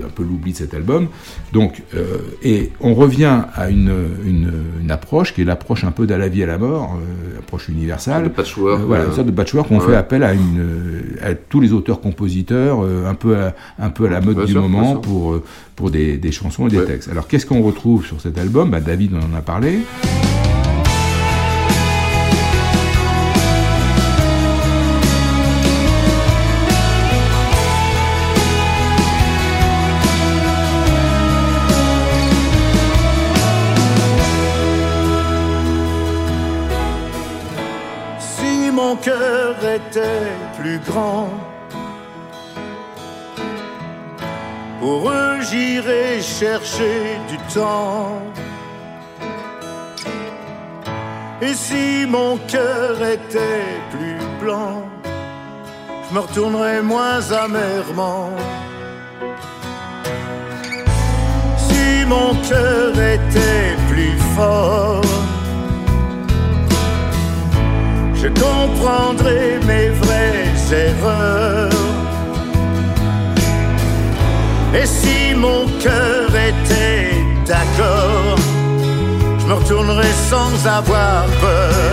de 0.00 0.04
un 0.04 0.08
peu 0.14 0.22
l'oubli 0.24 0.52
de 0.52 0.56
cet 0.58 0.74
album. 0.74 1.06
Donc, 1.52 1.82
euh, 1.94 2.18
et 2.42 2.70
on 2.80 2.94
revient 2.94 3.42
à 3.54 3.70
une, 3.70 3.92
une, 4.26 4.52
une 4.82 4.90
approche 4.90 5.32
qui 5.34 5.42
est 5.42 5.44
l'approche 5.44 5.84
un 5.84 5.92
peu 5.92 6.06
d'à 6.06 6.18
la 6.18 6.28
vie 6.28 6.42
à 6.42 6.46
la 6.46 6.58
mort, 6.58 6.96
euh, 6.98 7.38
approche 7.38 7.68
universelle. 7.68 8.24
Le 8.24 8.30
patchwork, 8.30 8.80
Euh, 8.80 8.84
voilà, 8.84 9.04
euh, 9.04 9.08
une 9.08 9.14
sorte 9.14 9.26
de 9.28 9.32
patchwork 9.32 9.70
où 9.70 9.74
on 9.74 9.78
ouais. 9.78 9.86
fait 9.86 9.96
appel 9.96 10.22
à, 10.24 10.34
une, 10.34 11.02
à 11.22 11.34
tous 11.34 11.60
les 11.60 11.72
auteurs-compositeurs, 11.72 12.80
un, 12.82 13.14
peu 13.14 13.36
à, 13.36 13.54
un 13.78 13.90
peu 13.90 14.06
à 14.06 14.10
la 14.10 14.20
mode 14.20 14.36
Bien 14.36 14.44
du 14.46 14.52
sûr, 14.52 14.62
moment 14.62 14.96
pour, 14.96 15.40
pour 15.76 15.90
des, 15.90 16.16
des 16.16 16.32
chansons 16.32 16.66
et 16.66 16.70
des 16.70 16.84
textes. 16.84 17.08
Alors, 17.08 17.28
qu'est-ce 17.28 17.46
qu'on 17.46 17.62
retrouve 17.62 18.04
sur 18.04 18.20
cet 18.20 18.36
album? 18.38 18.70
Bah, 18.70 18.80
David 18.80 19.12
on 19.14 19.32
en 19.34 19.38
a 19.38 19.42
parlé. 19.42 19.78
J'irais 45.54 46.20
chercher 46.20 46.98
du 47.30 47.36
temps. 47.54 48.20
Et 51.46 51.54
si 51.54 52.06
mon 52.16 52.32
cœur 52.52 52.92
était 53.16 53.72
plus 53.94 54.20
blanc, 54.42 54.82
je 56.04 56.14
me 56.14 56.20
retournerais 56.26 56.82
moins 56.82 57.20
amèrement. 57.44 58.30
si 61.66 62.04
mon 62.14 62.30
cœur 62.48 62.90
était 63.16 63.70
plus 63.90 64.18
fort, 64.36 65.10
je 68.20 68.28
comprendrais 68.44 69.58
mes 69.68 69.88
vraies 70.02 70.54
erreurs. 70.88 71.93
Et 74.74 74.86
si 74.86 75.34
mon 75.34 75.66
cœur 75.80 76.28
était 76.34 77.12
d'accord, 77.46 78.36
je 79.38 79.46
me 79.46 79.54
retournerais 79.54 80.14
sans 80.30 80.66
avoir 80.66 81.26
peur. 81.40 81.84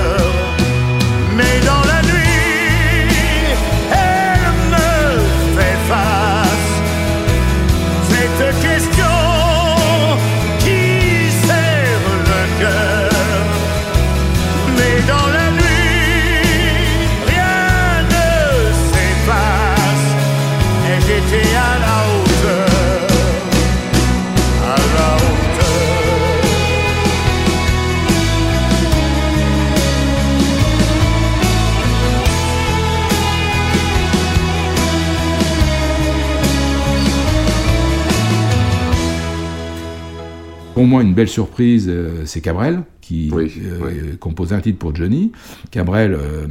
Moi, 40.91 41.01
une 41.03 41.13
belle 41.13 41.27
surprise, 41.29 41.87
euh, 41.89 42.23
c'est 42.25 42.41
Cabrel, 42.41 42.83
qui 42.99 43.29
euh, 43.73 44.15
composait 44.19 44.53
un 44.55 44.59
titre 44.61 44.77
pour 44.77 44.93
Johnny. 44.95 45.31
Cabrel, 45.71 46.13
euh, 46.13 46.45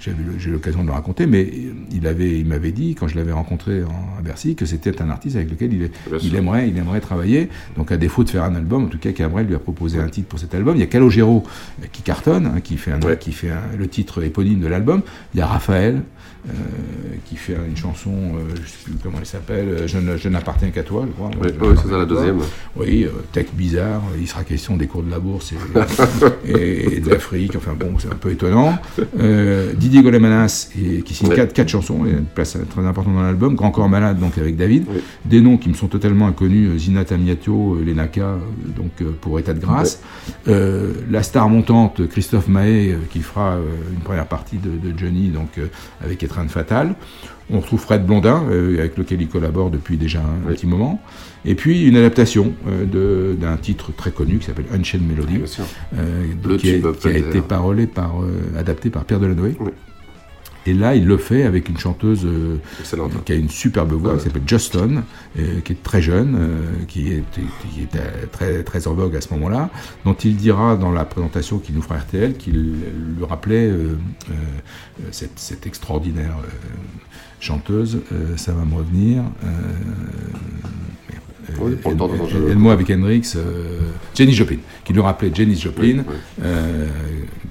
j'ai 0.00 0.10
eu- 0.10 0.50
l'occasion 0.52 0.82
de 0.82 0.88
le 0.88 0.92
raconter, 0.92 1.26
mais 1.26 1.50
il 1.92 2.06
avait, 2.06 2.38
il 2.38 2.46
m'avait 2.46 2.72
dit, 2.72 2.94
quand 2.94 3.08
je 3.08 3.16
l'avais 3.16 3.32
rencontré 3.32 3.82
en, 3.84 4.18
à 4.18 4.22
Bercy, 4.22 4.54
que 4.56 4.66
c'était 4.66 5.00
un 5.00 5.10
artiste 5.10 5.36
avec 5.36 5.50
lequel 5.50 5.72
il, 5.72 6.36
aimerait, 6.36 6.68
il 6.68 6.76
aimerait 6.76 7.00
travailler. 7.00 7.48
Donc, 7.76 7.92
à 7.92 7.96
défaut 7.96 8.24
de 8.24 8.30
faire 8.30 8.44
un 8.44 8.54
album, 8.54 8.84
en 8.84 8.88
tout 8.88 8.98
cas, 8.98 9.12
Cabrel 9.12 9.46
lui 9.46 9.54
a 9.54 9.58
proposé 9.58 9.98
un 10.00 10.08
titre 10.08 10.28
pour 10.28 10.38
cet 10.38 10.54
album. 10.54 10.76
Il 10.76 10.80
y 10.80 10.84
a 10.84 10.86
Calogero 10.86 11.44
qui 11.92 12.02
cartonne, 12.02 12.46
hein, 12.46 12.60
qui 12.60 12.76
fait, 12.76 12.92
un, 12.92 12.98
qui 13.16 13.32
fait 13.32 13.50
un- 13.50 13.76
le 13.78 13.86
titre 13.88 14.22
éponyme 14.22 14.60
de 14.60 14.66
l'album. 14.66 15.02
Il 15.34 15.38
y 15.38 15.40
a 15.40 15.46
Raphaël. 15.46 16.02
Euh, 16.48 16.52
qui 17.26 17.36
fait 17.36 17.54
une 17.68 17.76
chanson, 17.76 18.10
euh, 18.12 18.38
je 18.54 18.60
ne 18.62 18.66
sais 18.66 18.76
plus 18.84 18.94
comment 19.02 19.18
elle 19.20 19.26
s'appelle, 19.26 19.68
euh, 19.68 19.86
je, 19.86 20.28
n'appartiens 20.28 20.70
qu'à 20.70 20.82
toi, 20.82 21.04
je 21.06 21.12
crois. 21.12 21.30
Oui, 21.42 21.48
oui, 21.60 21.74
c'est 21.82 21.90
ça, 21.90 21.98
la 21.98 22.06
deuxième. 22.06 22.38
Oui, 22.76 23.06
texte 23.32 23.54
bizarre, 23.54 24.02
il 24.18 24.26
sera 24.26 24.42
question 24.44 24.76
des 24.76 24.86
cours 24.86 25.02
de 25.02 25.10
la 25.10 25.18
bourse 25.18 25.52
et, 25.52 25.56
et, 26.50 26.96
et 26.96 27.00
de 27.00 27.10
l'Afrique, 27.10 27.56
enfin 27.56 27.74
bon, 27.78 27.98
c'est 27.98 28.08
un 28.08 28.14
peu 28.16 28.30
étonnant. 28.30 28.78
Didier 29.76 30.02
Golemanas, 30.02 30.70
et- 30.80 31.02
qui 31.02 31.14
signe 31.14 31.28
Ouais. 31.28 31.36
quatre, 31.36 31.52
quatre 31.52 31.68
chansons, 31.68 32.00
il 32.06 32.14
a 32.14 32.18
une 32.18 32.24
place 32.24 32.56
très 32.70 32.84
importante 32.86 33.14
dans 33.14 33.22
l'album. 33.22 33.54
Grand 33.54 33.70
Corps 33.70 33.88
Malade, 33.88 34.18
donc 34.18 34.38
avec 34.38 34.56
David. 34.56 34.86
Des 35.26 35.40
noms 35.40 35.58
qui 35.58 35.68
me 35.68 35.74
sont 35.74 35.86
totalement 35.88 36.26
inconnus, 36.26 36.80
Zina 36.80 37.04
Tamiato, 37.04 37.78
Lenaka, 37.84 38.36
donc 38.76 38.92
pour 39.20 39.38
État 39.38 39.52
de 39.52 39.60
grâce. 39.60 40.00
Euh, 40.48 40.92
la 41.10 41.22
star 41.22 41.48
montante, 41.48 42.06
Christophe 42.08 42.48
Mahé, 42.48 42.96
qui 43.10 43.20
fera 43.20 43.58
une 43.92 44.00
première 44.00 44.26
partie 44.26 44.56
de, 44.56 44.70
de 44.70 44.98
Johnny, 44.98 45.28
donc 45.28 45.50
avec 46.02 46.22
Étreinte 46.30 46.50
Fatale. 46.50 46.94
On 47.52 47.58
retrouve 47.58 47.80
Fred 47.80 48.06
Blondin, 48.06 48.44
euh, 48.48 48.78
avec 48.78 48.96
lequel 48.96 49.20
il 49.20 49.28
collabore 49.28 49.70
depuis 49.70 49.96
déjà 49.96 50.20
un, 50.20 50.48
petit 50.48 50.68
moment. 50.68 51.02
Et 51.44 51.56
puis 51.56 51.84
une 51.84 51.96
adaptation 51.96 52.54
euh, 52.68 53.34
d'un 53.34 53.56
titre 53.56 53.90
très 53.96 54.12
connu 54.12 54.38
qui 54.38 54.46
s'appelle 54.46 54.66
Unchained 54.72 55.06
Melody, 55.08 55.40
euh, 55.98 56.56
qui, 56.58 56.70
a, 56.76 56.92
qui 56.92 57.08
été 57.08 57.40
parolé 57.40 57.88
par, 57.88 58.14
adapté 58.56 58.90
par 58.90 59.04
Pierre 59.04 59.18
Delanoë. 59.18 59.56
Et 60.66 60.74
là, 60.74 60.94
il 60.94 61.06
le 61.06 61.16
fait 61.16 61.44
avec 61.44 61.68
une 61.68 61.78
chanteuse 61.78 62.24
euh, 62.24 62.58
qui 63.24 63.32
a 63.32 63.34
une 63.34 63.48
superbe 63.48 63.92
voix, 63.92 64.16
qui 64.16 64.24
s'appelle 64.24 64.42
Justin, 64.46 65.04
euh, 65.38 65.60
qui 65.60 65.72
est 65.72 65.82
très 65.82 66.02
jeune, 66.02 66.36
euh, 66.38 66.84
qui 66.86 67.12
est, 67.12 67.24
qui 67.30 67.82
est 67.82 68.30
très, 68.30 68.62
très 68.62 68.86
en 68.86 68.94
vogue 68.94 69.16
à 69.16 69.20
ce 69.20 69.32
moment-là, 69.34 69.70
dont 70.04 70.14
il 70.14 70.36
dira 70.36 70.76
dans 70.76 70.92
la 70.92 71.04
présentation 71.04 71.58
qu'il 71.58 71.74
nous 71.74 71.82
fera 71.82 71.98
RTL 71.98 72.34
qu'il 72.34 72.54
lui 73.16 73.24
rappelait 73.28 73.70
cette, 75.10 75.38
cette 75.38 75.66
extraordinaire 75.66 76.36
chanteuse, 77.40 78.00
ça 78.36 78.52
va 78.52 78.64
me 78.64 78.74
revenir. 78.74 79.22
Oui, 81.58 82.70
avec 82.70 82.90
Hendrix, 82.90 83.32
euh, 83.36 83.78
Jenny 84.14 84.32
Joplin, 84.32 84.58
qui 84.84 84.92
lui 84.92 85.00
rappelait 85.00 85.30
Jenny 85.34 85.56
Joplin, 85.56 85.98
Oui, 85.98 86.04
oui. 86.08 86.14
euh, 86.44 86.86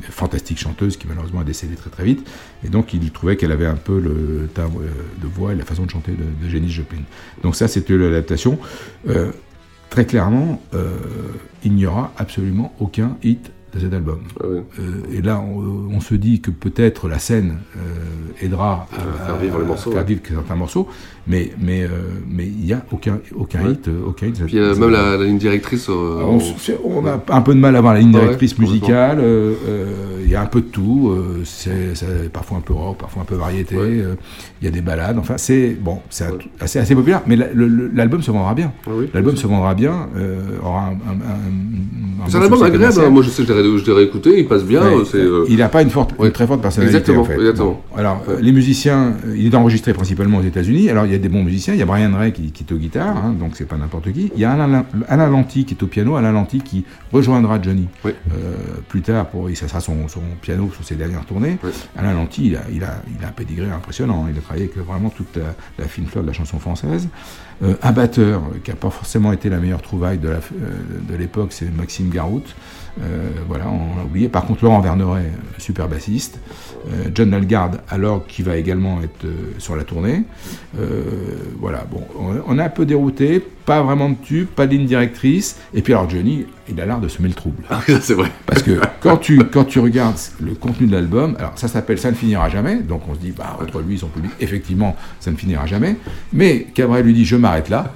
fantastique 0.10 0.58
chanteuse 0.60 0.98
qui 0.98 1.08
malheureusement 1.08 1.42
a 1.42 1.44
décédé 1.44 1.76
très 1.76 1.90
très 1.90 2.04
vite, 2.04 2.28
et 2.66 2.70
donc 2.70 2.94
il 2.94 3.12
trouvait 3.12 3.36
qu'elle 3.38 3.52
avait 3.52 3.66
un 3.66 3.76
peu 3.76 4.00
le 4.00 4.48
timbre 4.54 4.82
euh, 4.82 4.90
de 5.22 5.28
voix 5.28 5.54
et 5.54 5.56
la 5.56 5.66
façon 5.66 5.86
de 5.86 5.92
chanter 5.92 6.12
de, 6.14 6.46
de 6.46 6.50
Jenny 6.50 6.70
Joplin. 6.70 7.02
Donc 7.44 7.56
ça 7.56 7.68
c'était 7.68 7.98
l'adaptation. 7.98 8.58
Euh, 9.08 9.32
très 9.90 10.06
clairement, 10.06 10.62
il 11.64 11.74
n'y 11.74 11.86
aura 11.88 12.14
absolument 12.18 12.74
aucun 12.80 13.18
hit 13.24 13.52
de 13.74 13.80
cet 13.80 13.94
album. 13.94 14.20
Euh, 14.44 14.62
et 15.14 15.22
là, 15.22 15.40
on, 15.42 15.94
on 15.96 16.00
se 16.02 16.16
dit 16.16 16.42
que 16.42 16.50
peut-être 16.52 17.08
la 17.08 17.20
scène 17.20 17.60
euh, 17.78 18.46
aidera 18.46 18.88
à, 18.92 19.26
faire 19.26 19.38
vivre 19.38 19.60
les 19.60 19.66
morceaux, 19.66 19.92
faire 19.92 20.02
ouais. 20.02 20.08
vivre 20.08 20.22
certains 20.28 20.56
morceaux, 20.56 20.88
mais 21.28 21.52
mais 21.62 21.84
euh, 21.84 21.90
mais 22.28 22.48
il 22.48 22.66
n'y 22.66 22.74
a 22.74 22.84
aucun 22.92 23.20
aucun 23.36 23.64
Ouais. 23.64 23.72
hit, 23.74 23.90
aucun 24.08 24.28
hit. 24.28 24.44
Puis 24.46 24.56
même 24.60 24.90
la, 24.90 25.18
la 25.18 25.24
ligne 25.24 25.38
directrice. 25.38 25.88
euh, 25.90 26.24
on, 26.84 27.06
a 27.06 27.20
un 27.30 27.42
peu 27.42 27.54
de 27.54 27.60
mal 27.60 27.76
à 27.76 27.80
avoir 27.80 27.94
la 27.94 28.00
ligne 28.00 28.12
directrice 28.12 28.58
musicale. 28.58 29.22
Il 30.24 30.30
y 30.30 30.36
a 30.36 30.42
un 30.42 30.46
peu 30.48 30.62
de 30.62 30.68
tout. 30.68 31.16
c'est 31.44 31.94
parfois 32.32 32.58
un 32.58 32.62
peu 32.62 32.74
rock, 32.74 32.98
parfois 32.98 33.22
un 33.22 33.26
peu 33.26 33.36
variété. 33.36 33.76
Il 34.62 34.66
y 34.66 34.68
a 34.68 34.72
des 34.72 34.82
balades. 34.82 35.18
Enfin, 35.20 35.36
c'est 35.38 35.78
bon, 35.80 36.00
c'est 36.10 36.26
assez, 36.60 36.80
assez 36.80 36.96
populaire. 36.96 37.22
Mais 37.28 37.36
la- 37.36 37.48
l'album 37.94 38.22
se 38.24 38.32
vendra 38.32 38.54
bien. 38.54 38.72
l'album 39.14 39.36
se 39.36 39.46
vendra 39.48 39.74
bien. 39.76 40.08
aura 40.64 40.88
un, 40.88 40.92
un- 40.92 41.22
un- 41.22 42.26
un 42.26 42.30
C'est 42.30 42.38
un 42.38 42.42
album 42.42 42.64
agréable. 42.64 43.00
hein. 43.06 43.10
Moi, 43.10 43.24
je 43.24 43.30
sais, 43.30 43.44
je 43.64 43.86
l'ai 43.86 43.94
réécouté, 43.94 44.40
il 44.40 44.48
passe 44.48 44.64
bien. 44.64 44.82
Ouais, 44.82 45.04
euh, 45.16 45.46
Il 45.50 45.58
n'a 45.58 45.70
pas 45.70 45.82
une, 45.82 45.90
forte, 45.90 46.14
une 46.20 46.32
très 46.32 46.48
forte 46.48 46.62
personnalité. 46.62 46.98
Exactement, 46.98 47.22
en 47.22 47.26
fait. 47.26 47.36
exactement. 47.36 47.82
Bon, 47.92 47.98
alors, 47.98 48.24
les 48.40 48.52
musiciens, 48.52 49.14
il 49.36 49.48
est 49.48 49.56
enregistré 49.56 49.94
principalement 49.94 50.38
aux 50.40 50.44
États-Unis. 50.44 50.90
Alors, 50.90 51.06
il 51.06 51.12
y 51.12 51.16
a 51.16 51.18
des 51.18 51.30
bons 51.30 51.44
musiciens. 51.44 51.74
Il 51.74 51.80
y 51.80 51.84
a 51.84 51.86
Brian 51.86 52.16
Ray 52.16 52.32
qui, 52.32 52.52
qui 52.52 52.64
est 52.64 52.74
aux 52.74 52.78
guitares, 52.78 53.18
hein, 53.18 53.36
donc 53.40 53.52
c'est 53.56 53.68
pas 53.68 53.78
n'importe 53.78 54.12
qui. 54.12 54.32
Il 54.36 54.42
y 54.42 54.46
a 54.46 54.52
Alain, 54.52 54.86
Alain 55.08 55.30
Lanty 55.30 55.66
qui 55.66 55.74
est 55.74 55.84
au 55.84 55.88
piano. 55.88 56.16
Alain 56.16 56.32
Lanty 56.32 56.60
qui 56.60 56.86
rejoindra 57.12 57.62
Johnny 57.62 57.88
euh, 58.06 58.12
plus 58.88 59.02
tard. 59.02 59.28
Pour, 59.28 59.50
et 59.50 59.56
ça 59.56 59.68
sera 59.68 59.80
son, 59.80 60.08
son 60.08 60.22
piano 60.42 60.70
sur 60.74 60.84
ses 60.84 60.96
dernières 60.96 61.26
tournées. 61.26 61.58
Alain 61.98 62.14
Lanty, 62.14 62.48
il 62.48 62.56
a, 62.56 62.62
il, 62.74 62.84
a, 62.84 63.02
il 63.08 63.24
a 63.24 63.30
un 63.30 63.32
pedigree 63.32 63.70
impressionnant. 63.70 64.28
Il 64.32 64.38
a 64.38 64.42
travaillé 64.42 64.66
avec 64.66 64.78
vraiment 64.78 65.10
toute 65.10 65.36
la, 65.36 65.56
la 65.78 65.86
fine 65.88 66.06
fleur 66.06 66.24
de 66.24 66.28
la 66.28 66.34
chanson 66.34 66.60
française. 66.60 67.08
Euh, 67.62 67.74
un 67.82 67.92
batteur 67.92 68.42
qui 68.64 68.70
n'a 68.70 68.78
pas 68.78 68.90
forcément 68.90 69.34
été 69.34 69.50
la 69.50 69.58
meilleure 69.58 69.82
trouvaille 69.82 70.18
de, 70.18 70.30
l'époque, 71.18 71.52
c'est 71.52 71.70
Maxime 71.76 72.10
Garout. 72.10 72.44
Euh, 73.02 73.30
voilà, 73.48 73.66
on 73.70 73.98
l'a 73.98 74.04
oublié. 74.04 74.30
Par 74.30 74.46
contre, 74.46 74.64
Laurent 74.64 74.82
Verneret, 74.82 75.32
super 75.58 75.88
bassiste. 75.88 76.40
Euh, 76.88 77.10
John 77.14 77.30
Dalgard, 77.30 77.72
alors 77.90 78.26
qui 78.26 78.42
va 78.42 78.58
également 78.58 79.02
être 79.02 79.26
euh, 79.26 79.54
sur 79.58 79.76
la 79.76 79.84
tournée. 79.84 80.24
Voilà, 81.60 81.86
bon, 81.90 82.04
on, 82.18 82.56
on 82.56 82.60
est 82.60 82.64
un 82.64 82.70
peu 82.70 82.86
dérouté, 82.86 83.44
pas 83.66 83.82
vraiment 83.82 84.10
de 84.10 84.16
tube, 84.16 84.48
pas 84.48 84.66
de 84.66 84.72
ligne 84.72 84.86
directrice. 84.86 85.58
Et 85.74 85.82
puis 85.82 85.94
alors 85.94 86.10
Johnny, 86.10 86.46
il 86.70 86.80
a 86.80 86.86
l'art 86.86 87.02
de 87.02 87.08
semer 87.08 87.28
le 87.28 87.34
trouble. 87.34 87.64
c'est 88.02 88.14
vrai. 88.14 88.32
Parce 88.46 88.64
que 88.64 88.80
quand 89.02 89.18
tu, 89.18 89.40
quand 89.46 89.66
tu 89.66 89.80
regardes 89.80 90.18
le 90.42 90.54
contenu 90.54 90.88
de 90.88 90.94
l'album, 90.94 91.36
alors 91.38 91.54
ça 91.56 91.68
s'appelle 91.68 92.00
Ça 92.00 92.12
ne 92.12 92.16
finira 92.16 92.50
jamais, 92.50 92.78
donc 92.78 93.02
on 93.10 93.16
se 93.16 93.20
dit, 93.20 93.32
bah, 93.32 93.58
entre 93.62 93.82
lui 93.82 93.96
et 93.96 93.98
son 93.98 94.08
public, 94.08 94.32
effectivement, 94.40 94.96
ça 95.20 95.32
ne 95.32 95.36
finira 95.36 95.66
jamais. 95.66 95.98
Mais 96.32 96.68
Cabrel 96.74 97.06
lui 97.06 97.14
dit, 97.14 97.26
je 97.26 97.36
m'arrête 97.36 97.70
là, 97.70 97.94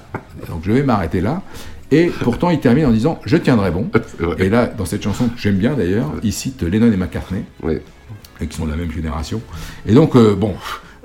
donc 0.48 0.62
je 0.64 0.72
vais 0.72 0.82
m'arrêter 0.82 1.20
là. 1.20 1.42
Et 1.90 2.10
pourtant, 2.22 2.50
il 2.50 2.60
termine 2.60 2.86
en 2.86 2.90
disant 2.90 3.20
Je 3.24 3.36
tiendrai 3.36 3.70
bon. 3.70 3.90
Et 4.38 4.48
là, 4.48 4.66
dans 4.66 4.84
cette 4.84 5.02
chanson 5.02 5.28
que 5.28 5.38
j'aime 5.38 5.56
bien 5.56 5.74
d'ailleurs, 5.74 6.10
il 6.22 6.32
cite 6.32 6.62
Lennon 6.62 6.92
et 6.92 6.96
McCartney, 6.96 7.44
et 8.40 8.46
qui 8.46 8.56
sont 8.56 8.66
de 8.66 8.70
la 8.70 8.76
même 8.76 8.90
génération. 8.92 9.40
Et 9.86 9.94
donc, 9.94 10.16
euh, 10.16 10.34
bon, 10.34 10.54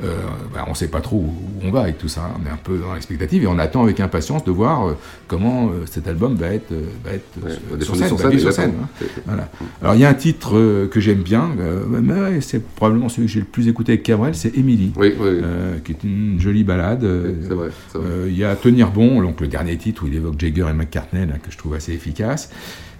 euh, 0.04 0.16
bah, 0.54 0.64
on 0.68 0.72
ne 0.72 0.76
sait 0.76 0.88
pas 0.88 1.02
trop 1.02 1.18
où 1.18 1.34
on 1.64 1.72
va 1.72 1.82
avec 1.82 1.98
tout 1.98 2.08
ça. 2.08 2.30
On 2.42 2.46
est 2.48 2.52
un 2.52 2.58
peu 2.58 2.78
dans 2.78 2.94
l'expectative 2.94 3.44
et 3.44 3.48
on 3.48 3.60
attend 3.60 3.84
avec 3.84 4.00
impatience 4.00 4.44
de 4.46 4.52
voir 4.52 4.88
euh, 4.88 4.94
comment 5.28 5.68
euh, 5.70 5.86
cet 5.86 6.08
album 6.08 6.36
va 6.36 6.48
être, 6.54 6.74
va 7.04 7.12
être 7.14 7.26
Ouais, 7.44 7.82
sur- 7.84 7.96
scène. 7.96 8.08
sur 8.08 8.20
scène, 8.20 8.40
sur 8.40 8.50
hein. 8.50 9.08
Voilà. 9.26 9.50
Alors, 9.82 9.96
il 9.96 10.02
y 10.02 10.06
a 10.06 10.10
un 10.10 10.14
titre 10.14 10.88
que 10.92 11.00
j'aime 11.00 11.22
bien, 11.22 11.50
mais 11.90 12.42
c'est 12.42 12.64
probablement 12.64 13.10
celui 13.10 13.28
que 13.28 13.34
j'ai 13.34 13.40
le 13.42 13.46
plus 13.46 13.68
écouté 13.68 13.94
avec 13.94 14.04
Cabrel, 14.04 14.36
c'est 14.36 14.58
Émilie, 14.58 14.94
qui 15.84 15.92
est 15.92 16.04
une 16.04 16.40
jolie 16.40 16.64
balade. 16.64 17.06
Il 18.28 18.38
y 18.38 18.44
a 18.44 18.56
Tenir 18.56 18.92
bon, 18.92 19.22
donc 19.22 19.42
le 19.42 19.48
dernier 19.48 19.78
titre 19.78 20.04
où 20.04 20.08
il 20.08 20.16
évoque 20.16 20.40
Jagger 20.40 20.66
et 20.70 20.74
McCartney, 20.74 21.26
là, 21.26 21.34
que 21.44 21.52
je 21.52 21.58
trouve 21.58 21.74
assez 21.74 21.94
efficace. 21.94 22.50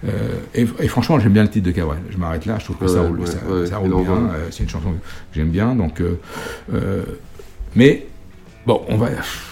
Euh, 0.08 0.10
et, 0.56 0.62
et 0.80 0.88
franchement, 0.88 1.20
j'aime 1.20 1.34
bien 1.34 1.44
le 1.44 1.50
titre 1.50 1.66
de 1.68 1.72
Cabrel. 1.72 2.00
Je 2.10 2.18
m'arrête 2.18 2.46
là, 2.46 2.58
je 2.60 2.64
trouve 2.66 2.78
que 2.78 2.86
Ouais, 2.86 2.90
ça 2.94 3.02
roule, 3.02 3.20
ouais, 3.20 3.26
ça, 3.26 3.38
ouais, 3.50 3.66
ça 3.66 3.80
il 3.84 3.92
roule 3.92 3.94
en 3.94 4.02
bien. 4.04 4.14
euh, 4.34 4.48
c'est 4.52 4.64
une 4.64 4.70
chanson 4.70 4.92
que 4.92 4.98
j'aime 5.36 5.50
bien. 5.50 5.76
Donc, 5.76 6.02
euh, 6.02 7.04
mais 7.76 8.08
bon, 8.66 8.82
on 8.90 8.98
va, 8.98 9.08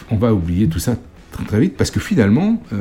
on 0.10 0.16
va 0.16 0.34
oublier 0.34 0.68
tout 0.68 0.80
ça 0.80 0.96
très, 1.32 1.44
très 1.44 1.60
vite, 1.60 1.76
parce 1.78 1.92
que 1.92 2.00
finalement, 2.00 2.62
euh, 2.74 2.78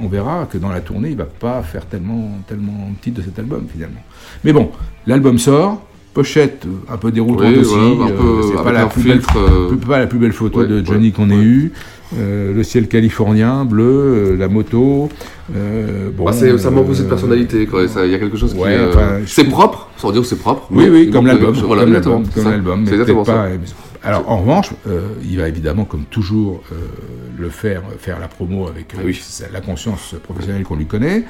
on 0.00 0.08
verra 0.08 0.46
que 0.50 0.58
dans 0.58 0.70
la 0.70 0.80
tournée, 0.80 1.10
il 1.10 1.16
va 1.16 1.24
pas 1.24 1.62
faire 1.62 1.86
tellement, 1.86 2.38
tellement 2.46 2.90
de 2.90 3.00
titres 3.02 3.18
de 3.18 3.24
cet 3.24 3.38
album, 3.38 3.66
finalement. 3.70 4.02
Mais 4.44 4.52
bon, 4.52 4.70
l'album 5.06 5.38
sort, 5.38 5.82
pochette 6.14 6.66
un 6.88 6.96
peu 6.96 7.12
déroutante 7.12 7.52
Oui, 7.52 7.58
aussi, 7.58 7.74
euh, 7.74 8.42
c'est 8.48 8.62
pas 8.62 8.72
la, 8.72 8.86
plus 8.86 9.02
belle, 9.02 9.20
euh, 9.36 9.76
pas 9.76 9.98
la 9.98 10.06
plus 10.06 10.18
belle 10.18 10.32
photo 10.32 10.60
ouais, 10.60 10.66
de 10.66 10.84
Johnny 10.84 11.06
ouais, 11.08 11.12
qu'on 11.12 11.30
ait 11.30 11.36
eue. 11.42 11.72
Euh, 12.18 12.52
le 12.52 12.62
ciel 12.64 12.88
californien, 12.88 13.64
bleu, 13.64 13.84
euh, 14.32 14.36
la 14.36 14.48
moto. 14.48 15.08
euh, 15.54 16.10
bon, 16.12 16.24
Bah, 16.24 16.32
c'est- 16.32 16.58
ça 16.58 16.70
manque 16.70 16.88
aussi 16.90 17.02
de 17.04 17.08
personnalité, 17.08 17.68
Il 17.72 18.10
y 18.10 18.14
a 18.14 18.18
quelque 18.18 18.36
chose 18.36 18.52
qui. 18.54 18.58
Ouais, 18.60 18.76
enfin, 18.88 19.18
c'est 19.26 19.44
propre, 19.44 19.88
sans 19.96 20.10
dire 20.12 20.22
que 20.22 20.26
c'est 20.26 20.38
propre. 20.38 20.66
Oui, 20.70 20.88
oui, 20.90 21.10
comme 21.10 21.26
l'album, 21.26 21.54
voilà, 21.66 21.82
comme 21.84 21.92
l'album, 22.50 22.84
C'est 22.86 22.92
exactement 22.94 23.24
ça. 23.24 23.32
pas- 23.32 23.48
Alors, 24.02 24.30
en 24.30 24.38
revanche, 24.38 24.70
euh, 24.88 25.00
il 25.22 25.36
va 25.38 25.46
évidemment, 25.48 25.84
comme 25.84 26.04
toujours, 26.04 26.62
euh, 26.72 26.76
le 27.38 27.48
faire, 27.50 27.82
faire 27.98 28.18
la 28.18 28.28
promo 28.28 28.66
avec 28.66 28.94
euh, 28.94 29.12
la 29.52 29.60
conscience 29.60 30.14
professionnelle 30.22 30.62
qu'on 30.62 30.76
lui 30.76 30.86
connaît. 30.86 31.24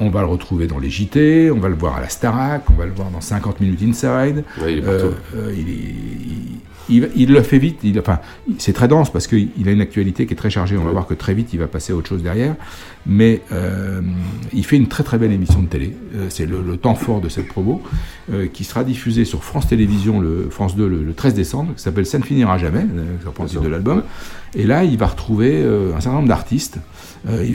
On 0.00 0.08
va 0.10 0.20
le 0.22 0.26
retrouver 0.26 0.66
dans 0.66 0.78
les 0.78 0.88
JT, 0.90 1.50
on 1.50 1.58
va 1.58 1.68
le 1.68 1.74
voir 1.74 1.96
à 1.96 2.00
la 2.00 2.08
Starac, 2.08 2.62
on 2.70 2.78
va 2.78 2.86
le 2.86 2.92
voir 2.92 3.10
dans 3.10 3.20
50 3.20 3.60
minutes 3.60 3.82
Inside. 3.82 4.42
Ouais, 4.62 4.72
il 4.72 4.78
est 4.78 4.82
partout. 4.82 5.14
Il, 5.52 5.68
est- 5.68 5.72
il- 5.72 6.60
il- 6.88 7.10
il 7.16 7.32
le 7.32 7.42
fait 7.42 7.58
vite. 7.58 7.78
Il, 7.84 7.98
enfin, 7.98 8.18
c'est 8.58 8.72
très 8.72 8.88
dense 8.88 9.10
parce 9.12 9.26
qu'il 9.26 9.50
a 9.66 9.70
une 9.70 9.80
actualité 9.80 10.26
qui 10.26 10.34
est 10.34 10.36
très 10.36 10.50
chargée. 10.50 10.76
On 10.76 10.84
va 10.84 10.90
voir 10.90 11.06
que 11.06 11.14
très 11.14 11.34
vite, 11.34 11.50
il 11.52 11.58
va 11.58 11.66
passer 11.66 11.92
à 11.92 11.96
autre 11.96 12.08
chose 12.08 12.22
derrière. 12.22 12.54
Mais 13.06 13.42
euh, 13.52 14.00
il 14.52 14.64
fait 14.64 14.76
une 14.76 14.88
très 14.88 15.04
très 15.04 15.18
belle 15.18 15.32
émission 15.32 15.62
de 15.62 15.66
télé. 15.68 15.96
Euh, 16.14 16.26
c'est 16.28 16.46
le, 16.46 16.60
le 16.62 16.76
temps 16.76 16.94
fort 16.96 17.20
de 17.20 17.28
cette 17.28 17.46
promo 17.48 17.82
euh, 18.32 18.46
qui 18.52 18.64
sera 18.64 18.82
diffusée 18.84 19.24
sur 19.24 19.44
France 19.44 19.68
Télévisions, 19.68 20.20
le 20.20 20.48
France 20.50 20.74
2, 20.76 20.88
le, 20.88 21.02
le 21.04 21.12
13 21.14 21.34
décembre, 21.34 21.74
qui 21.76 21.82
s'appelle 21.82 22.06
Ça 22.06 22.18
ne 22.18 22.24
finira 22.24 22.58
jamais, 22.58 22.80
titre 23.48 23.62
de 23.62 23.68
l'album. 23.68 24.02
Et 24.54 24.64
là, 24.64 24.84
il 24.84 24.96
va 24.96 25.06
retrouver 25.06 25.62
un 25.94 26.00
certain 26.00 26.16
nombre 26.16 26.28
d'artistes. 26.28 26.78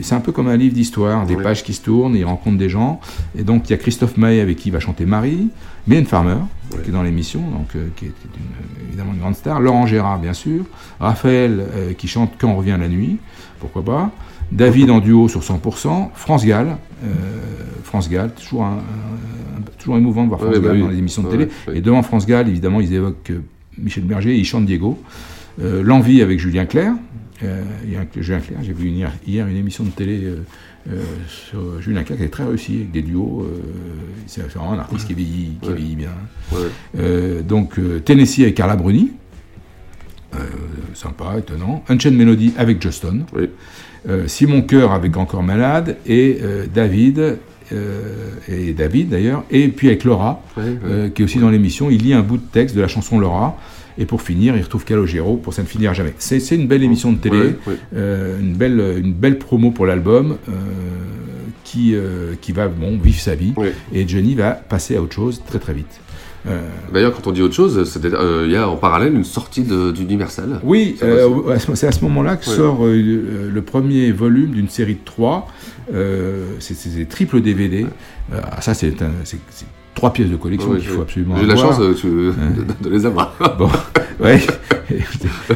C'est 0.04 0.14
un 0.14 0.20
peu 0.20 0.32
comme 0.32 0.48
un 0.48 0.58
livre 0.58 0.74
d'histoire, 0.76 1.26
des 1.26 1.36
pages 1.44 1.64
qui 1.64 1.74
se 1.74 1.82
tournent, 1.82 2.16
il 2.16 2.26
rencontre 2.26 2.58
des 2.58 2.70
gens. 2.70 3.00
Et 3.38 3.44
donc, 3.44 3.70
il 3.70 3.72
y 3.72 3.74
a 3.74 3.78
Christophe 3.78 4.18
Maé 4.18 4.40
avec 4.42 4.58
qui 4.58 4.70
il 4.70 4.72
va 4.72 4.80
chanter 4.80 5.06
Marie, 5.06 5.48
Mylène 5.88 6.06
Farmer, 6.06 6.36
qui 6.84 6.90
est 6.90 6.94
dans 6.94 7.04
l'émission, 7.04 7.42
donc 7.42 7.68
euh, 7.76 7.88
qui 7.96 8.06
est 8.06 8.08
une- 8.10 8.88
évidemment 8.88 9.14
une 9.14 9.20
grande 9.20 9.36
star. 9.36 9.60
Laurent 9.60 9.86
Gérard, 9.86 10.20
bien 10.20 10.34
sûr. 10.34 10.64
Raphaël, 11.00 11.60
euh, 11.76 11.94
qui 11.94 12.08
chante 12.08 12.34
Quand 12.38 12.54
revient 12.56 12.78
la 12.80 12.88
nuit, 12.88 13.18
pourquoi 13.60 13.84
pas. 13.84 14.12
David 14.52 14.90
en 14.90 15.00
duo 15.00 15.28
sur 15.30 15.42
100%. 15.44 16.12
France 16.14 16.46
Gall, 16.46 16.76
euh, 17.06 17.08
France 17.84 18.10
Gall, 18.10 18.34
toujours, 18.34 18.64
un- 18.66 18.78
un- 18.78 19.62
toujours 19.80 19.98
émouvant 19.98 20.24
de 20.24 20.28
voir 20.30 20.40
France 20.42 20.54
Ouais, 20.56 20.60
bah 20.60 20.68
Gall 20.70 20.78
oui. 20.78 20.82
dans 20.84 20.90
les 20.90 20.98
émissions 20.98 21.24
de 21.24 21.30
télé. 21.30 21.48
ouais. 21.68 21.78
Et 21.78 21.82
devant 21.82 22.02
France 22.04 22.26
Gall, 22.28 22.50
évidemment, 22.50 22.82
ils 22.82 22.94
évoquent 22.94 23.32
Michel 23.78 24.04
Berger 24.04 24.32
et 24.36 24.38
ils 24.40 24.46
chantent 24.46 24.66
Diego. 24.66 25.00
L'envie 25.60 26.22
avec 26.22 26.40
Julien 26.40 26.66
Clerc. 26.66 26.94
Julien 28.16 28.40
Clerc, 28.40 28.60
j'ai 28.62 28.74
vu 28.74 28.88
une- 28.88 29.08
hier, 29.28 29.48
une 29.48 29.56
émission 29.58 29.84
de 29.84 29.90
télé 29.90 30.22
sur 31.28 31.82
Julien 31.82 32.04
Clerc 32.04 32.18
qui 32.18 32.24
est 32.26 32.30
très 32.30 32.44
réussi 32.44 32.76
avec 32.78 32.92
des 32.92 33.02
duos. 33.02 33.44
euh, 33.44 33.60
c'est 34.28 34.42
vraiment 34.50 34.74
un 34.74 34.80
artiste 34.80 35.08
qui 35.08 35.14
vieillit, 35.14 35.58
qui 35.62 35.70
Ouais. 35.70 35.76
vieillit 35.76 35.96
bien. 35.96 36.12
Ouais. 36.52 36.60
Euh, 37.00 37.42
donc 37.42 37.78
euh, 37.80 38.00
Tennessee 38.00 38.40
avec 38.42 38.56
Carla 38.56 38.76
Bruni. 38.76 39.12
Euh, 40.34 40.38
sympa, 40.94 41.36
étonnant. 41.40 41.84
Unchained 41.90 42.18
Melody 42.18 42.54
avec 42.58 42.82
Justin. 42.82 43.20
Euh, 44.10 44.28
Simon 44.28 44.62
Cœur 44.62 44.92
avec 44.94 45.16
Encore 45.18 45.44
Malade. 45.44 45.98
Et 46.06 46.40
euh, 46.42 46.66
David. 46.74 47.38
euh, 47.74 48.32
et 48.48 48.74
David 48.74 49.10
d'ailleurs. 49.10 49.44
Et 49.52 49.68
puis 49.68 49.88
avec 49.88 50.04
Laura, 50.04 50.42
euh, 50.58 51.10
qui 51.10 51.22
est 51.22 51.26
aussi 51.26 51.40
dans 51.40 51.50
l'émission. 51.50 51.90
Il 51.90 52.02
lit 52.04 52.14
un 52.14 52.22
bout 52.22 52.38
de 52.38 52.44
texte 52.52 52.76
de 52.76 52.82
la 52.82 52.88
chanson 52.88 53.20
Laura. 53.20 53.58
Et 54.02 54.06
pour 54.06 54.24
finir, 54.24 54.58
il 54.58 54.64
retrouve 54.64 54.84
Calogero 54.84 55.38
pour 55.38 55.54
ça 55.54 55.62
ne 55.62 55.68
finira 55.68 55.94
jamais. 55.94 56.16
C'est 56.18 56.40
une 56.56 56.68
belle 56.68 56.82
émission 56.82 57.12
de 57.14 57.20
télé, 57.20 57.38
Ouais, 57.38 57.56
ouais. 57.68 57.74
euh, 57.96 58.40
une, 58.40 58.56
belle, 58.56 58.82
une 58.98 59.14
belle 59.14 59.38
promo 59.38 59.70
pour 59.70 59.86
l'album 59.86 60.38
euh, 60.50 60.52
qui, 61.64 61.94
euh, 61.94 62.34
qui 62.42 62.52
va 62.52 62.68
bon, 62.68 62.98
vivre 62.98 63.20
sa 63.20 63.36
vie. 63.36 63.54
Et 63.94 64.08
Johnny 64.08 64.34
va 64.34 64.54
passer 64.54 64.96
à 64.96 65.04
autre 65.04 65.14
chose 65.14 65.44
très 65.46 65.60
très 65.60 65.74
vite. 65.76 66.02
Euh, 66.48 66.68
D'ailleurs, 66.92 67.14
quand 67.14 67.28
on 67.28 67.32
dit 67.32 67.44
autre 67.44 67.54
chose, 67.54 67.78
euh, 68.04 68.44
il 68.48 68.52
y 68.52 68.56
a 68.56 68.68
en 68.68 68.76
parallèle 68.76 69.14
une 69.14 69.24
sortie 69.24 69.62
d'Universal. 69.62 70.60
Oui, 70.64 70.96
euh, 71.04 71.56
c'est 71.76 71.86
à 71.86 71.92
ce 71.92 72.04
moment-là 72.06 72.38
que 72.38 72.50
Ouais. 72.50 72.56
sort 72.56 72.84
le, 72.88 73.62
premier 73.62 74.12
volume 74.12 74.50
d'une 74.50 74.68
série 74.70 74.96
de 74.96 75.06
trois. 75.06 75.48
C'est 76.58 76.96
des 76.96 77.06
triple 77.06 77.42
DVD. 77.42 77.86
Ça, 78.62 78.74
c'est 78.74 78.96
trois 79.96 80.12
pièces 80.14 80.30
de 80.30 80.36
collection 80.36 80.72
Ouais, 80.72 80.80
qu'il 80.80 80.88
faut 80.90 81.02
absolument 81.02 81.36
J'ai 81.38 81.44
eu 81.44 81.48
la 81.48 81.56
chance 81.56 81.80
tu- 82.00 82.08
de, 82.08 82.34
de 82.82 82.90
les 82.90 83.06
avoir. 83.06 83.34
Bon, 83.58 83.70
ouais. 84.24 84.40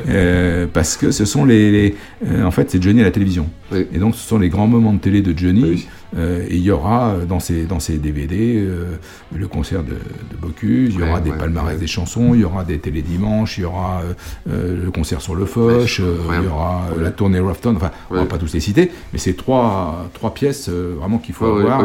Euh, 0.07 0.65
parce 0.71 0.95
que 0.97 1.11
ce 1.11 1.25
sont 1.25 1.43
les, 1.45 1.69
les- 1.71 1.95
euh, 2.25 2.43
en 2.45 2.51
fait, 2.51 2.71
c'est 2.71 2.81
Johnny 2.81 3.01
à 3.01 3.03
la 3.03 3.11
télévision. 3.11 3.49
Et 3.73 3.97
donc, 3.97 4.15
ce 4.15 4.25
sont 4.25 4.39
les 4.39 4.47
grands 4.49 4.67
moments 4.67 4.93
de 4.93 4.99
télé 4.99 5.21
de 5.21 5.37
Johnny. 5.37 5.87
Euh, 6.15 6.45
et 6.47 6.55
il 6.55 6.61
y 6.61 6.71
aura 6.71 7.09
euh, 7.09 7.25
dans 7.25 7.39
ces, 7.39 7.65
dans 7.65 7.79
ces 7.79 7.97
DVD 7.97 8.55
euh, 8.57 8.95
le 9.35 9.47
concert 9.47 9.83
de, 9.83 9.91
de 9.91 10.37
Bocuse, 10.39 10.93
il 10.93 10.99
y 10.99 11.03
aura 11.03 11.19
des 11.19 11.31
ouais, 11.31 11.37
palmarès 11.37 11.77
des 11.77 11.87
chansons, 11.87 12.33
il 12.33 12.41
y 12.41 12.43
aura 12.43 12.63
des 12.63 12.79
télé 12.79 13.01
dimanches, 13.01 13.57
il 13.57 13.61
y 13.61 13.65
aura 13.65 14.01
euh, 14.49 14.85
le 14.85 14.91
concert 14.91 15.21
sur 15.21 15.35
le 15.35 15.45
Foch, 15.45 15.99
il 15.99 16.43
y 16.43 16.47
aura 16.47 16.83
la 16.99 17.11
tournée 17.11 17.39
Rafton. 17.39 17.75
Enfin, 17.75 17.91
on 18.09 18.15
va 18.15 18.25
pas 18.25 18.37
tous 18.37 18.53
les 18.53 18.59
citer, 18.59 18.91
mais 19.11 19.19
c'est 19.19 19.33
trois, 19.33 20.09
trois 20.13 20.33
pièces 20.33 20.69
vraiment 20.69 21.17
qu'il 21.17 21.33
faut 21.35 21.45
avoir. 21.45 21.83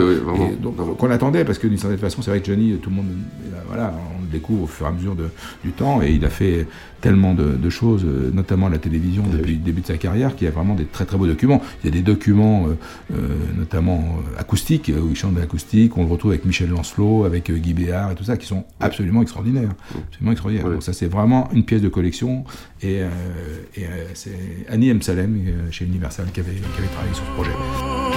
qu'on 0.99 1.11
attendait 1.11 1.45
parce 1.45 1.59
que 1.59 1.67
d'une 1.67 1.79
certaine 1.79 1.99
façon, 1.99 2.23
c'est 2.23 2.31
vrai 2.31 2.41
que 2.41 2.47
Johnny, 2.47 2.77
tout 2.81 2.91
le 2.91 2.97
monde, 2.97 3.09
voilà, 3.69 3.93
on 4.17 4.23
le 4.23 4.29
découvre 4.29 4.65
au 4.65 4.67
fur 4.67 4.87
et 4.87 4.89
à 4.89 4.93
mesure 4.93 5.15
de, 5.15 5.29
du 5.65 5.73
temps 5.73 6.03
et 6.03 6.11
il 6.11 6.25
a 6.25 6.31
fait 6.31 6.67
tellement 7.01 7.35
de, 7.35 7.57
de 7.57 7.71
choses, 7.71 8.05
euh, 8.05 8.31
notamment 8.33 8.67
à 8.67 8.71
la 8.71 8.79
télévision 8.79 9.23
depuis 9.31 9.55
le 9.55 9.59
début 9.59 9.81
de 9.81 9.87
sa 9.87 9.97
carrière, 9.97 10.37
qu'il 10.37 10.47
y 10.47 10.49
a 10.49 10.53
vraiment 10.53 10.75
des 10.75 10.85
très 10.85 11.05
très 11.05 11.17
beaux 11.17 11.27
documents. 11.27 11.63
Il 11.83 11.87
y 11.87 11.93
a 11.93 11.93
des 11.93 12.03
documents, 12.03 12.67
euh, 12.67 12.77
euh, 13.15 13.37
notamment 13.57 14.19
euh, 14.19 14.41
acoustiques, 14.41 14.91
où 14.95 15.09
il 15.11 15.17
chante 15.17 15.35
de 15.35 15.41
l'acoustique. 15.41 15.97
On 15.97 16.05
le 16.05 16.11
retrouve 16.11 16.33
avec 16.33 16.45
Michel 16.45 16.71
Lancelot, 16.71 17.25
avec 17.25 17.51
Guy 17.51 17.75
Béard 17.75 18.13
et 18.13 18.15
tout 18.15 18.25
ça, 18.25 18.37
qui 18.37 18.47
sont 18.47 18.65
absolument 18.81 19.23
extraordinaires. 19.23 19.71
Absolument 20.09 20.33
extraordinaires. 20.33 20.71
Donc 20.71 20.83
ça, 20.83 20.93
c'est 20.93 21.09
vraiment 21.09 21.49
une 21.53 21.65
pièce 21.65 21.83
de 21.83 21.89
collection. 21.89 22.45
Et, 22.83 23.03
euh, 23.03 23.09
et, 23.77 23.85
euh, 23.85 23.89
c'est 24.15 24.67
Annie 24.69 24.89
M. 24.89 25.03
Salem, 25.03 25.39
chez 25.71 25.85
Universal, 25.85 26.27
qui 26.33 26.41
avait, 26.41 26.53
qui 26.53 26.79
avait 26.79 26.89
travaillé 26.89 27.15
sur 27.15 27.25
ce 27.25 27.33
projet. 27.33 28.10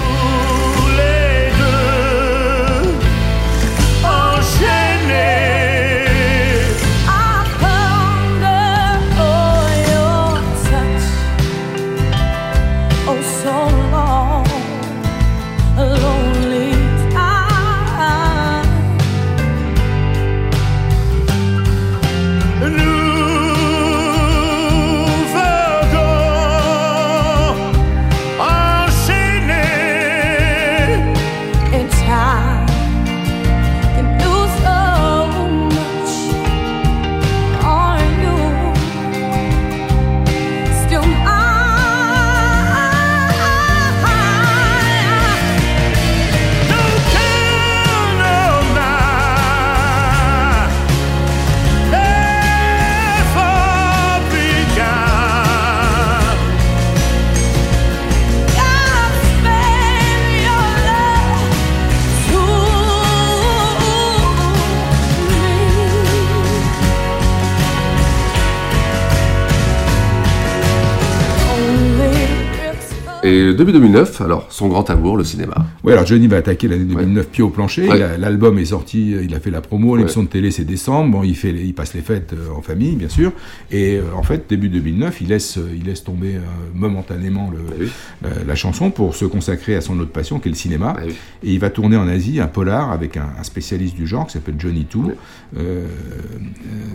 Début 73.54 73.72
2009, 73.72 74.20
alors 74.20 74.46
son 74.50 74.68
grand 74.68 74.88
amour, 74.90 75.16
le 75.16 75.24
cinéma. 75.24 75.54
Oui, 75.82 75.92
alors 75.92 76.06
Johnny 76.06 76.26
va 76.28 76.36
attaquer 76.38 76.68
l'année 76.68 76.84
2009 76.84 77.28
pied 77.28 77.42
au 77.42 77.50
plancher. 77.50 77.88
Ouais. 77.88 78.18
L'album 78.18 78.58
est 78.58 78.64
sorti, 78.66 79.12
il 79.22 79.34
a 79.34 79.40
fait 79.40 79.50
la 79.50 79.60
promo, 79.60 79.96
l'émission 79.96 80.20
Ouais. 80.22 80.26
de 80.26 80.32
télé 80.32 80.50
c'est 80.50 80.64
décembre. 80.64 81.10
Bon, 81.12 81.22
il 81.24 81.36
fait, 81.36 81.50
il 81.52 81.74
passe 81.74 81.94
les 81.94 82.00
fêtes 82.00 82.32
euh, 82.34 82.50
en 82.56 82.62
famille, 82.62 82.96
bien 82.96 83.08
sûr. 83.08 83.32
Et 83.70 83.96
euh, 83.96 84.02
en 84.16 84.22
fait, 84.22 84.44
début 84.48 84.68
2009, 84.68 85.20
il 85.20 85.28
laisse, 85.28 85.58
euh, 85.58 85.68
il 85.76 85.84
laisse 85.84 86.04
tomber 86.04 86.36
euh, 86.36 86.40
momentanément 86.74 87.50
le, 87.50 87.86
la, 88.22 88.44
la 88.46 88.54
chanson 88.54 88.90
pour 88.90 89.14
se 89.14 89.24
consacrer 89.24 89.74
à 89.76 89.80
son 89.80 89.98
autre 90.00 90.10
passion, 90.12 90.38
qui 90.38 90.48
est 90.48 90.52
le 90.52 90.56
cinéma. 90.56 90.96
Et 91.42 91.52
il 91.52 91.58
va 91.58 91.70
tourner 91.70 91.96
en 91.96 92.08
Asie 92.08 92.40
un 92.40 92.46
polar 92.46 92.90
avec 92.92 93.16
un, 93.16 93.28
un 93.38 93.42
spécialiste 93.42 93.94
du 93.96 94.06
genre 94.06 94.26
qui 94.26 94.32
s'appelle 94.34 94.54
Johnny 94.58 94.84
Too. 94.84 95.12
Euh, 95.56 95.60
euh, 95.60 95.86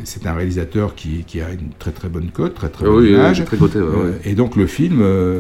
c'est 0.04 0.26
un 0.26 0.34
réalisateur 0.34 0.96
qui, 0.96 1.24
qui 1.26 1.42
a 1.42 1.50
une 1.52 1.70
très 1.78 1.92
très 1.92 2.10
bonne 2.10 2.30
cote, 2.32 2.54
très 2.56 2.70
très 2.70 2.86
Ah 2.86 2.90
bonne 2.90 3.06
image. 3.06 3.44
très 3.46 3.58
Euh, 3.76 4.12
ouais. 4.12 4.20
et 4.26 4.34
donc 4.34 4.56
le 4.56 4.66
film 4.68 5.00
euh, 5.02 5.40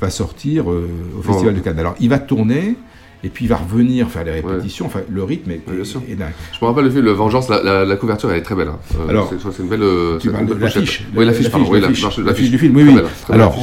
va 0.00 0.10
sortir 0.10 0.51
euh, 0.60 0.88
au 1.18 1.22
Festival 1.22 1.54
de 1.54 1.60
Cannes. 1.60 1.78
Alors 1.78 1.94
il 2.00 2.08
va 2.08 2.18
tourner. 2.18 2.76
Et 3.24 3.28
puis 3.28 3.44
il 3.44 3.48
va 3.48 3.54
revenir 3.54 4.08
faire 4.10 4.24
les 4.24 4.32
répétitions. 4.32 4.86
Enfin, 4.86 4.98
le 5.08 5.22
rythme 5.22 5.52
est, 5.52 5.60
est- 5.70 6.10
est 6.10 6.16
dingue. 6.16 6.32
Je 6.52 6.58
me 6.60 6.68
rappelle 6.68 6.86
le 6.86 6.90
film 6.90 7.04
Le 7.04 7.12
Vengeance, 7.12 7.48
la, 7.48 7.62
la- 7.62 7.84
la 7.84 7.94
couverture 7.94 8.32
elle 8.32 8.38
est 8.38 8.42
très 8.42 8.56
belle. 8.56 8.66
hein. 8.66 8.80
Euh, 8.98 9.08
Alors, 9.10 9.32
c'est 9.40 9.62
une 9.62 9.68
belle. 9.68 9.84
euh, 9.84 10.18
Tu 10.18 10.28
parles 10.32 10.46
de 10.46 10.54
l'affiche. 10.54 11.06
Oui, 11.14 11.24
l'affiche, 11.24 11.48
pardon. 11.48 11.68
Oui, 11.70 11.80
la- 11.80 11.86
du 12.32 12.58
film, 12.58 12.74
oui, 12.74 12.82
oui. 12.84 12.94
belle, 12.96 13.04
Alors, 13.28 13.56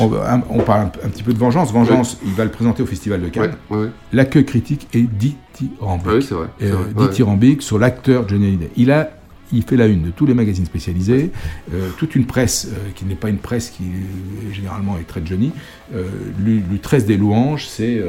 on, 0.50 0.60
parle 0.60 0.84
un, 0.84 0.92
un 1.06 1.10
petit 1.10 1.24
peu 1.24 1.34
de 1.34 1.38
Vengeance. 1.40 1.74
Vengeance, 1.74 2.20
il 2.26 2.32
va 2.36 2.46
le 2.46 2.52
présenter 2.52 2.84
au 2.84 2.86
Festival 2.86 3.20
de 3.22 3.28
Cannes. 3.28 3.52
Ouais, 3.70 3.76
ouais, 3.78 3.84
ouais. 3.84 3.90
L'accueil 4.14 4.46
critique 4.46 4.88
est 4.94 5.02
dithyrambique. 5.02 6.06
Ah 6.08 6.16
oui, 6.16 6.24
c'est 6.24 6.36
vrai, 6.36 6.48
Euh, 6.62 6.72
vrai, 6.72 6.84
ouais. 6.96 7.08
dithyrambique 7.10 7.62
sur 7.62 7.78
l'acteur 7.80 8.30
Johnny 8.30 8.48
Hallyday. 8.48 8.70
Il 8.78 8.92
a 8.92 9.10
il 9.52 9.64
fait 9.64 9.78
la 9.78 9.88
une 9.88 10.04
de 10.04 10.12
tous 10.12 10.26
les 10.26 10.34
magazines 10.34 10.66
spécialisés, 10.66 11.32
euh, 11.74 11.90
toute 11.98 12.16
une 12.16 12.26
presse 12.26 12.68
euh, 12.70 12.90
qui 12.96 13.06
n'est 13.06 13.16
pas 13.16 13.30
une 13.30 13.38
presse 13.38 13.70
qui 13.70 13.84
euh, 13.84 14.54
généralement 14.54 14.98
est 15.00 15.08
très 15.08 15.22
Johnny, 15.26 15.52
euh, 15.94 16.08
lui, 16.40 16.62
lui 16.70 16.80
tresse 16.80 17.06
des 17.06 17.18
louanges, 17.18 17.68
c'est 17.68 18.02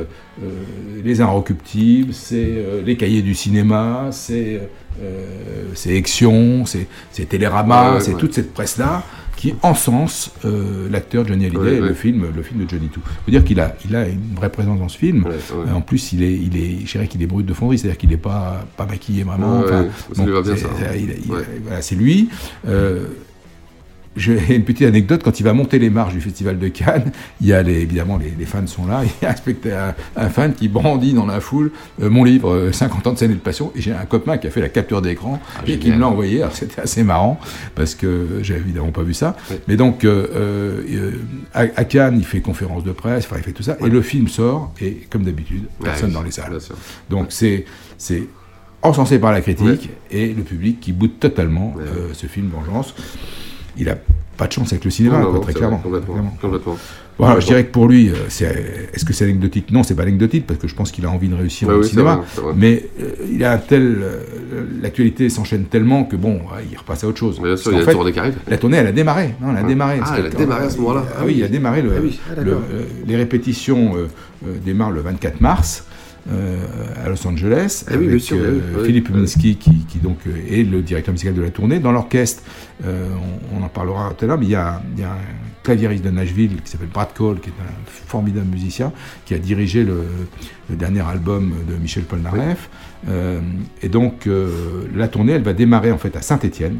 les 1.04 1.20
Inrecuptibles, 1.20 2.14
c'est 2.14 2.82
les 2.84 2.96
cahiers 2.96 3.22
du 3.22 3.34
cinéma, 3.34 4.08
c'est 4.10 4.60
c'est 5.74 5.96
Action, 5.96 6.64
c'est 6.64 7.28
Télérama, 7.28 7.98
c'est 8.00 8.16
toute 8.16 8.34
cette 8.34 8.52
presse-là 8.52 9.04
qui 9.40 9.54
encense 9.62 10.32
euh, 10.44 10.86
l'acteur 10.90 11.26
Johnny 11.26 11.46
Hallyday 11.46 11.58
Ouais, 11.60 11.74
et 11.76 11.80
ouais. 11.80 11.88
le 11.88 11.94
film, 11.94 12.26
le 12.36 12.42
film 12.42 12.62
de 12.64 12.68
Johnny 12.68 12.88
Too. 12.88 13.00
faut 13.24 13.30
dire 13.30 13.42
qu'il 13.42 13.58
a, 13.58 13.74
il 13.88 13.96
a 13.96 14.06
une 14.06 14.34
vraie 14.36 14.50
présence 14.50 14.78
dans 14.78 14.88
ce 14.88 14.98
film. 14.98 15.24
Euh, 15.26 15.72
En 15.74 15.80
plus, 15.80 16.12
il 16.12 16.22
est, 16.22 16.34
il 16.34 16.56
est, 16.58 16.86
je 16.86 16.92
dirais 16.92 17.06
qu'il 17.08 17.22
est 17.22 17.26
brut 17.26 17.46
de 17.46 17.54
fonderie, 17.54 17.78
c'est-à-dire 17.78 17.96
qu'il 17.98 18.10
n'est 18.10 18.16
pas, 18.18 18.66
pas 18.76 18.84
maquillé 18.84 19.22
vraiment. 19.24 19.62
Ça 20.12 20.24
lui 20.26 20.32
va 20.32 20.42
bien, 20.42 20.54
c'est- 20.56 20.62
ça. 20.62 20.68
hein. 20.68 21.42
voilà, 21.64 21.80
c'est 21.80 21.94
lui. 21.94 22.28
Euh, 22.68 23.06
j'ai 24.16 24.54
une 24.54 24.64
petite 24.64 24.86
anecdote, 24.86 25.22
quand 25.22 25.38
il 25.40 25.42
va 25.42 25.52
monter 25.52 25.78
les 25.78 25.90
marches 25.90 26.14
du 26.14 26.20
Festival 26.20 26.58
de 26.58 26.68
Cannes, 26.68 27.12
il 27.40 27.46
y 27.46 27.52
a 27.52 27.62
les, 27.62 27.80
évidemment 27.80 28.18
les, 28.18 28.32
les 28.36 28.44
fans 28.44 28.66
sont 28.66 28.86
là, 28.86 29.02
il 29.22 29.68
y 29.68 29.72
a 29.72 29.94
un, 30.16 30.28
fan 30.28 30.54
qui 30.54 30.68
brandit 30.68 31.12
dans 31.12 31.26
la 31.26 31.40
foule 31.40 31.70
euh, 32.02 32.10
mon 32.10 32.24
livre 32.24 32.52
euh, 32.52 32.72
50 32.72 33.06
ans 33.06 33.12
de 33.12 33.18
scène 33.18 33.30
et 33.30 33.34
de 33.34 33.40
passion, 33.40 33.72
et 33.76 33.80
j'ai 33.80 33.92
un 33.92 34.04
copain 34.04 34.38
qui 34.38 34.46
a 34.46 34.50
fait 34.50 34.60
la 34.60 34.68
capture 34.68 35.02
d'écran 35.02 35.40
Ah, 35.56 35.62
et 35.66 35.78
qui 35.78 35.90
me 35.90 35.98
l'a 35.98 36.08
envoyé, 36.08 36.42
alors 36.42 36.54
c'était 36.54 36.80
assez 36.80 37.02
marrant, 37.02 37.38
parce 37.74 37.94
que 37.94 38.40
j'avais 38.42 38.60
évidemment 38.60 38.92
pas 38.92 39.02
vu 39.02 39.14
ça, 39.14 39.36
mais 39.68 39.76
donc 39.76 40.04
euh, 40.04 40.82
euh, 40.90 41.12
à, 41.54 41.60
à 41.76 41.84
Cannes 41.84 42.16
il 42.18 42.24
fait 42.24 42.40
conférence 42.40 42.84
de 42.84 42.92
presse, 42.92 43.26
enfin 43.26 43.36
il 43.38 43.44
fait 43.44 43.52
tout 43.52 43.62
ça, 43.62 43.76
et 43.80 43.88
le 43.88 44.02
film 44.02 44.28
sort, 44.28 44.72
et 44.80 45.06
comme 45.10 45.22
d'habitude, 45.22 45.64
personne 45.82 46.10
Ouais, 46.10 46.14
dans 46.14 46.22
les 46.22 46.30
salles. 46.30 46.58
Donc 47.08 47.26
c'est 47.30 47.64
c'est 47.98 48.24
encensé 48.82 49.18
par 49.18 49.32
la 49.32 49.42
critique 49.42 49.90
et 50.10 50.32
le 50.32 50.42
public 50.42 50.80
qui 50.80 50.92
boude 50.92 51.18
totalement 51.20 51.74
ce 52.14 52.26
film 52.26 52.50
Vengeance. 52.50 52.94
Il 53.78 53.88
a 53.88 53.96
pas 54.36 54.46
de 54.46 54.52
chance 54.52 54.72
avec 54.72 54.84
le 54.84 54.90
cinéma, 54.90 55.18
Non, 55.18 55.24
quoi, 55.24 55.32
non, 55.34 55.40
très 55.40 55.52
clairement. 55.52 55.82
vrai, 55.84 56.00
complètement. 56.40 56.76
Voilà, 57.18 57.38
je 57.38 57.44
dirais 57.46 57.64
que 57.66 57.70
pour 57.70 57.86
lui, 57.86 58.08
euh, 58.08 58.14
est-ce 58.94 59.04
que 59.04 59.12
c'est 59.12 59.24
anecdotique? 59.24 59.70
Non, 59.72 59.82
c'est 59.82 59.94
pas 59.94 60.04
anecdotique 60.04 60.46
parce 60.46 60.58
que 60.58 60.66
je 60.66 60.74
pense 60.74 60.90
qu'il 60.90 61.04
a 61.04 61.10
envie 61.10 61.28
de 61.28 61.34
réussir 61.34 61.68
Ouais, 61.68 61.74
au 61.74 61.82
oui, 61.82 61.86
cinéma. 61.88 62.22
vrai. 62.36 62.54
Mais 62.56 62.86
euh, 63.02 63.10
il 63.30 63.44
a 63.44 63.52
un 63.52 63.58
tel, 63.58 63.98
euh, 64.00 64.20
l'actualité 64.80 65.28
s'enchaîne 65.28 65.64
tellement 65.64 66.04
que 66.04 66.16
bon, 66.16 66.36
ouais, 66.36 66.64
il 66.72 66.78
repasse 66.78 67.04
à 67.04 67.08
autre 67.08 67.18
chose. 67.18 67.38
Bien 67.38 67.58
sûr, 67.58 67.72
il 67.72 67.74
y 67.74 67.76
a 67.76 67.80
la 67.80 67.86
fait, 67.86 67.92
tournée 67.92 68.12
qui 68.12 68.18
arrive. 68.20 68.36
La 68.48 68.56
tournée, 68.56 68.78
elle 68.78 68.86
a 68.86 68.92
démarré. 68.92 69.34
Non, 69.42 69.48
elle 69.50 69.58
a 69.64 69.68
démarré. 69.68 70.00
Ah, 70.02 70.14
elle 70.18 70.26
a 70.26 70.30
démarré 70.30 70.64
à 70.64 70.70
ce 70.70 70.78
moment-là. 70.78 71.04
Ah 71.18 71.22
oui, 71.26 71.34
il 71.36 71.44
a 71.44 71.48
démarré. 71.48 71.82
Le, 71.82 71.90
Ah 71.94 72.00
oui, 72.02 72.18
ah, 72.26 72.34
le- 72.40 72.44
d'accord. 72.44 72.62
les 73.06 73.16
répétitions 73.16 73.92
euh, 73.96 74.06
démarrent 74.64 74.92
le 74.92 75.02
24 75.02 75.42
mars. 75.42 75.84
Euh, 76.30 76.58
à 77.04 77.08
Los 77.08 77.26
Angeles 77.26 77.84
Ah 77.88 77.92
oui, 77.92 77.98
bien 78.00 78.08
avec 78.10 78.20
sûr, 78.20 78.36
euh, 78.38 78.60
oui, 78.78 78.86
Philippe 78.86 79.08
oui. 79.12 79.20
Minsky 79.20 79.56
qui, 79.56 79.86
qui 79.86 79.98
donc 79.98 80.18
euh, 80.26 80.30
est 80.50 80.62
le 80.64 80.82
directeur 80.82 81.12
musical 81.12 81.34
de 81.34 81.40
la 81.42 81.50
tournée 81.50 81.78
dans 81.78 81.92
l'orchestre 81.92 82.42
euh, 82.84 83.08
on, 83.52 83.58
on 83.60 83.62
en 83.64 83.68
parlera 83.68 84.12
tout 84.16 84.24
à 84.24 84.28
l'heure 84.28 84.38
mais 84.38 84.46
il 84.46 84.50
y 84.50 84.54
a, 84.54 84.82
il 84.96 85.00
y 85.00 85.04
a 85.04 85.12
un 85.12 85.18
claviériste 85.62 86.04
de 86.04 86.10
Nashville 86.10 86.60
qui 86.62 86.70
s'appelle 86.70 86.88
Brad 86.92 87.08
Cole 87.14 87.40
qui 87.40 87.48
est 87.48 87.52
un 87.62 87.72
formidable 87.86 88.48
musicien 88.50 88.92
qui 89.24 89.34
a 89.34 89.38
dirigé 89.38 89.82
le, 89.82 90.04
le 90.68 90.76
dernier 90.76 91.00
album 91.00 91.54
de 91.68 91.74
Michel 91.76 92.04
Polnareff 92.04 92.68
et 93.82 93.88
donc 93.88 94.28
la 94.94 95.08
tournée 95.08 95.32
elle 95.32 95.42
va 95.42 95.52
démarrer 95.52 95.92
en 95.92 95.98
fait 95.98 96.16
à 96.16 96.22
Saint-Étienne 96.22 96.78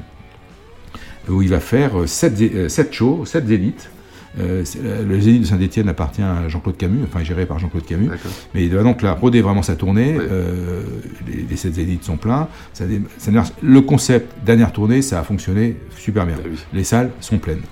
où 1.29 1.43
il 1.43 1.49
va 1.49 1.61
faire 1.61 1.93
7 2.07 2.93
shows, 2.93 3.25
7 3.27 3.47
zéniths. 3.47 3.91
Euh, 4.39 4.65
le 5.07 5.21
Zénith 5.21 5.43
de 5.43 5.47
Saint-Etienne 5.47 5.89
appartient 5.89 6.23
à 6.23 6.49
Jean-Claude 6.49 6.77
Camus, 6.77 7.03
enfin 7.05 7.25
géré 7.25 7.47
par 7.47 7.59
Jean-Claude 7.59 7.85
Camus. 7.85 8.11
Mais 8.55 8.65
il 8.65 8.75
va 8.75 8.83
donc 8.83 9.03
là 9.03 9.13
roder 9.13 9.41
vraiment 9.41 9.63
sa 9.63 9.75
tournée. 9.75 10.17
Euh, 10.19 10.83
les, 11.27 11.43
les 11.49 11.57
7 11.57 11.75
Zéniths 11.75 12.05
sont 12.05 12.17
pleins. 12.17 12.49
Ça 12.73 12.85
ça 13.19 13.31
le 13.63 13.81
concept 13.81 14.33
dernière 14.45 14.73
tournée, 14.73 15.03
ça 15.03 15.21
a 15.21 15.23
fonctionné 15.25 15.77
super 15.97 16.27
bien. 16.27 16.37
Les 16.73 16.85
salles 16.85 17.11
sont 17.21 17.39
pleines. 17.39 17.63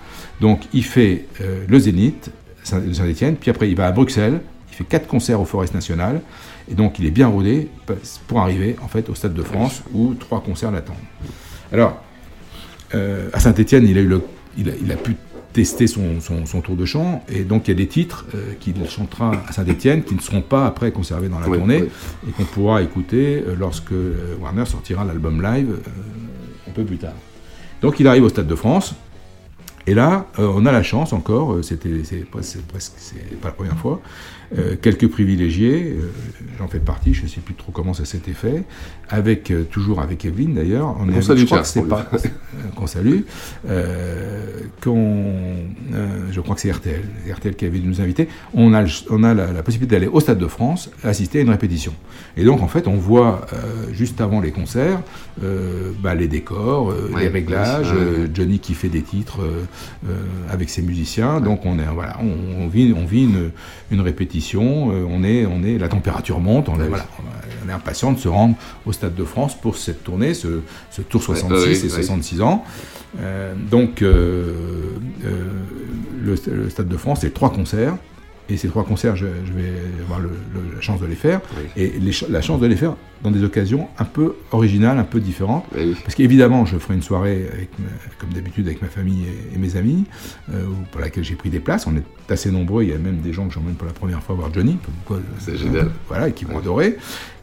Donc 0.41 0.63
il 0.73 0.85
fait 0.85 1.27
euh, 1.41 1.65
le 1.69 1.79
Zénith 1.79 2.31
de 2.73 2.93
Saint-Etienne, 2.93 3.37
puis 3.37 3.51
après 3.51 3.69
il 3.69 3.77
va 3.77 3.87
à 3.87 3.93
Bruxelles. 3.93 4.41
Il 4.73 4.75
fait 4.75 4.85
quatre 4.85 5.07
concerts 5.07 5.41
au 5.41 5.45
Forest 5.45 5.75
National. 5.75 6.21
Et 6.71 6.75
donc 6.75 6.99
il 6.99 7.07
est 7.07 7.11
bien 7.11 7.29
rodé 7.29 7.69
pour 8.27 8.41
arriver 8.41 8.77
en 8.83 8.89
fait 8.89 9.09
au 9.09 9.15
Stade 9.15 9.35
de 9.35 9.43
France 9.43 9.83
où 9.95 10.15
trois 10.15 10.43
concerts 10.43 10.71
l'attendent. 10.71 10.97
Alors, 11.73 12.03
à 12.93 13.41
Saint-Etienne, 13.41 13.87
il 13.87 13.99
a, 13.99 14.01
eu 14.01 14.07
le, 14.07 14.23
il, 14.57 14.69
a, 14.69 14.73
il 14.81 14.93
a 14.93 14.97
pu 14.97 15.15
tester 15.59 15.89
son, 15.89 16.21
son- 16.21 16.47
son 16.47 16.61
tour 16.61 16.77
de 16.77 16.85
chant, 16.85 17.25
et 17.29 17.43
donc 17.43 17.67
il 17.67 17.73
y 17.73 17.75
a 17.75 17.77
des 17.85 17.89
titres 17.89 18.27
euh, 18.35 18.53
qu'il 18.61 18.77
chantera 18.89 19.33
à 19.49 19.53
Saint-Etienne 19.53 20.05
qui 20.05 20.15
ne 20.15 20.21
seront 20.21 20.41
pas 20.55 20.67
après 20.67 20.93
conservés 20.93 21.29
dans 21.29 21.41
la 21.41 21.49
Oui, 21.49 21.59
tournée, 21.59 21.83
oui. 21.83 21.89
et 22.29 22.33
qu'on 22.33 22.45
pourra 22.45 22.81
écouter 22.83 23.43
euh, 23.45 23.57
lorsque 23.59 23.91
euh, 23.91 24.37
Warner 24.41 24.67
sortira 24.67 25.05
l'album 25.05 25.43
live 25.43 25.71
euh, 25.73 26.71
un 26.71 26.73
peu 26.73 26.85
plus 26.85 26.99
tard. 26.99 27.15
Donc 27.83 27.99
il 27.99 28.07
arrive 28.07 28.23
au 28.23 28.29
Stade 28.29 28.47
de 28.47 28.55
France, 28.55 28.95
et 29.89 29.95
là, 29.95 30.27
on 30.39 30.65
a 30.67 30.71
la 30.73 30.83
chance 30.83 31.13
encore, 31.13 31.65
c'était 31.65 31.89
presque 32.31 32.59
c'est 32.99 33.41
pas 33.41 33.49
la 33.49 33.55
première 33.55 33.79
fois, 33.79 34.01
euh, 34.57 34.77
quelques 34.81 35.09
privilégiés, 35.09 35.95
euh, 35.99 36.11
j'en 36.59 36.69
fais 36.69 36.79
partie, 36.79 37.13
je 37.13 37.25
ne 37.25 37.29
sais 37.29 37.41
plus 37.41 37.55
trop 37.55 37.71
comment 37.71 37.93
ça 37.93 38.07
s'était 38.07 38.33
fait, 38.33 38.65
avec 39.11 39.51
euh, 39.51 39.65
toujours 39.65 40.01
avec 40.01 40.25
Evelyne 40.25 40.55
d'ailleurs, 40.55 40.97
on 40.99 41.09
est 41.11 41.21
salue, 41.21 41.41
je 41.41 41.45
crois 41.45 41.61
que 41.61 41.67
c'est 41.67 41.83
pas 41.83 42.07
qu'on 42.75 42.87
salue, 42.87 43.21
qu'on, 44.83 45.35
je 46.31 46.41
crois 46.41 46.55
que 46.55 46.63
c'est 46.63 46.71
RTL, 46.71 47.03
RTL 47.31 47.57
qui 47.57 47.67
avait 47.67 47.79
dû 47.79 47.89
nous 47.89 48.01
inviter, 48.01 48.29
on 48.55 48.73
a, 48.73 48.85
on 49.11 49.23
a 49.23 49.35
la, 49.35 49.53
la 49.53 49.63
possibilité 49.63 49.97
d'aller 49.97 50.07
au 50.11 50.21
Stade 50.21 50.39
de 50.39 50.47
France 50.47 50.91
assister 51.05 51.41
à 51.41 51.43
une 51.43 51.51
répétition. 51.51 51.93
Et 52.39 52.45
donc 52.45 52.63
en 52.63 52.69
fait 52.69 52.89
on 52.89 52.97
voit 52.97 53.47
juste 53.93 54.21
avant 54.23 54.41
les 54.41 54.51
concerts 54.51 55.03
bah, 56.03 56.15
les 56.15 56.29
décors, 56.29 56.87
Ouais, 56.89 57.23
les 57.23 57.29
réglages, 57.29 57.93
ouais, 57.93 58.31
Johnny 58.33 58.59
qui 58.61 58.75
fait 58.75 58.89
des 58.89 59.03
titres 59.03 59.41
avec 60.51 60.71
ses 60.71 60.83
musiciens, 60.83 61.41
donc 61.41 61.67
on 61.67 61.79
est 61.79 61.85
voilà, 61.93 62.17
on, 62.21 62.63
on 62.65 62.69
vit, 62.69 62.95
on 62.97 63.05
vit 63.05 63.25
une, 63.25 63.51
une 63.91 64.01
répétition, 64.01 64.38
euh, 64.91 65.07
on 65.09 65.23
est, 65.25 65.47
on 65.47 65.63
est, 65.63 65.79
la 65.79 65.89
température 65.89 66.41
monte, 66.41 66.69
on 66.69 66.81
est, 66.81 66.89
voilà, 66.89 67.07
on 67.65 67.69
est 67.69 67.73
impatient 67.73 68.13
de 68.13 68.19
se 68.19 68.29
rendre 68.29 68.55
au 68.87 68.93
Stade 68.93 69.15
de 69.15 69.25
France 69.25 69.55
pour 69.59 69.77
cette 69.77 70.05
tournée, 70.05 70.35
ce, 70.35 70.61
ce 70.91 71.03
tour 71.03 71.23
66 71.23 71.53
Ouais, 71.53 71.61
ouais, 71.61 71.79
et 71.79 71.83
ouais. 71.83 72.03
66 72.03 72.41
ans. 72.43 72.65
Euh, 73.21 73.55
donc 73.71 74.03
euh, 74.03 74.53
le, 76.21 76.35
le 76.47 76.71
Stade 76.71 76.89
de 76.89 76.97
France, 76.97 77.21
c'est 77.23 77.33
trois 77.33 77.51
concerts. 77.51 77.97
Et 78.51 78.57
ces 78.57 78.69
trois 78.69 78.85
concerts, 78.85 79.15
je, 79.17 79.27
je 79.47 79.53
vais 79.53 79.71
avoir 80.03 80.21
le- 80.21 80.31
le- 80.55 80.75
la 80.75 80.81
chance 80.81 81.01
de 81.01 81.07
les 81.07 81.15
faire. 81.17 81.41
Et 81.77 81.93
les 82.01 82.13
la 82.31 82.41
chance 82.41 82.61
de 82.61 82.67
les 82.67 82.77
faire 82.77 82.97
dans 83.23 83.31
des 83.31 83.43
occasions 83.45 83.89
un 83.99 84.05
peu 84.05 84.35
originales, 84.53 84.97
un 84.99 85.05
peu 85.05 85.21
différentes. 85.21 85.67
Parce 86.05 86.15
qu'évidemment, 86.15 86.65
je 86.65 86.79
ferai 86.79 86.95
une 86.95 87.03
soirée, 87.03 87.47
avec 87.53 87.69
ma- 87.79 87.87
comme 88.19 88.31
d'habitude, 88.33 88.67
avec 88.67 88.81
ma 88.81 88.89
famille 88.89 89.25
et, 89.25 89.55
et 89.57 89.59
mes 89.59 89.77
amis, 89.77 90.05
euh, 90.53 90.65
pour 90.91 91.01
laquelle 91.01 91.25
j'ai 91.25 91.35
pris 91.35 91.51
des 91.51 91.61
places. 91.61 91.87
On 91.87 91.95
est 91.97 92.03
assez 92.33 92.51
nombreux. 92.51 92.85
Il 92.85 92.91
y 92.91 92.93
a 92.95 92.99
même 92.99 93.19
des 93.19 93.33
gens 93.33 93.47
que 93.49 93.53
j'emmène 93.55 93.75
pour 93.75 93.87
la 93.87 93.93
première 93.93 94.23
fois 94.23 94.35
voir 94.35 94.53
Johnny. 94.55 94.79
quoi, 95.05 95.19
C'est 95.41 95.53
euh, 95.53 95.57
génial. 95.57 95.91
Voilà, 96.09 96.29
et 96.29 96.33
qui 96.33 96.45
vont 96.47 96.59
adorer. 96.59 96.97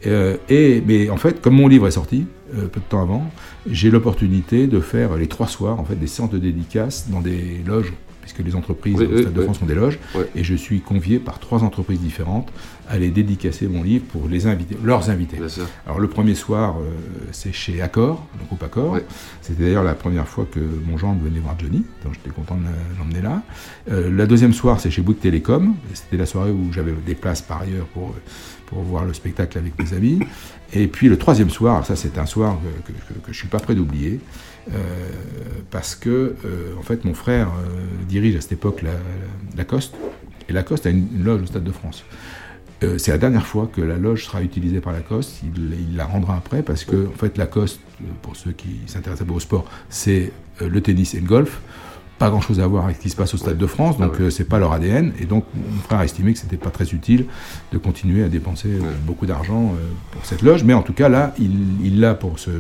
Euh, 0.07 0.37
et, 0.49 0.81
mais 0.87 1.09
en 1.09 1.17
fait, 1.17 1.41
comme 1.41 1.55
mon 1.55 1.67
livre 1.67 1.87
est 1.87 1.91
sorti, 1.91 2.25
euh, 2.55 2.67
peu 2.67 2.79
de 2.79 2.85
temps 2.89 3.01
avant, 3.01 3.29
j'ai 3.69 3.91
l'opportunité 3.91 4.67
de 4.67 4.79
faire 4.79 5.17
les 5.17 5.27
trois 5.27 5.47
soirs, 5.47 5.79
en 5.79 5.83
fait, 5.85 5.95
des 5.95 6.07
séances 6.07 6.31
de 6.31 6.37
dédicaces 6.39 7.09
dans 7.09 7.21
des 7.21 7.61
loges 7.65 7.93
puisque 8.25 8.39
les 8.39 8.55
entreprises 8.55 8.95
Oui, 8.97 9.05
au 9.05 9.09
oui, 9.13 9.21
Stade 9.21 9.33
de 9.33 9.39
oui. 9.39 9.45
France 9.45 9.61
ont 9.61 9.67
des 9.67 9.75
loges, 9.75 9.99
et 10.35 10.43
je 10.43 10.55
suis 10.55 10.81
convié 10.81 11.19
par 11.19 11.37
trois 11.39 11.63
entreprises 11.63 11.99
différentes 11.99 12.49
à 12.89 12.93
aller 12.93 13.09
dédicacer 13.09 13.67
mon 13.67 13.83
livre 13.83 14.05
pour 14.05 14.27
les 14.27 14.47
invités, 14.47 14.75
leurs 14.83 15.11
invités. 15.11 15.37
Alors 15.85 15.99
le 15.99 16.07
premier 16.07 16.33
soir, 16.33 16.75
euh, 16.79 16.89
c'est 17.31 17.53
chez 17.53 17.81
Accor, 17.83 18.25
le 18.39 18.45
groupe 18.45 18.63
Accor. 18.63 18.97
C'était 19.41 19.63
d'ailleurs 19.63 19.83
la 19.83 19.93
première 19.93 20.27
fois 20.27 20.47
que 20.51 20.59
mon 20.87 20.97
gendre 20.97 21.21
venait 21.23 21.39
voir 21.39 21.55
Johnny, 21.59 21.83
donc 22.03 22.13
j'étais 22.15 22.31
content 22.31 22.55
de 22.57 22.63
l'emmener 22.99 23.21
là. 23.21 23.43
Euh, 23.91 24.09
la 24.11 24.25
deuxième 24.25 24.53
soir, 24.53 24.79
c'est 24.79 24.89
chez 24.89 25.03
Bouygues 25.03 25.19
Télécom. 25.19 25.75
C'était 25.93 26.17
la 26.17 26.25
soirée 26.25 26.51
où 26.51 26.71
j'avais 26.73 26.93
des 27.05 27.15
places 27.15 27.43
par 27.43 27.61
ailleurs 27.61 27.85
pour, 27.87 28.15
pour 28.65 28.81
voir 28.81 29.05
le 29.05 29.13
spectacle 29.13 29.57
avec 29.59 29.77
mes 29.77 29.93
amis. 29.93 30.19
Et 30.73 30.87
puis 30.87 31.09
le 31.09 31.17
troisième 31.17 31.51
soir, 31.51 31.85
ça 31.85 31.95
c'est 31.95 32.17
un 32.17 32.25
soir 32.25 32.57
que, 32.87 32.91
que, 32.91 32.97
que- 33.13 33.19
que 33.27 33.31
je 33.33 33.37
suis 33.37 33.47
pas 33.47 33.59
prêt 33.59 33.75
d'oublier, 33.75 34.19
parce 35.71 35.95
que 35.95 36.35
euh, 36.45 36.73
en 36.79 36.81
fait 36.81 37.05
mon 37.05 37.13
frère 37.13 37.47
euh, 37.49 37.79
dirige 38.07 38.35
à 38.35 38.41
cette 38.41 38.53
époque 38.53 38.81
la, 38.81 38.91
la- 38.91 38.97
Lacoste, 39.57 39.93
et 40.49 40.53
Lacoste 40.53 40.85
a 40.85 40.89
une, 40.89 41.23
loge 41.23 41.41
au 41.43 41.45
Stade 41.45 41.63
de 41.63 41.71
France. 41.71 42.03
Euh, 42.83 42.97
c'est 42.97 43.11
la 43.11 43.17
dernière 43.17 43.45
fois 43.47 43.69
que 43.73 43.81
la 43.81 43.97
loge 43.97 44.25
sera 44.25 44.41
utilisée 44.43 44.81
par 44.81 44.91
Lacoste. 44.93 45.41
Il, 45.43 45.73
il 45.91 45.95
la 45.95 46.05
rendra 46.05 46.35
après 46.35 46.61
parce 46.61 46.83
que, 46.83 47.07
en 47.07 47.17
fait, 47.17 47.37
Lacoste, 47.37 47.79
euh, 48.01 48.05
pour 48.21 48.35
ceux 48.35 48.51
qui 48.51 48.81
s'intéressent 48.85 49.23
un 49.23 49.29
peu 49.29 49.33
au 49.33 49.39
sport, 49.39 49.65
c'est 49.89 50.31
euh, 50.61 50.67
le 50.69 50.81
tennis 50.81 51.13
et 51.13 51.21
le 51.21 51.25
golf. 51.25 51.61
Pas 52.17 52.29
grand 52.29 52.39
chose 52.39 52.61
à 52.61 52.67
voir 52.67 52.85
avec 52.85 52.95
ce 52.95 53.01
qui 53.01 53.09
se 53.09 53.15
passe 53.15 53.33
au 53.33 53.37
Stade 53.37 53.57
de 53.57 53.67
France, 53.67 53.97
donc 53.97 54.21
euh, 54.21 54.29
c'est 54.29 54.45
pas 54.45 54.57
leur 54.57 54.71
ADN. 54.71 55.11
Et 55.19 55.25
donc, 55.25 55.43
mon 55.53 55.81
frère 55.81 55.99
a 55.99 56.05
estimé 56.05 56.31
que 56.31 56.39
c'était 56.39 56.55
pas 56.55 56.69
très 56.69 56.93
utile 56.93 57.25
de 57.73 57.77
continuer 57.77 58.23
à 58.23 58.29
dépenser 58.29 58.69
euh, 58.69 58.91
beaucoup 59.05 59.25
d'argent 59.25 59.73
euh, 59.73 59.91
pour 60.11 60.25
cette 60.25 60.41
loge. 60.41 60.63
Mais 60.63 60.73
en 60.73 60.81
tout 60.81 60.93
cas, 60.93 61.09
là, 61.09 61.33
il 61.37 61.99
l'a 61.99 62.13
pour 62.13 62.39
ce, 62.39 62.51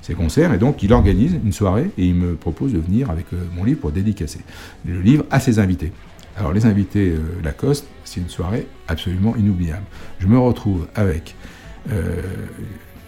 ces 0.00 0.14
concerts. 0.14 0.52
Et 0.54 0.58
donc, 0.58 0.82
il 0.82 0.92
organise 0.92 1.38
une 1.44 1.52
soirée 1.52 1.90
et 1.98 2.06
il 2.06 2.14
me 2.14 2.34
propose 2.34 2.72
de 2.72 2.78
venir 2.78 3.10
avec 3.10 3.26
euh, 3.32 3.36
mon 3.54 3.64
livre 3.64 3.80
pour 3.80 3.92
dédicacer 3.92 4.40
le 4.84 5.00
livre 5.00 5.24
à 5.30 5.40
ses 5.40 5.58
invités. 5.58 5.92
Alors 6.36 6.52
les 6.52 6.64
invités 6.64 7.12
Lacoste, 7.42 7.86
c'est 8.04 8.20
une 8.20 8.28
soirée 8.28 8.66
absolument 8.88 9.36
inoubliable. 9.36 9.82
Je 10.20 10.26
me 10.26 10.38
retrouve 10.38 10.86
avec 10.94 11.34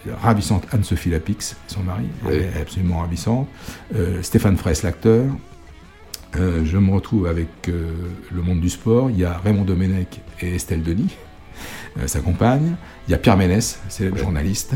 la 0.05 0.15
ravissante 0.17 0.67
Anne-Sophie 0.71 1.09
Lapix, 1.09 1.55
son 1.67 1.81
mari, 1.81 2.03
elle 2.29 2.41
est 2.41 2.61
absolument 2.61 2.99
ravissante, 2.99 3.47
Stéphane 4.21 4.57
Fraisse, 4.57 4.83
l'acteur. 4.83 5.25
Euh, 6.37 6.65
je 6.65 6.77
me 6.77 6.91
retrouve 6.91 7.27
avec 7.27 7.47
euh, 7.69 7.91
le 8.33 8.41
monde 8.41 8.59
du 8.59 8.69
sport, 8.69 9.09
il 9.11 9.19
y 9.19 9.23
a 9.25 9.37
Raymond 9.37 9.65
Domenech 9.65 10.19
et 10.41 10.55
Estelle 10.55 10.81
Denis, 10.81 11.15
euh, 11.99 12.07
sa 12.07 12.21
compagne, 12.21 12.75
il 13.07 13.11
y 13.11 13.13
a 13.13 13.17
Pierre 13.19 13.37
Ménès, 13.37 13.79
célèbre 13.89 14.17
journaliste, 14.17 14.73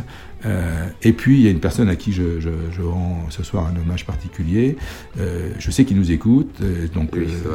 et 1.01 1.13
puis 1.13 1.39
il 1.39 1.41
y 1.45 1.47
a 1.47 1.51
une 1.51 1.59
personne 1.59 1.89
à 1.89 1.95
qui 1.95 2.13
je, 2.13 2.39
je- 2.39 2.49
je 2.71 2.81
rends 2.83 3.25
ce 3.29 3.41
soir 3.43 3.65
un 3.65 3.75
hommage 3.81 4.05
particulier. 4.05 4.77
Je 5.17 5.71
sais 5.71 5.83
qu'il 5.83 5.97
nous 5.97 6.11
écoute, 6.11 6.61
donc 6.93 7.09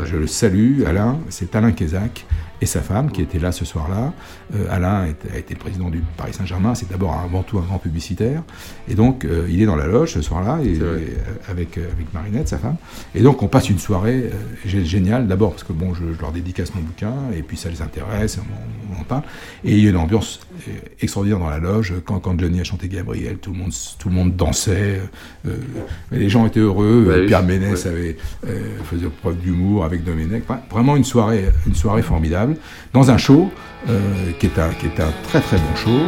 je 0.05 0.16
le 0.16 0.26
salue. 0.26 0.82
Alain, 0.84 1.18
c'est 1.30 1.55
Alain 1.55 1.70
Kézac 1.72 2.26
et 2.63 2.67
sa 2.67 2.81
femme 2.81 3.11
qui 3.11 3.21
étaient 3.21 3.41
là 3.41 3.51
ce 3.53 3.65
soir-là. 3.65 4.13
Euh, 4.55 4.65
Alain 4.71 5.07
est- 5.07 5.35
a 5.35 5.39
été 5.39 5.55
président 5.57 5.91
du 5.91 6.01
Paris 6.17 6.33
Saint-Germain, 6.33 6.75
c'est 6.75 6.89
d'abord 6.89 7.13
avant 7.19 7.43
tout 7.43 7.59
un 7.59 7.63
grand 7.63 7.79
publicitaire, 7.79 8.43
et 8.89 8.95
donc 8.95 9.25
euh, 9.25 9.47
il 9.51 9.61
est 9.61 9.67
dans 9.67 9.77
la 9.77 9.87
loge 9.87 10.13
ce 10.15 10.23
soir-là 10.23 10.61
et, 10.65 10.79
euh, 10.81 10.99
avec 11.49 11.77
avec 11.77 12.15
Marinette, 12.15 12.49
sa 12.49 12.59
femme. 12.59 12.77
Et 13.15 13.21
donc 13.23 13.43
on 13.43 13.49
passe 13.49 13.69
une 13.69 13.79
soirée 13.81 14.31
gé- 14.67 14.85
géniale. 14.85 15.27
D'abord 15.27 15.51
parce 15.51 15.65
que 15.65 15.73
bon, 15.73 15.93
je, 15.93 16.05
je 16.17 16.21
leur 16.21 16.31
dédicace 16.33 16.73
mon 16.75 16.83
bouquin 16.83 17.15
et 17.37 17.43
puis 17.43 17.57
ça 17.57 17.69
les 17.69 17.83
intéresse, 17.83 18.39
on, 18.39 18.95
on 18.97 19.01
en 19.01 19.05
parle. 19.05 19.23
Et 19.65 19.73
il 19.77 19.83
y 19.83 19.87
a 19.89 19.91
une 19.91 19.97
ambiance 19.97 20.41
extraordinaire 21.01 21.41
dans 21.41 21.51
la 21.51 21.59
loge. 21.59 21.95
Quand, 22.05 22.21
quand 22.21 22.39
Johnny 22.39 22.61
a 22.61 22.65
chanté 22.65 22.87
Gabriel, 22.89 23.39
tout 23.39 23.51
le 23.53 23.59
monde, 23.59 23.73
tout 23.99 24.09
le 24.09 24.15
monde 24.15 24.37
dansait. 24.37 25.01
les 26.13 26.29
gens 26.29 26.47
étaient 26.47 26.61
heureux. 26.61 27.05
Bah 27.09 27.27
Pierre 27.27 27.43
Ménès 27.43 27.85
ouais. 27.85 27.91
avait, 27.91 28.17
faisait 28.85 29.07
preuve 29.21 29.37
d'humour 29.39 29.85
avec 29.85 30.05
Domenech. 30.05 30.45
Enfin, 30.49 30.61
vraiment 30.71 30.97
une 30.97 31.05
soirée, 31.05 31.47
une 31.67 31.75
soirée 31.75 32.03
formidable 32.03 32.51
dans 32.92 33.11
un 33.11 33.18
show 33.18 33.50
euh, 33.88 33.98
qui, 34.38 34.46
est 34.46 34.59
un, 34.59 34.70
qui 34.70 34.86
est 34.86 35.00
un 35.00 35.12
très 35.24 35.40
très 35.40 35.57
bon 35.57 35.76
show. 35.76 35.98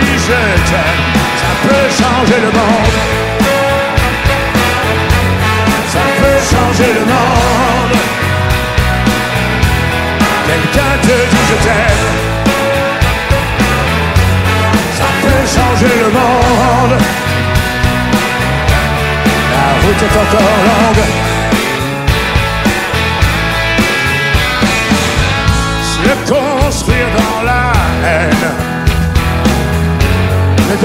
Dit 0.00 0.18
je 0.26 0.40
t'aime. 0.70 1.02
Ça 1.42 1.50
peut 1.62 1.88
changer 2.00 2.40
le 2.40 2.50
monde. 2.58 2.96
Ça 5.88 6.04
peut 6.18 6.40
changer 6.52 6.90
le 6.98 7.04
monde. 7.12 7.96
Quelqu'un 10.46 10.92
te 11.02 11.16
dit 11.32 11.44
je 11.50 11.56
t'aime. 11.66 12.04
Ça 14.98 15.08
peut 15.22 15.44
changer 15.56 15.94
le 16.04 16.10
monde. 16.18 16.96
La 19.52 19.66
route 19.82 20.02
est 20.02 20.16
encore 20.22 20.58
longue. 20.66 20.81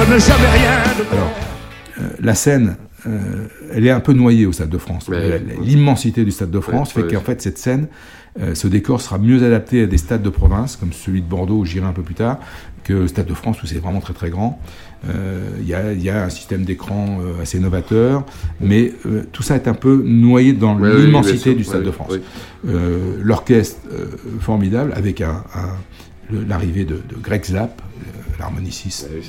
Ne 0.02 0.06
donne 0.12 0.20
jamais 0.20 0.48
rien 0.50 0.94
de 0.98 1.04
bon. 1.04 1.18
Euh, 2.00 2.10
la 2.22 2.36
scène, 2.36 2.78
euh, 3.08 3.48
elle 3.74 3.86
est 3.86 3.92
un 3.92 4.00
peu 4.00 4.14
noyée 4.14 4.46
au 4.46 4.52
Stade 4.52 4.70
de 4.70 4.78
France. 4.78 5.08
Ouais. 5.08 5.42
L'immensité 5.62 6.24
du 6.24 6.32
Stade 6.32 6.52
de 6.52 6.60
France 6.60 6.94
Ouais, 6.96 7.02
fait 7.02 7.08
ouais. 7.08 7.14
qu'en 7.16 7.22
fait 7.22 7.42
cette 7.42 7.58
scène, 7.58 7.88
euh, 8.40 8.54
ce 8.54 8.68
décor 8.68 9.02
sera 9.02 9.18
mieux 9.18 9.44
adapté 9.44 9.84
à 9.84 9.86
des 9.88 9.98
stades 9.98 10.22
de 10.22 10.30
province, 10.30 10.76
comme 10.76 10.94
celui 10.94 11.22
de 11.22 11.28
Bordeaux 11.28 11.58
où 11.60 11.66
j'irai 11.66 11.88
un 11.88 11.92
peu 11.94 12.04
plus 12.04 12.14
tard, 12.14 12.38
que 12.84 12.94
le 12.94 13.08
Stade 13.08 13.26
de 13.26 13.34
France 13.34 13.62
où 13.64 13.66
c'est 13.68 13.80
vraiment 13.80 14.00
très 14.00 14.14
très 14.14 14.30
grand. 14.30 14.60
Euh, 15.10 15.50
Il 15.62 15.68
y, 15.68 15.74
a, 15.74 15.92
il 15.94 16.02
y 16.04 16.10
a 16.10 16.24
un 16.24 16.30
système 16.30 16.64
d'écran 16.64 17.20
euh, 17.22 17.42
assez 17.42 17.60
novateur, 17.60 18.24
mais 18.62 18.94
euh, 19.08 19.24
tout 19.32 19.42
ça 19.44 19.56
est 19.56 19.68
un 19.68 19.74
peu 19.74 20.04
noyé 20.06 20.54
dans 20.54 20.78
l'immensité 20.78 21.56
du 21.56 21.64
Stade 21.64 21.80
Ouais, 21.82 21.86
de 21.88 21.92
France. 21.92 22.14
Euh, 22.68 23.16
L'orchestre 23.24 23.80
euh, 23.92 24.06
formidable 24.40 24.94
avec 24.96 25.22
un, 25.22 25.44
l'arrivée 26.32 26.86
de, 26.86 26.96
de 27.08 27.16
Greg 27.22 27.44
Zapp, 27.46 27.82
l'harmoniciste 28.40 29.10
euh, 29.12 29.22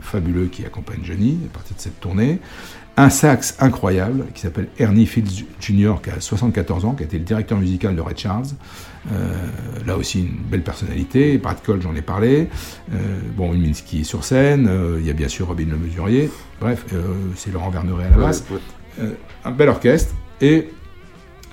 fabuleux 0.00 0.46
qui 0.46 0.64
accompagne 0.64 1.00
Johnny 1.02 1.38
à 1.46 1.52
partir 1.54 1.76
de 1.76 1.80
cette 1.80 2.00
tournée. 2.00 2.38
Un 2.96 3.10
sax 3.10 3.54
incroyable 3.60 4.24
qui 4.34 4.40
s'appelle 4.40 4.66
Ernie 4.80 5.06
Fields 5.06 5.44
Jr., 5.60 5.94
qui 6.02 6.10
a 6.10 6.20
74 6.20 6.84
ans, 6.84 6.94
qui 6.94 7.04
a 7.04 7.06
été 7.06 7.16
le 7.18 7.24
directeur 7.24 7.56
musical 7.58 7.94
de 7.94 8.00
Red 8.00 8.18
Charles. 8.18 8.46
Euh, 9.12 9.32
là 9.86 9.96
aussi, 9.96 10.22
une 10.22 10.36
belle 10.50 10.64
personnalité. 10.64 11.38
Brad 11.38 11.62
Cole, 11.62 11.80
j'en 11.80 11.94
ai 11.94 12.02
parlé. 12.02 12.48
Euh, 12.92 12.96
bon, 13.36 13.54
Uminski 13.54 14.00
est 14.00 14.04
sur 14.04 14.24
scène. 14.24 14.66
Euh, 14.68 14.96
Il 15.00 15.06
y 15.06 15.10
a 15.10 15.12
bien 15.12 15.28
sûr 15.28 15.46
Robin 15.46 15.66
Le 15.70 15.76
Mesurier. 15.76 16.28
Bref, 16.60 16.86
c'est 17.36 17.52
Laurent 17.52 17.70
Verneret 17.70 18.06
à 18.06 18.10
la 18.10 18.16
basse. 18.16 18.44
ouais. 18.50 19.06
Un 19.44 19.50
bel 19.52 19.68
orchestre. 19.68 20.12
Et 20.40 20.68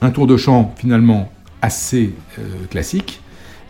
un 0.01 0.09
tour 0.09 0.25
de 0.25 0.37
chant 0.37 0.73
finalement 0.77 1.31
assez 1.61 2.11
classique 2.71 3.21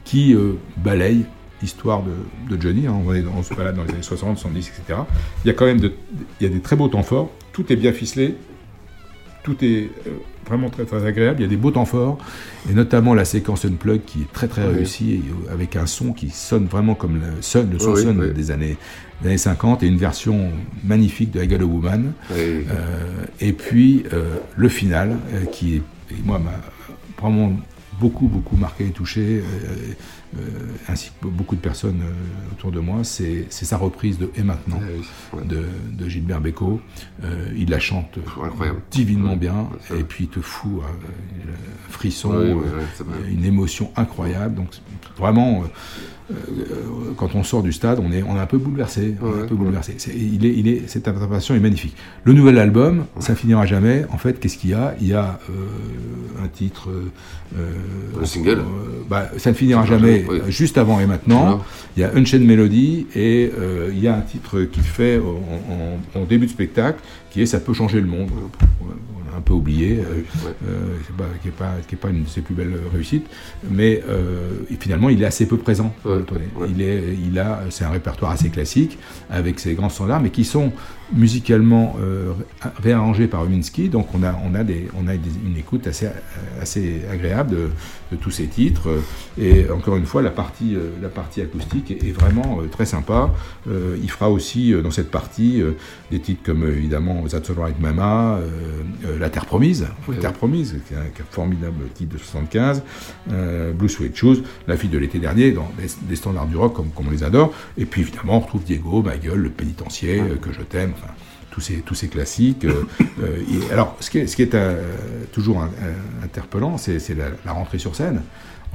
qui 0.05 0.33
euh, 0.33 0.53
balaye 0.77 1.25
l'histoire 1.61 2.03
de, 2.03 2.55
de 2.55 2.61
Johnny. 2.61 2.87
hein. 2.87 2.95
On, 3.05 3.13
est 3.13 3.23
on 3.25 3.43
se 3.43 3.53
balade 3.53 3.75
dans 3.75 3.83
les 3.83 3.89
années 3.91 4.01
60, 4.03 4.37
70, 4.37 4.69
etc. 4.77 4.99
Il 5.43 5.47
y 5.47 5.51
a 5.51 5.53
quand 5.53 5.65
même 5.65 5.79
de, 5.81 5.91
il 6.39 6.47
y 6.47 6.49
a 6.49 6.53
des 6.53 6.61
très 6.61 6.75
beaux 6.75 6.87
temps 6.87 7.03
forts. 7.03 7.31
Tout 7.53 7.71
est 7.73 7.75
bien 7.75 7.91
ficelé. 7.91 8.35
Tout 9.43 9.63
est 9.63 9.89
euh, 10.07 10.11
vraiment 10.47 10.69
très 10.69 10.85
très 10.85 11.05
agréable. 11.05 11.39
Il 11.39 11.43
y 11.43 11.45
a 11.45 11.49
des 11.49 11.55
beaux 11.57 11.69
temps 11.71 11.85
forts, 11.85 12.17
et 12.69 12.73
notamment 12.73 13.13
la 13.13 13.25
séquence 13.25 13.63
Unplug 13.65 14.01
qui 14.05 14.21
est 14.23 14.33
très 14.33 14.47
très 14.47 14.65
Oui. 14.67 14.73
réussie, 14.75 15.11
et, 15.13 15.17
euh, 15.49 15.53
avec 15.53 15.75
un 15.75 15.85
son 15.85 16.13
qui 16.13 16.29
sonne 16.31 16.65
vraiment 16.65 16.95
comme 16.95 17.15
le 17.15 17.41
son, 17.41 17.67
le 17.71 17.77
son 17.79 17.93
Oui, 17.93 18.01
sonne 18.01 18.19
oui. 18.19 18.33
des 18.33 18.49
années, 18.51 18.75
des 19.21 19.27
années 19.29 19.37
50, 19.37 19.83
et 19.83 19.87
une 19.87 19.97
version 19.97 20.51
magnifique 20.83 21.29
de 21.31 21.39
Haggle 21.41 21.63
Woman. 21.63 22.13
Oui. 22.31 22.37
Euh, 22.39 23.23
et 23.39 23.53
puis 23.53 24.03
le 24.55 24.67
final, 24.69 25.17
qui 25.51 25.75
est, 25.75 25.81
moi 26.23 26.39
m'a 26.39 26.51
vraiment 27.21 27.53
beaucoup 27.99 28.27
beaucoup 28.27 28.57
marqué 28.57 28.87
et 28.87 28.91
touché. 28.91 29.41
Euh, 30.37 30.41
ainsi 30.89 31.11
que 31.21 31.27
beaucoup 31.27 31.55
de 31.55 31.61
personnes 31.61 32.01
autour 32.51 32.71
de 32.71 32.79
moi, 32.79 33.03
c'est 33.03 33.47
sa 33.49 33.77
reprise 33.77 34.17
de 34.17 34.31
Et 34.35 34.43
maintenant 34.43 34.79
de, 35.45 35.65
de, 35.91 36.09
Gilbert 36.09 36.41
Bécaud. 36.41 36.81
il 37.55 37.69
la 37.69 37.79
chante 37.79 38.19
divinement 38.91 39.35
bien, 39.35 39.69
et 39.97 40.03
puis 40.03 40.25
il 40.25 40.29
te 40.29 40.39
fout 40.41 40.81
un 40.83 41.91
frisson, 41.91 42.59
une 43.29 43.45
émotion 43.45 43.91
incroyable. 43.95 44.55
Donc 44.55 44.69
vraiment, 45.17 45.63
euh, 46.31 47.13
quand 47.17 47.35
on 47.35 47.43
sort 47.43 47.61
du 47.61 47.71
stade, 47.71 47.99
on 48.01 48.11
est, 48.11 48.23
on 48.23 48.35
est 48.35 48.39
un 48.39 48.47
peu 48.47 48.57
bouleversé. 48.57 49.15
un 49.21 49.45
peu 49.45 49.53
bouleversé. 49.53 49.95
il 50.15 50.45
est, 50.45 50.53
il 50.53 50.67
est, 50.67 50.87
cette 50.87 51.07
interprétation 51.07 51.53
est 51.53 51.59
magnifique. 51.59 51.95
Le 52.23 52.33
nouvel 52.33 52.57
album, 52.57 53.05
ça 53.19 53.35
finira 53.35 53.65
jamais. 53.67 54.05
En 54.11 54.17
fait, 54.17 54.39
qu'est-ce 54.39 54.57
qu'il 54.57 54.71
y 54.71 54.73
a? 54.73 54.95
Il 54.99 55.07
y 55.07 55.13
a 55.13 55.39
euh, 55.49 56.43
un 56.43 56.47
titre. 56.47 56.89
Euh, 57.55 58.21
un 58.21 58.25
single 58.25 58.63
bah, 59.07 59.29
Ça 59.37 59.51
ne 59.51 59.55
finira 59.55 59.85
jamais. 59.85 60.24
Juste 60.47 60.77
avant 60.77 60.99
et 60.99 61.05
maintenant, 61.05 61.63
il 61.95 62.01
y 62.01 62.03
a 62.03 62.11
Unchained 62.15 62.45
Melody 62.45 63.07
et 63.15 63.51
il 63.89 63.99
y 63.99 64.07
a 64.07 64.15
un 64.15 64.21
titre 64.21 64.61
qu'il 64.61 64.83
fait 64.83 65.19
en, 65.19 66.19
en, 66.19 66.25
début 66.25 66.45
de 66.45 66.51
spectacle 66.51 66.99
qui 67.35 67.41
est 67.41 67.45
Ça 67.45 67.59
peut 67.59 67.73
changer 67.73 67.99
le 67.99 68.07
monde 68.07 68.31
un 69.35 69.41
peu 69.41 69.53
oublié, 69.53 69.99
euh, 69.99 70.21
euh, 70.67 70.95
qui 71.41 71.47
n'est 71.47 71.97
pas, 71.97 72.09
une 72.09 72.23
de 72.23 72.29
ses 72.29 72.41
plus 72.41 72.55
belles 72.55 72.79
réussites, 72.93 73.27
mais 73.69 74.01
euh, 74.07 74.51
finalement 74.79 75.09
il 75.09 75.21
est 75.21 75.25
assez 75.25 75.47
peu 75.47 75.57
présent. 75.57 75.93
Il, 76.67 76.81
est, 76.81 77.15
il 77.25 77.37
a, 77.39 77.61
c'est 77.69 77.83
un 77.83 77.89
répertoire 77.89 78.31
assez 78.31 78.49
classique 78.49 78.97
avec 79.29 79.59
ses 79.59 79.73
grands 79.73 79.89
standards, 79.89 80.21
mais 80.21 80.29
qui 80.29 80.45
sont 80.45 80.71
musicalement 81.13 81.97
euh, 82.01 82.33
réarrangé 82.81 83.27
par 83.27 83.45
Uminski, 83.45 83.89
donc 83.89 84.07
on 84.15 84.23
a, 84.23 84.35
on 84.43 84.55
a, 84.55 84.63
des, 84.63 84.87
on 84.97 85.07
a 85.07 85.13
une 85.13 85.55
écoute 85.55 85.85
assez, 85.85 86.07
assez 86.59 87.01
agréable 87.11 87.55
de, 87.55 87.69
tous 88.19 88.31
ces 88.31 88.47
titres. 88.47 88.87
Et 89.37 89.69
encore 89.69 89.97
une 89.97 90.05
fois, 90.05 90.21
la 90.21 90.29
partie, 90.29 90.75
la 91.01 91.09
partie 91.09 91.41
acoustique 91.41 91.91
est, 91.91 92.11
vraiment 92.11 92.59
très 92.71 92.85
sympa. 92.85 93.29
il 93.67 94.09
fera 94.09 94.31
aussi 94.31 94.73
dans 94.81 94.89
cette 94.89 95.11
partie 95.11 95.61
des 96.11 96.19
titres 96.19 96.41
comme 96.43 96.65
évidemment 96.65 97.21
That's 97.31 97.49
Alright 97.49 97.79
Mama, 97.79 98.39
La 99.19 99.29
Terre 99.29 99.45
Promise, 99.45 99.87
La 100.07 100.15
Terre 100.17 100.33
Promise, 100.33 100.79
qui 100.87 100.93
est, 100.93 100.97
un, 100.97 101.25
formidable 101.29 101.85
titre 101.93 102.13
de 102.13 102.17
75, 102.17 102.83
Blue 103.73 103.89
Sweat 103.89 104.15
Shoes, 104.15 104.43
La 104.67 104.77
fille 104.77 104.89
de 104.89 104.97
l'été 104.97 105.19
dernier, 105.19 105.51
dans 105.51 105.69
des, 105.77 106.15
standards 106.15 106.47
du 106.47 106.55
rock 106.55 106.73
comme, 106.73 106.89
comme, 106.89 107.07
on 107.07 107.11
les 107.11 107.23
adore. 107.23 107.53
Et 107.77 107.85
puis 107.85 108.01
évidemment, 108.01 108.37
on 108.37 108.39
retrouve 108.41 108.63
Diego, 108.63 109.01
Ma 109.01 109.17
gueule, 109.17 109.39
Le 109.39 109.49
Pénitencier, 109.49 110.21
que 110.41 110.51
je 110.51 110.61
t'aime 110.61 110.93
tous 111.55 111.61
ces, 111.61 111.75
tous 111.77 111.95
ces 111.95 112.09
classiques. 112.09 112.65
Euh, 112.65 112.83
euh, 113.21 113.41
alors, 113.71 113.95
ce 114.01 114.09
qui 114.09 114.19
est, 114.19 114.27
ce 114.27 114.35
qui 114.35 114.41
est 114.41 114.53
euh, 114.53 114.83
toujours 115.31 115.65
interpellant, 116.21 116.77
c'est 116.77 116.99
la, 117.15 117.53
rentrée 117.53 117.79
sur 117.79 117.95
scène. 117.95 118.21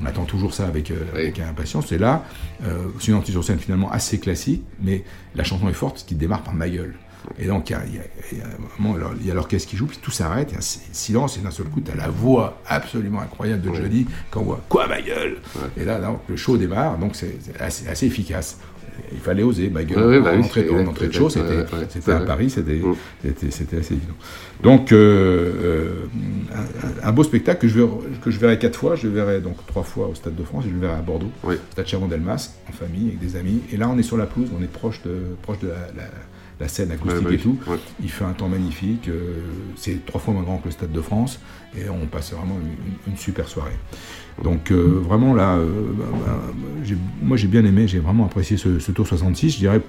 On 0.01 0.07
attend 0.07 0.25
toujours 0.25 0.55
ça 0.55 0.67
avec, 0.67 0.91
avec 1.13 1.39
impatience. 1.41 1.93
Et 1.93 1.99
là, 1.99 2.25
c'est 2.99 3.09
une 3.09 3.15
entrée 3.15 3.33
sur 3.33 3.45
scène 3.45 3.59
finalement 3.59 3.91
assez 3.93 4.19
classique, 4.19 4.63
mais 4.81 5.05
la 5.35 5.45
chanson 5.45 5.69
est 5.69 5.75
forte, 5.75 5.99
ce 5.99 6.05
qui 6.07 6.15
démarre 6.15 6.43
par 6.43 6.55
ma 6.55 6.71
gueule. 6.71 6.95
Et 7.39 7.47
donc, 7.47 7.71
il 7.71 7.77
y 9.27 9.31
a, 9.31 9.35
l'orchestre 9.35 9.69
qui 9.69 9.77
joue, 9.77 9.87
puis 9.87 9.99
tout 10.01 10.11
s'arrête, 10.11 10.49
il 10.51 10.55
y 10.55 10.57
a 10.57 10.59
un 10.59 10.93
silence, 10.93 11.39
et 11.39 11.41
d'un 11.41 11.51
seul 11.51 11.67
coup, 11.67 11.81
tu 11.81 11.91
as 11.91 11.95
la 11.95 12.09
voix 12.09 12.61
absolument 12.67 13.21
incroyable 13.21 13.63
de 13.63 13.75
Johnny, 13.75 14.07
quand 14.31 14.41
on 14.41 14.45
voit 14.45 14.61
Quoi, 14.69 14.87
ma 14.87 15.01
gueule 15.01 15.39
Et 15.77 15.85
là, 15.85 16.01
le 16.29 16.37
show 16.37 16.57
démarre, 16.57 16.99
donc 16.99 17.17
c'est 17.17 17.39
assez, 17.59 18.07
efficace 18.07 18.59
il 19.13 19.19
fallait 19.19 19.43
oser. 19.43 19.71
Ma 19.71 19.83
gueule, 19.83 20.23
bah 20.23 20.33
entrée, 20.37 20.63
de 20.63 21.13
show, 21.13 21.31
c'était 21.31 22.13
à 22.13 22.21
Paris, 22.21 22.47
mm. 22.47 23.35
c'était 23.51 23.77
assez 23.79 23.95
évident. 23.95 24.15
Donc, 24.63 24.93
euh, 24.93 25.53
euh, 25.63 26.07
un, 27.03 27.13
beau 27.13 27.25
spectacle 27.25 27.61
que 27.63 27.69
je, 27.69 27.81
que 28.23 28.31
je 28.31 28.39
verrai 28.39 28.59
quatre 28.59 28.79
fois. 28.79 28.97
Je 28.97 29.07
le 29.07 29.15
verrai 29.15 29.41
donc 29.41 29.57
trois 29.67 29.83
fois 29.83 30.09
au 30.09 30.15
Stade 30.15 30.37
de 30.37 30.45
France 30.45 30.65
et 30.67 30.69
je 30.69 30.75
le 30.75 30.81
verrai 30.81 30.99
à 30.99 31.03
Bordeaux, 31.03 31.31
au 31.45 31.53
Stade 31.73 31.87
Charon-Delmas, 31.87 32.51
en 32.69 32.73
famille, 32.73 33.09
avec 33.09 33.21
des 33.21 33.37
amis. 33.37 33.61
Et 33.73 33.77
là, 33.77 33.89
on 33.89 33.99
est 33.99 34.03
sur 34.03 34.17
la 34.17 34.27
pelouse, 34.27 34.51
on 34.59 34.63
est 34.63 34.71
proche 34.71 35.01
de, 35.03 35.37
proche 35.43 35.61
de 35.61 35.69
la 35.69 36.05
la 36.61 36.69
scène 36.69 36.93
acoustique 36.93 37.25
bah 37.25 37.33
et 37.33 37.39
tout. 37.39 37.59
Il 38.03 38.11
fait 38.11 38.25
un 38.25 38.33
temps 38.33 38.49
magnifique. 38.49 39.09
Euh, 39.09 39.39
c'est 39.77 40.05
trois 40.05 40.21
fois 40.21 40.35
moins 40.35 40.43
grand 40.43 40.59
que 40.59 40.67
le 40.67 40.71
Stade 40.71 40.93
de 40.93 41.01
France. 41.01 41.41
Et 41.77 41.89
on 41.89 42.07
passe 42.07 42.33
vraiment 42.33 42.57
une, 43.07 43.17
super 43.17 43.49
soirée. 43.49 43.77
Donc 44.45 44.71
euh, 44.71 45.01
vraiment 45.03 45.35
là, 45.35 45.57
euh, 45.57 45.69
bah, 45.97 46.05
bah, 46.27 46.95
moi 47.23 47.37
j'ai 47.37 47.47
bien 47.47 47.65
aimé, 47.65 47.87
j'ai 47.87 47.99
vraiment 47.99 48.27
apprécié 48.27 48.57
ce, 48.57 48.79
ce, 48.79 48.93
tour 48.93 49.07
66. 49.07 49.53
Je 49.53 49.59
dirais 49.59 49.81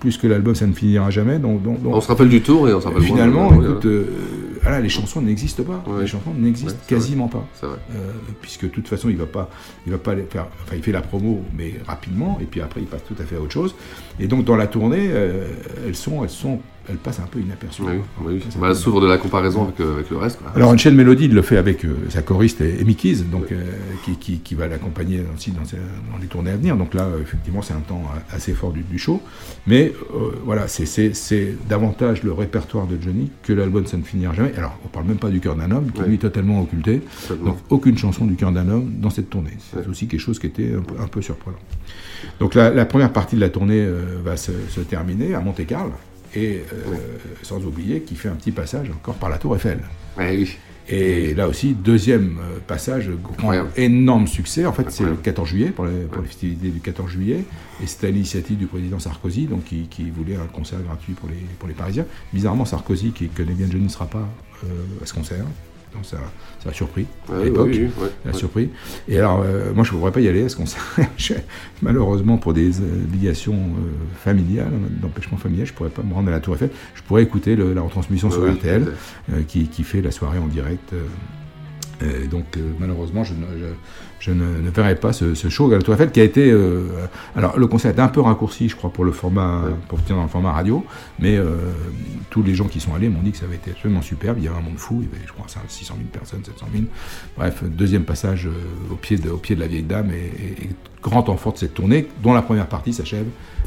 plus 0.00 0.18
que 0.18 0.26
l'album, 0.26 0.54
ça 0.54 0.66
ne 0.66 0.72
finira 0.72 1.10
jamais. 1.10 1.38
Donc, 1.38 1.60
on 1.84 2.00
se 2.00 2.08
rappelle 2.08 2.28
du 2.28 2.42
tour 2.42 2.68
et 2.68 2.74
on 2.74 2.80
se 2.80 2.86
rappelle 2.86 3.02
Finalement, 3.02 3.52
écoute, 3.54 3.86
euh, 3.86 4.04
les 4.80 4.88
chansons 4.88 5.20
n'existent 5.20 5.62
pas. 5.62 5.84
Les 6.00 6.06
chansons 6.06 6.34
n'existent 6.34 6.78
quasiment 6.86 7.28
pas. 7.28 7.46
Euh, 7.64 7.76
puisque 8.40 8.64
de 8.64 8.68
toute 8.68 8.88
façon, 8.88 9.08
il 9.08 9.16
va 9.16 9.26
pas, 9.26 9.48
il 9.86 9.92
va 9.92 9.98
pas 9.98 10.14
faire. 10.16 10.46
Enfin, 10.62 10.76
il 10.76 10.82
fait 10.82 10.92
la 10.92 11.02
promo, 11.02 11.42
mais 11.56 11.74
rapidement, 11.86 12.38
et 12.40 12.44
puis 12.44 12.60
après, 12.60 12.80
il 12.80 12.86
passe 12.86 13.04
tout 13.04 13.16
à 13.20 13.24
fait 13.24 13.36
à 13.36 13.40
autre 13.40 13.52
chose. 13.52 13.74
Et 14.20 14.28
donc, 14.28 14.44
dans 14.44 14.56
la 14.56 14.66
tournée, 14.66 15.08
euh, 15.10 15.46
elles 15.86 15.96
sont, 15.96 16.22
elles 16.22 16.30
sont 16.30 16.60
elle 16.88 16.96
passe 16.96 17.18
un 17.18 17.26
peu 17.26 17.40
inaperçue. 17.40 17.82
Oui, 17.82 18.00
oui. 18.24 18.42
Bah, 18.60 18.68
elle 18.70 18.76
s'ouvre 18.76 19.00
de 19.00 19.06
la 19.06 19.18
comparaison 19.18 19.64
avec, 19.64 19.80
euh, 19.80 19.94
avec 19.94 20.10
le 20.10 20.16
reste. 20.16 20.38
Quoi. 20.38 20.52
Alors, 20.54 20.76
chaîne 20.78 20.94
Melody, 20.94 21.28
le 21.28 21.42
fait 21.42 21.56
avec 21.56 21.84
euh, 21.84 21.96
sa 22.08 22.22
choriste 22.22 22.60
Amy 22.60 22.94
Keys, 22.94 23.22
donc, 23.30 23.50
euh, 23.50 23.62
qui, 24.04 24.16
qui, 24.16 24.38
qui, 24.38 24.54
va 24.54 24.68
l'accompagner 24.68 25.22
aussi 25.34 25.50
dans, 25.50 25.62
dans, 25.62 26.18
les 26.20 26.26
tournées 26.26 26.50
à 26.50 26.56
venir. 26.56 26.76
Donc 26.76 26.94
là, 26.94 27.08
effectivement, 27.20 27.62
c'est 27.62 27.74
un 27.74 27.80
temps 27.80 28.02
assez 28.30 28.52
fort 28.52 28.72
du, 28.72 28.82
du 28.82 28.98
show. 28.98 29.20
Mais 29.66 29.92
voilà, 30.44 30.68
c'est 30.68 31.54
davantage 31.68 32.22
le 32.22 32.32
répertoire 32.32 32.86
de 32.86 33.00
Johnny 33.00 33.30
que 33.42 33.52
l'album 33.52 33.86
Ça 33.86 33.96
ne 33.96 34.02
finira 34.02 34.34
jamais. 34.34 34.54
Alors, 34.56 34.78
on 34.84 34.88
parle 34.88 35.06
même 35.06 35.18
pas 35.18 35.30
du 35.30 35.40
cœur 35.40 35.56
d'un 35.56 35.70
homme, 35.70 35.90
qui 35.92 36.02
lui 36.02 36.14
est 36.14 36.18
totalement 36.18 36.62
occulté. 36.62 37.02
Donc, 37.44 37.58
aucune 37.70 37.98
chanson 37.98 38.24
du 38.24 38.34
cœur 38.34 38.52
d'un 38.52 38.68
homme 38.68 38.92
dans 38.98 39.10
cette 39.10 39.30
tournée. 39.30 39.56
C'est 39.72 39.88
aussi 39.88 40.06
quelque 40.06 40.20
chose 40.20 40.38
qui 40.38 40.46
était 40.46 40.72
un 40.98 41.06
peu, 41.08 41.22
surprenant. 41.22 41.58
Donc, 42.40 42.54
la, 42.54 42.70
la, 42.70 42.84
première 42.84 43.12
partie 43.12 43.36
de 43.36 43.40
la 43.40 43.48
tournée 43.48 43.86
va 44.24 44.36
se, 44.36 44.52
se 44.68 44.80
terminer 44.80 45.34
à 45.34 45.40
Monte-Carlo 45.40 45.92
et 46.36 46.62
euh, 46.72 46.96
sans 47.42 47.64
oublier 47.64 48.02
qu'il 48.02 48.16
fait 48.16 48.28
un 48.28 48.34
petit 48.34 48.52
passage 48.52 48.90
encore 48.90 49.14
par 49.14 49.30
la 49.30 49.38
Tour 49.38 49.56
Eiffel. 49.56 49.80
Et 50.88 51.34
là 51.34 51.48
aussi, 51.48 51.74
deuxième 51.74 52.38
euh, 52.38 52.58
passage, 52.64 53.10
grand, 53.10 53.52
énorme 53.76 54.28
succès. 54.28 54.66
En 54.66 54.72
fait, 54.72 54.88
c'est 54.90 55.02
le 55.02 55.16
14 55.16 55.48
juillet, 55.48 55.70
pour 55.70 55.86
les, 55.86 56.06
festivités 56.26 56.68
du 56.68 56.80
14 56.80 57.10
juillet. 57.10 57.44
Et 57.82 57.86
c'était 57.86 58.06
à 58.06 58.10
l'initiative 58.10 58.56
du 58.56 58.66
président 58.66 59.00
Sarkozy, 59.00 59.46
donc 59.46 59.64
qui, 59.64 60.10
voulait 60.10 60.36
un 60.36 60.46
concert 60.46 60.78
gratuit 60.82 61.14
pour 61.14 61.28
les, 61.28 61.42
pour 61.58 61.66
les 61.66 61.74
Parisiens. 61.74 62.06
Bizarrement, 62.32 62.64
Sarkozy, 62.64 63.10
qui 63.10 63.28
connaît 63.28 63.54
bien 63.54 63.66
Johnny, 63.68 63.84
ne 63.84 63.88
sera 63.88 64.06
pas 64.06 64.28
euh, 64.64 65.02
à 65.02 65.06
ce 65.06 65.14
concert 65.14 65.44
ça, 66.02 66.18
ça 66.62 66.70
a 66.70 66.72
surpris 66.72 67.06
à 67.32 67.44
l'époque. 67.44 67.74
ça 68.24 68.30
a 68.30 68.32
surpris. 68.32 68.70
Et 69.08 69.18
alors, 69.18 69.42
euh, 69.44 69.72
moi, 69.74 69.84
je 69.84 69.92
ne 69.92 69.98
pourrais 69.98 70.12
pas 70.12 70.20
y 70.20 70.28
aller 70.28 70.44
à 70.44 70.48
ce 70.48 70.56
concert. 70.56 70.82
Malheureusement, 71.82 72.38
pour 72.38 72.54
des 72.54 72.80
obligations 72.80 73.54
euh, 73.54 73.90
familiales, 74.22 74.70
d'empêchement 75.02 75.36
familial, 75.38 75.66
je 75.66 75.72
ne 75.72 75.76
pourrais 75.76 75.90
pas 75.90 76.02
me 76.02 76.14
rendre 76.14 76.28
à 76.28 76.32
la 76.32 76.40
Tour 76.40 76.54
Eiffel. 76.54 76.70
Je 76.94 77.02
pourrais 77.02 77.22
écouter 77.22 77.56
la 77.56 77.80
retransmission 77.80 78.30
sur 78.30 78.50
RTL, 78.50 78.86
euh, 79.32 79.42
qui, 79.46 79.68
qui, 79.68 79.82
fait 79.82 80.02
la 80.02 80.10
soirée 80.10 80.38
en 80.38 80.46
direct 80.46 80.92
donc 82.30 82.44
euh, 82.56 82.72
malheureusement, 82.78 83.24
je 83.24 84.30
ne, 84.30 84.70
verrai 84.70 84.96
pas 84.96 85.12
ce, 85.12 85.34
show 85.34 85.70
à 85.70 85.76
la 85.76 85.82
Tour 85.82 85.94
Eiffel 85.94 86.10
qui 86.10 86.20
a 86.20 86.24
été. 86.24 86.50
Euh, 86.50 87.06
alors 87.34 87.58
le 87.58 87.66
concert 87.66 87.90
est 87.94 88.00
un 88.00 88.08
peu 88.08 88.20
raccourci, 88.20 88.68
je 88.68 88.76
crois, 88.76 88.90
pour 88.90 89.04
le 89.04 89.12
format, 89.12 89.64
pour 89.88 90.02
tenir 90.02 90.16
dans 90.16 90.24
le 90.24 90.28
format 90.28 90.52
radio, 90.52 90.84
mais 91.18 91.36
euh, 91.36 91.56
tous 92.30 92.42
les 92.42 92.54
gens 92.54 92.66
qui 92.66 92.80
sont 92.80 92.94
allés 92.94 93.08
m'ont 93.08 93.22
dit 93.22 93.32
que 93.32 93.38
ça 93.38 93.46
avait 93.46 93.56
été 93.56 93.70
absolument 93.70 94.02
superbe. 94.02 94.36
Il 94.38 94.44
y 94.44 94.48
avait 94.48 94.58
un 94.58 94.62
monde 94.62 94.78
fou, 94.78 95.02
il 95.02 95.08
y 95.08 95.16
avait, 95.16 95.26
je 95.26 95.32
crois, 95.32 95.46
600 95.48 95.94
000 95.96 96.08
personnes, 96.12 96.44
700 96.44 96.66
000. 96.72 96.84
Bref, 97.36 97.64
deuxième 97.64 98.04
passage 98.04 98.48
au 98.90 98.96
pied 98.96 99.16
de, 99.16 99.30
au 99.30 99.38
pied 99.38 99.56
de 99.56 99.60
la 99.60 99.66
vieille 99.66 99.82
dame 99.82 100.10
et, 100.10 100.68
grand 101.02 101.24
fort 101.36 101.52
de 101.52 101.58
cette 101.58 101.74
tournée, 101.74 102.08
dont 102.22 102.34
la 102.34 102.42
première 102.42 102.66
partie 102.66 102.92
s'achève 102.92 103.26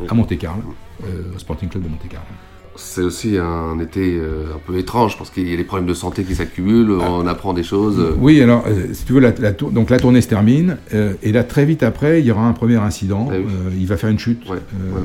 à 0.10 0.14
Monte-Carlo, 0.14 0.76
au 1.02 1.40
Sporting 1.40 1.70
Club 1.70 1.84
de 1.84 1.90
Monte-Carlo 1.90 2.28
c'est 2.80 3.02
aussi 3.02 3.38
un 3.38 3.80
été 3.80 4.18
euh, 4.18 4.56
un 4.56 4.60
peu 4.66 4.78
étrange 4.78 5.18
parce 5.18 5.30
qu'il 5.30 5.48
y 5.48 5.54
a 5.54 5.58
des 5.58 5.64
problèmes 5.64 5.88
de 5.88 5.94
santé 5.94 6.24
qui 6.24 6.36
s'accumulent, 6.36 6.98
ah. 7.02 7.12
on 7.12 7.28
apprend 7.28 7.54
des 7.54 7.64
choses. 7.64 8.16
Oui, 8.20 8.42
alors 8.42 8.64
euh, 8.68 8.94
si 8.94 9.06
tu 9.06 9.14
veux, 9.14 9.20
la, 9.20 9.32
donc 9.52 9.90
la 9.90 10.00
tournée 10.00 10.22
se 10.22 10.28
termine 10.28 10.78
euh, 10.94 11.14
et 11.22 11.32
là 11.32 11.44
très 11.44 11.66
vite 11.66 11.84
après, 11.84 12.22
il 12.22 12.26
y 12.26 12.32
aura 12.32 12.46
un 12.46 12.54
premier 12.54 12.78
incident. 12.78 13.30
Ah 13.32 13.36
il 13.78 13.86
va 13.86 13.98
faire 13.98 14.10
une 14.10 14.20
chute 14.20 14.44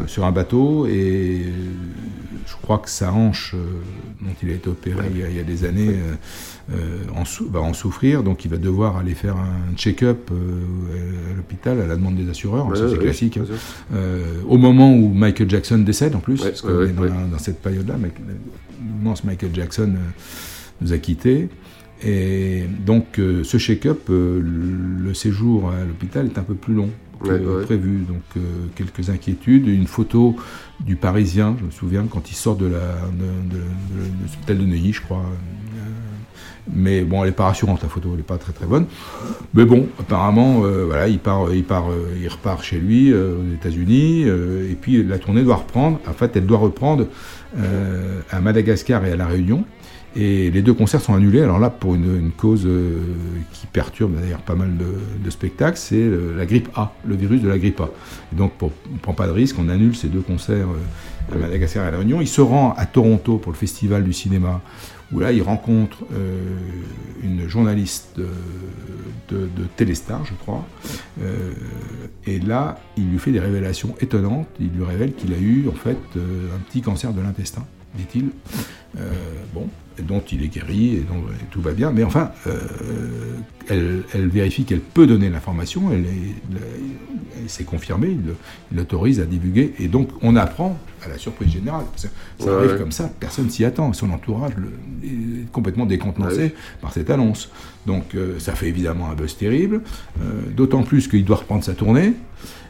sur 0.07 0.25
un 0.25 0.33
bateau 0.33 0.87
et 0.87 1.43
je 2.47 2.55
crois 2.63 2.79
que 2.79 2.89
sa 2.89 3.13
hanche 3.13 3.55
dont 4.21 4.31
il 4.43 4.51
a 4.51 4.53
été 4.53 4.69
opéré 4.69 5.05
il 5.15 5.37
y, 5.37 5.41
a, 5.41 5.43
des 5.43 5.65
années 5.65 5.95
en 7.15 7.25
va 7.51 7.61
en 7.61 7.75
souffrir, 7.75 8.23
donc 8.23 8.45
il 8.45 8.51
va 8.51 8.57
devoir 8.57 8.97
aller 8.97 9.15
faire 9.15 9.37
un 9.37 9.75
check-up 9.77 10.31
à 10.31 11.37
l'hôpital 11.37 11.81
à 11.81 11.87
la 11.87 11.97
demande 11.97 12.17
des 12.17 12.29
assureurs. 12.31 12.69
c'est 12.75 12.99
classique. 12.99 13.39
Hein. 13.39 13.97
au 14.49 14.57
moment 14.57 14.95
où 14.95 15.13
Michael 15.13 15.51
Jackson 15.51 15.79
décède 15.79 16.15
en 16.15 16.21
plus, 16.21 16.43
parce 16.43 16.63
qu'on 16.63 16.83
est 16.83 16.93
dans 17.31 17.39
cette 17.39 17.61
période-là, 17.61 17.97
l'immense 19.05 19.25
Michael 19.25 19.51
Jackson 19.55 19.95
euh, 19.97 20.11
nous 20.81 20.93
a 20.93 20.99
quittés. 20.99 21.49
Et 22.03 22.65
donc, 22.85 23.19
euh, 23.19 23.45
ce 23.45 23.59
check-up, 23.59 24.09
euh, 24.11 24.41
le 24.43 25.15
séjour 25.15 25.71
à 25.71 25.85
l'hôpital 25.85 26.27
est 26.27 26.39
un 26.39 26.43
peu 26.43 26.55
plus 26.55 26.75
long 26.75 26.91
que 27.23 27.63
prévu. 27.63 28.01
Donc, 28.01 28.43
quelques 28.75 29.09
inquiétudes. 29.09 29.67
Une 29.69 29.87
photo 29.87 30.37
du 30.81 30.97
Parisien, 30.97 31.57
je 31.59 31.65
me 31.65 31.71
souviens, 31.71 32.05
quand 32.11 32.31
il 32.31 32.35
sort 32.35 32.57
de 32.57 32.67
l'hôpital 32.67 33.13
de, 34.49 34.55
de, 34.55 34.61
de, 34.61 34.67
Neuilly, 34.67 34.93
je 34.93 35.01
crois. 35.01 35.25
Mais 36.73 37.03
bon, 37.03 37.23
elle 37.23 37.31
n'est 37.31 37.35
pas 37.35 37.45
rassurante, 37.45 37.83
la 37.83 37.89
photo, 37.89 38.11
elle 38.13 38.19
n'est 38.19 38.23
pas 38.23 38.39
très 38.39 38.53
très 38.53 38.67
bonne. 38.67 38.87
Mais 39.53 39.65
bon, 39.67 39.87
apparemment, 40.01 40.65
euh, 40.65 40.85
voilà, 40.87 41.09
il, 41.09 41.19
part, 41.19 41.53
il, 41.53 41.65
part, 41.65 41.91
euh, 41.91 42.17
il 42.21 42.27
repart 42.29 42.63
chez 42.63 42.79
lui 42.79 43.13
euh, 43.13 43.37
aux 43.39 43.55
États-Unis, 43.55 44.23
et 44.23 44.77
puis 44.81 45.03
la 45.03 45.19
tournée 45.19 45.43
doit 45.43 45.57
reprendre. 45.57 46.01
En 46.09 46.13
fait, 46.13 46.37
elle 46.37 46.47
doit 46.47 46.59
reprendre 46.59 47.07
à 48.31 48.41
Madagascar 48.41 49.05
et 49.05 49.13
à 49.13 49.17
La 49.17 49.27
Réunion. 49.27 49.65
Et 50.17 50.51
les 50.51 50.63
deux 50.63 50.75
concerts 50.75 51.01
sont 51.01 51.15
annulés. 51.15 51.43
Alors 51.43 51.59
là, 51.59 51.71
pour 51.71 51.97
une, 51.97 52.31
cause 52.37 52.69
qui 53.53 53.67
perturbe 53.67 54.15
d'ailleurs 54.21 54.41
pas 54.41 54.55
mal 54.55 54.71
de, 54.77 55.31
spectacles, 55.31 55.77
c'est 55.77 56.09
la 56.37 56.47
grippe 56.47 56.69
A, 56.77 56.93
le 57.05 57.17
virus 57.17 57.43
de 57.43 57.49
la 57.49 57.59
grippe 57.59 57.81
A. 57.81 57.91
Donc, 58.33 58.53
on 58.61 58.71
ne 58.93 58.99
prend 58.99 59.13
pas 59.13 59.27
de 59.27 59.33
risque, 59.33 59.57
on 59.59 59.69
annule 59.69 59.95
ces 59.95 60.09
deux 60.09 60.21
concerts 60.21 60.67
à 61.33 61.37
Madagascar 61.37 61.85
et 61.85 61.89
à 61.89 61.91
La 61.91 61.99
Réunion. 61.99 62.21
Il 62.21 62.29
se 62.29 62.41
rend 62.41 62.75
à 62.77 62.87
Toronto 62.87 63.39
pour 63.39 63.53
le 63.53 63.59
Festival 63.59 64.05
du 64.05 64.13
cinéma 64.13 64.61
où 65.13 65.21
là 65.21 65.33
il 65.33 65.43
rencontre 65.43 65.99
euh, 66.13 66.41
une 67.23 67.49
journaliste 67.49 68.17
de, 68.17 68.29
de, 69.29 69.47
de, 69.47 69.65
Téléstar, 69.77 70.25
je 70.25 70.35
crois, 70.35 70.67
euh, 71.23 71.53
et 72.27 72.39
là 72.39 72.79
il 72.97 73.11
lui 73.11 73.19
fait 73.19 73.33
des 73.33 73.41
révélations 73.41 73.95
étonnantes. 74.01 74.49
Il 74.61 74.71
lui 74.71 74.85
révèle 74.85 75.15
qu'il 75.15 75.33
a 75.33 75.39
eu 75.39 75.69
en 75.69 75.73
fait 75.73 75.99
euh, 76.17 76.55
un 76.55 76.59
petit 76.61 76.83
cancer 76.83 77.13
de 77.13 77.21
l'intestin, 77.21 77.65
dit-il. 77.95 78.31
Euh, 78.99 79.11
bon, 79.53 79.69
dont 80.03 80.23
il 80.33 80.43
est 80.43 80.49
guéri 80.49 80.97
et 80.97 81.01
dont 81.01 81.19
et 81.31 81.45
tout 81.51 81.61
va 81.61 81.73
bien, 81.73 81.93
mais 81.93 82.03
enfin, 82.03 82.31
euh, 82.47 82.59
elle, 83.69 84.03
elle, 84.15 84.29
vérifie 84.29 84.65
qu'elle 84.65 84.81
peut 84.81 85.07
donner 85.07 85.31
l'information, 85.31 85.91
elle, 85.93 86.05
s'est 87.47 87.65
confirmée, 87.65 88.09
il 88.73 88.77
l'autorise 88.77 89.21
à 89.21 89.25
divulguer, 89.27 89.75
et 89.79 89.89
donc 89.89 90.09
on 90.23 90.35
apprend 90.37 90.79
à 91.05 91.09
la 91.09 91.19
surprise 91.19 91.53
générale. 91.53 91.85
Ça, 91.97 92.09
ça 92.39 92.47
Ouais, 92.47 92.53
arrive 92.53 92.71
ouais. 92.73 92.79
comme 92.79 92.93
ça, 92.93 93.11
personne 93.21 93.51
s'y 93.51 93.65
attend. 93.65 93.93
Son 93.93 94.11
entourage 94.11 94.53
le- 94.57 94.73
est 95.07 95.51
complètement 95.53 95.85
décontenancé 95.85 96.37
Ouais. 96.39 96.55
par 96.81 96.93
cette 96.93 97.11
annonce. 97.11 97.51
Donc 97.87 98.15
euh, 98.15 98.39
ça 98.39 98.55
fait 98.55 98.69
évidemment 98.69 99.11
un 99.11 99.15
buzz 99.15 99.37
terrible, 99.37 99.83
euh, 100.23 100.23
d'autant 100.57 100.83
plus 100.83 101.07
qu'il 101.09 101.25
doit 101.25 101.37
reprendre 101.37 101.63
sa 101.63 101.75
tournée, 101.75 102.15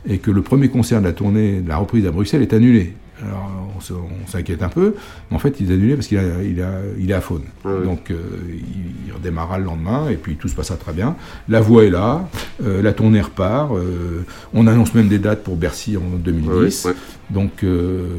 et 0.07 0.19
que 0.19 0.31
le 0.33 0.43
premier 0.43 0.69
concert 0.69 1.01
de 1.01 1.07
la 1.07 1.13
tournée, 1.13 1.61
de 1.61 1.69
la 1.69 1.77
reprise 1.77 2.05
à 2.07 2.11
Bruxelles, 2.11 2.43
est 2.43 2.53
annulé. 2.53 2.95
Alors 3.23 3.51
on 3.77 4.29
s'inquiète 4.29 4.63
un 4.63 4.69
peu, 4.69 4.95
mais 5.31 5.37
en 5.37 5.39
fait 5.39 5.61
il 5.61 5.71
est 5.71 5.75
annulé 5.75 5.95
parce 5.95 6.09
qu'il 6.09 6.19
a, 6.19 6.43
il 6.43 6.61
a, 6.61 6.81
il 6.99 7.11
est 7.11 7.15
à 7.15 7.21
faune. 7.21 7.45
Donc 7.65 8.11
euh, 8.11 8.17
il, 8.49 9.07
il 9.07 9.13
redémarrera 9.13 9.59
le 9.59 9.65
lendemain 9.65 10.09
et 10.09 10.17
puis 10.17 10.37
tout 10.37 10.49
se 10.49 10.55
passera 10.55 10.77
très 10.77 10.93
bien. 10.93 11.17
La 11.49 11.61
voix 11.61 11.85
est 11.85 11.91
là, 11.91 12.29
euh, 12.65 12.83
la 12.83 12.93
tournée 12.93 13.21
repart, 13.21 13.73
euh, 13.73 14.23
on 14.53 14.67
annonce 14.67 14.95
même 14.95 15.09
des 15.09 15.19
dates 15.19 15.45
pour 15.45 15.57
Bercy 15.57 15.97
en 15.97 16.17
2010. 16.17 16.85
Ouais, 16.85 16.91
ouais. 16.91 16.97
Donc 17.31 17.65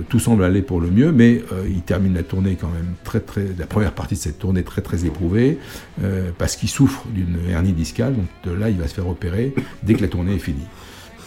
tout 0.10 0.20
semble 0.20 0.44
aller 0.44 0.64
pour 0.64 0.82
le 0.82 0.90
mieux, 0.90 1.12
mais 1.12 1.44
il 1.70 1.82
termine 1.82 2.16
la 2.16 2.24
tournée 2.24 2.58
quand 2.60 2.70
même 2.70 2.96
très 3.04 3.20
très, 3.20 3.46
la 3.58 3.68
première 3.68 3.92
partie 3.92 4.16
de 4.16 4.20
cette 4.20 4.40
tournée 4.40 4.64
très 4.64 4.82
très 4.82 5.06
éprouvée 5.06 5.60
parce 6.40 6.56
qu'il 6.56 6.70
souffre 6.70 7.06
d'une 7.14 7.38
hernie 7.48 7.74
discale. 7.74 8.16
Donc 8.16 8.26
de 8.46 8.52
là 8.52 8.72
il 8.72 8.78
va 8.78 8.88
se 8.88 8.96
faire 8.96 9.08
opérer 9.08 9.54
dès 9.84 9.94
que 9.94 10.02
la 10.02 10.08
tournée 10.08 10.34
est 10.34 10.40
finie. 10.40 10.66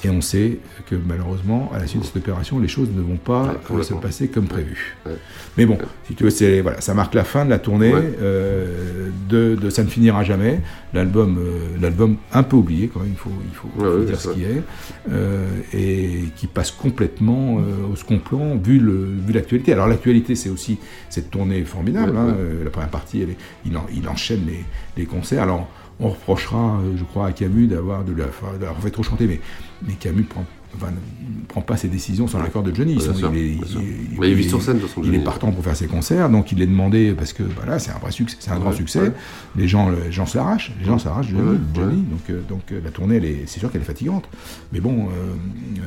Et 0.05 0.11
on 0.11 0.21
sait 0.21 0.59
que 0.87 0.95
malheureusement, 0.95 1.71
à 1.75 1.79
la 1.81 1.87
suite 1.89 2.03
de 2.03 2.07
cette 2.07 2.17
opération, 2.19 2.61
les 2.61 2.69
choses 2.69 2.89
ne 2.95 3.01
vont 3.01 3.17
pas 3.17 3.55
Ouais, 3.71 3.79
euh, 3.79 3.83
se 3.83 3.95
passer 3.95 4.29
comme 4.29 4.47
prévu. 4.47 4.97
Ouais. 5.05 5.13
Mais 5.57 5.67
bon, 5.67 5.77
si 6.07 6.15
tu 6.15 6.23
veux, 6.25 6.63
voilà, 6.63 6.81
ça 6.81 6.95
marque 6.95 7.15
la 7.15 7.25
fin 7.25 7.45
de 7.45 7.51
la 7.51 7.59
tournée 7.59 7.93
Ouais. 7.93 8.13
euh, 8.23 9.09
de, 9.29 9.57
de 9.61 9.71
Ça 9.71 9.83
ne 9.83 9.89
finira 9.89 10.23
jamais. 10.23 10.61
L'album, 10.95 11.39
euh, 11.39 11.77
l'album 11.81 12.17
un 12.33 12.43
peu 12.45 12.55
oublié 12.57 12.87
quand 12.89 13.01
même. 13.01 13.11
Il 13.11 13.17
faut, 13.19 13.31
il 13.45 13.55
faut, 13.55 13.69
Ouais, 13.77 13.91
faut 13.91 13.99
ouais, 13.99 14.05
dire 14.07 14.21
ce 14.21 14.29
qui 14.29 14.45
est 14.45 14.63
euh, 15.11 15.47
et 15.75 16.25
qui 16.37 16.47
passe 16.47 16.71
complètement 16.71 17.57
au 17.91 17.97
second 17.97 18.19
plan 18.21 18.57
vu 18.57 18.79
le 18.79 18.93
vu 19.27 19.33
l'actualité. 19.33 19.73
Alors 19.73 19.89
l'actualité, 19.89 20.37
c'est 20.37 20.49
aussi 20.49 20.79
cette 21.11 21.31
tournée 21.31 21.65
formidable. 21.65 22.17
Hein. 22.17 22.37
La 22.63 22.71
première 22.71 22.89
partie, 22.91 23.23
elle 23.23 23.31
est- 23.31 23.37
il, 23.67 23.77
en- 23.77 23.87
il 23.95 24.09
enchaîne 24.09 24.47
les, 24.47 24.65
les 24.97 25.07
concerts. 25.07 25.43
Alors 25.43 25.69
on 26.01 26.11
reprochera, 26.11 26.79
euh, 26.81 26.97
je 26.97 27.05
crois, 27.05 27.27
à 27.27 27.33
Camus 27.33 27.67
d'avoir 27.67 28.05
de 28.05 28.13
l'avoir 28.13 28.53
d'avoir 28.59 28.81
fait 28.81 28.91
trop 28.91 29.03
chanter, 29.03 29.27
mais, 29.27 29.41
mais 29.87 29.95
Camus 29.95 30.23
prend, 30.25 30.45
enfin, 30.77 30.91
ne 30.93 31.47
prend 31.47 31.61
pas 31.61 31.77
ses 31.77 31.89
décisions 31.89 32.29
sans 32.29 32.39
l'accord 32.39 32.63
de 32.63 32.75
Johnny. 32.75 32.95
Bien 32.97 33.15
sûr, 33.15 33.33
il, 33.35 33.39
est, 33.39 33.55
bien 33.57 33.67
sûr. 33.67 33.81
il- 33.83 34.39
il 34.41 34.49
sur 34.49 34.63
scène, 34.63 34.79
de 34.79 35.19
partant 35.25 35.51
pour 35.51 35.65
faire 35.65 35.75
ses 35.77 35.87
concerts, 35.89 36.31
donc 36.31 36.53
il 36.53 36.63
est 36.63 36.67
demandé 36.67 37.15
parce 37.17 37.33
que 37.33 37.43
voilà, 37.43 37.79
c'est 37.79 37.91
un 37.91 37.99
vrai 37.99 38.13
succès, 38.13 38.37
c'est 38.39 38.51
un 38.53 38.59
grand 38.61 38.73
succès. 38.73 39.01
ouais. 39.01 39.13
Les 39.57 39.67
gens, 39.67 39.91
les 39.91 40.13
gens 40.13 40.27
se 40.27 40.37
l'arrachent, 40.39 40.73
les 40.79 40.85
gens 40.85 40.99
s'arrachent 40.99 41.29
Johnny, 41.31 41.43
Ouais, 41.51 41.57
Johnny. 41.75 42.03
Donc, 42.03 42.21
euh, 42.31 42.43
donc 42.49 42.63
euh, 42.73 42.81
la 42.85 42.91
tournée, 42.91 43.45
c'est 43.47 43.59
sûr 43.59 43.73
qu'elle 43.73 43.81
est 43.83 43.85
fatigante, 43.85 44.29
mais 44.73 44.81
bon, 44.81 45.07
euh, 45.09 45.81
euh, 45.81 45.83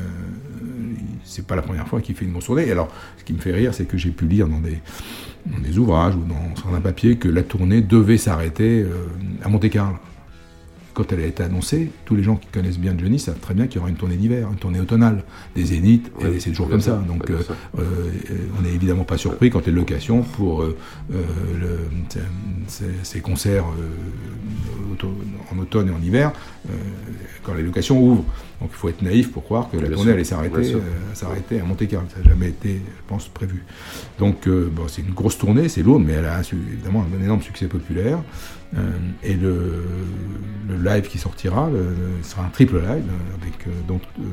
c'est 1.23 1.45
pas 1.45 1.55
la 1.55 1.61
première 1.61 1.87
fois 1.87 2.01
qu'il 2.01 2.15
fait 2.15 2.25
une 2.25 2.31
grosse 2.31 2.45
tournée. 2.45 2.67
Et 2.67 2.71
alors, 2.71 2.89
ce 3.17 3.23
qui 3.23 3.33
me 3.33 3.37
fait 3.39 3.53
rire, 3.53 3.73
c'est 3.73 3.85
que 3.85 3.97
j'ai 3.97 4.09
pu 4.11 4.25
lire 4.25 4.47
dans 4.47 4.59
des, 4.59 4.79
dans 5.45 5.59
des 5.59 5.77
ouvrages 5.77 6.15
ou 6.15 6.23
dans, 6.25 6.75
un 6.75 6.81
papier 6.81 7.17
que 7.17 7.27
la 7.27 7.43
tournée 7.43 7.81
devait 7.81 8.17
s'arrêter 8.17 8.83
euh, 8.83 9.07
à 9.43 9.49
Monte-Carlo. 9.49 9.97
Quand 10.93 11.11
elle 11.13 11.21
a 11.21 11.25
été 11.25 11.41
annoncée, 11.43 11.89
tous 12.05 12.15
les 12.15 12.23
gens 12.23 12.35
qui 12.35 12.47
connaissent 12.47 12.77
bien 12.79 12.93
Johnny 12.97 13.17
savent 13.17 13.39
très 13.39 13.53
bien 13.53 13.67
qu'il 13.67 13.77
y 13.77 13.79
aura 13.79 13.89
une 13.89 13.95
tournée 13.95 14.17
d'hiver, 14.17 14.49
une 14.51 14.57
tournée 14.57 14.79
automnale, 14.79 15.23
des 15.55 15.65
zéniths, 15.65 16.11
et 16.35 16.39
c'est 16.39 16.49
toujours 16.49 16.69
comme 16.69 16.81
ça. 16.81 17.01
Donc, 17.07 17.29
euh, 17.29 17.37
euh, 17.79 18.11
on 18.59 18.61
n'est 18.63 18.73
évidemment 18.73 19.03
pas 19.05 19.17
surpris 19.17 19.49
quand 19.49 19.65
les 19.65 19.71
locations 19.71 20.21
pour 20.21 20.61
euh, 20.63 20.77
euh, 21.13 21.15
le- 21.59 21.79
ces, 22.67 22.85
ces 23.03 23.19
concerts 23.21 23.65
en 25.51 25.57
automne 25.59 25.87
et 25.89 25.91
en 25.91 26.01
hiver, 26.01 26.31
quand 27.43 27.53
les 27.53 27.63
locations 27.63 27.99
ouvrent. 28.01 28.25
Donc 28.59 28.69
il 28.71 28.75
faut 28.75 28.89
être 28.89 29.01
naïf 29.01 29.31
pour 29.31 29.43
croire 29.43 29.69
que 29.71 29.77
la 29.77 29.87
tournée 29.95 30.11
sûr, 30.23 30.79
allait 30.83 30.85
s'arrêter 31.15 31.59
à 31.59 31.63
Monte-Carlo. 31.63 32.07
Ça 32.13 32.21
n'a 32.21 32.29
jamais 32.29 32.49
été, 32.49 32.75
je 32.75 33.01
pense, 33.07 33.27
prévu. 33.27 33.63
Donc 34.19 34.47
bon, 34.47 34.83
c'est 34.87 35.01
une 35.01 35.13
grosse 35.13 35.37
tournée, 35.37 35.67
c'est 35.69 35.81
lourd, 35.81 35.99
mais 35.99 36.13
elle 36.13 36.25
a 36.25 36.41
évidemment 36.41 37.05
un 37.19 37.23
énorme 37.23 37.41
succès 37.41 37.65
populaire. 37.67 38.19
Euh, 38.77 38.79
et 39.21 39.33
le, 39.33 39.83
le 40.69 40.75
live 40.81 41.07
qui 41.09 41.17
sortira, 41.17 41.69
le- 41.69 41.77
le- 41.89 42.23
ce 42.23 42.31
sera 42.31 42.45
un 42.45 42.49
triple 42.49 42.77
live 42.77 42.87
euh, 43.05 43.35
avec 43.41 43.67
euh, 43.67 43.71
donc 43.85 44.01
euh, 44.17 44.23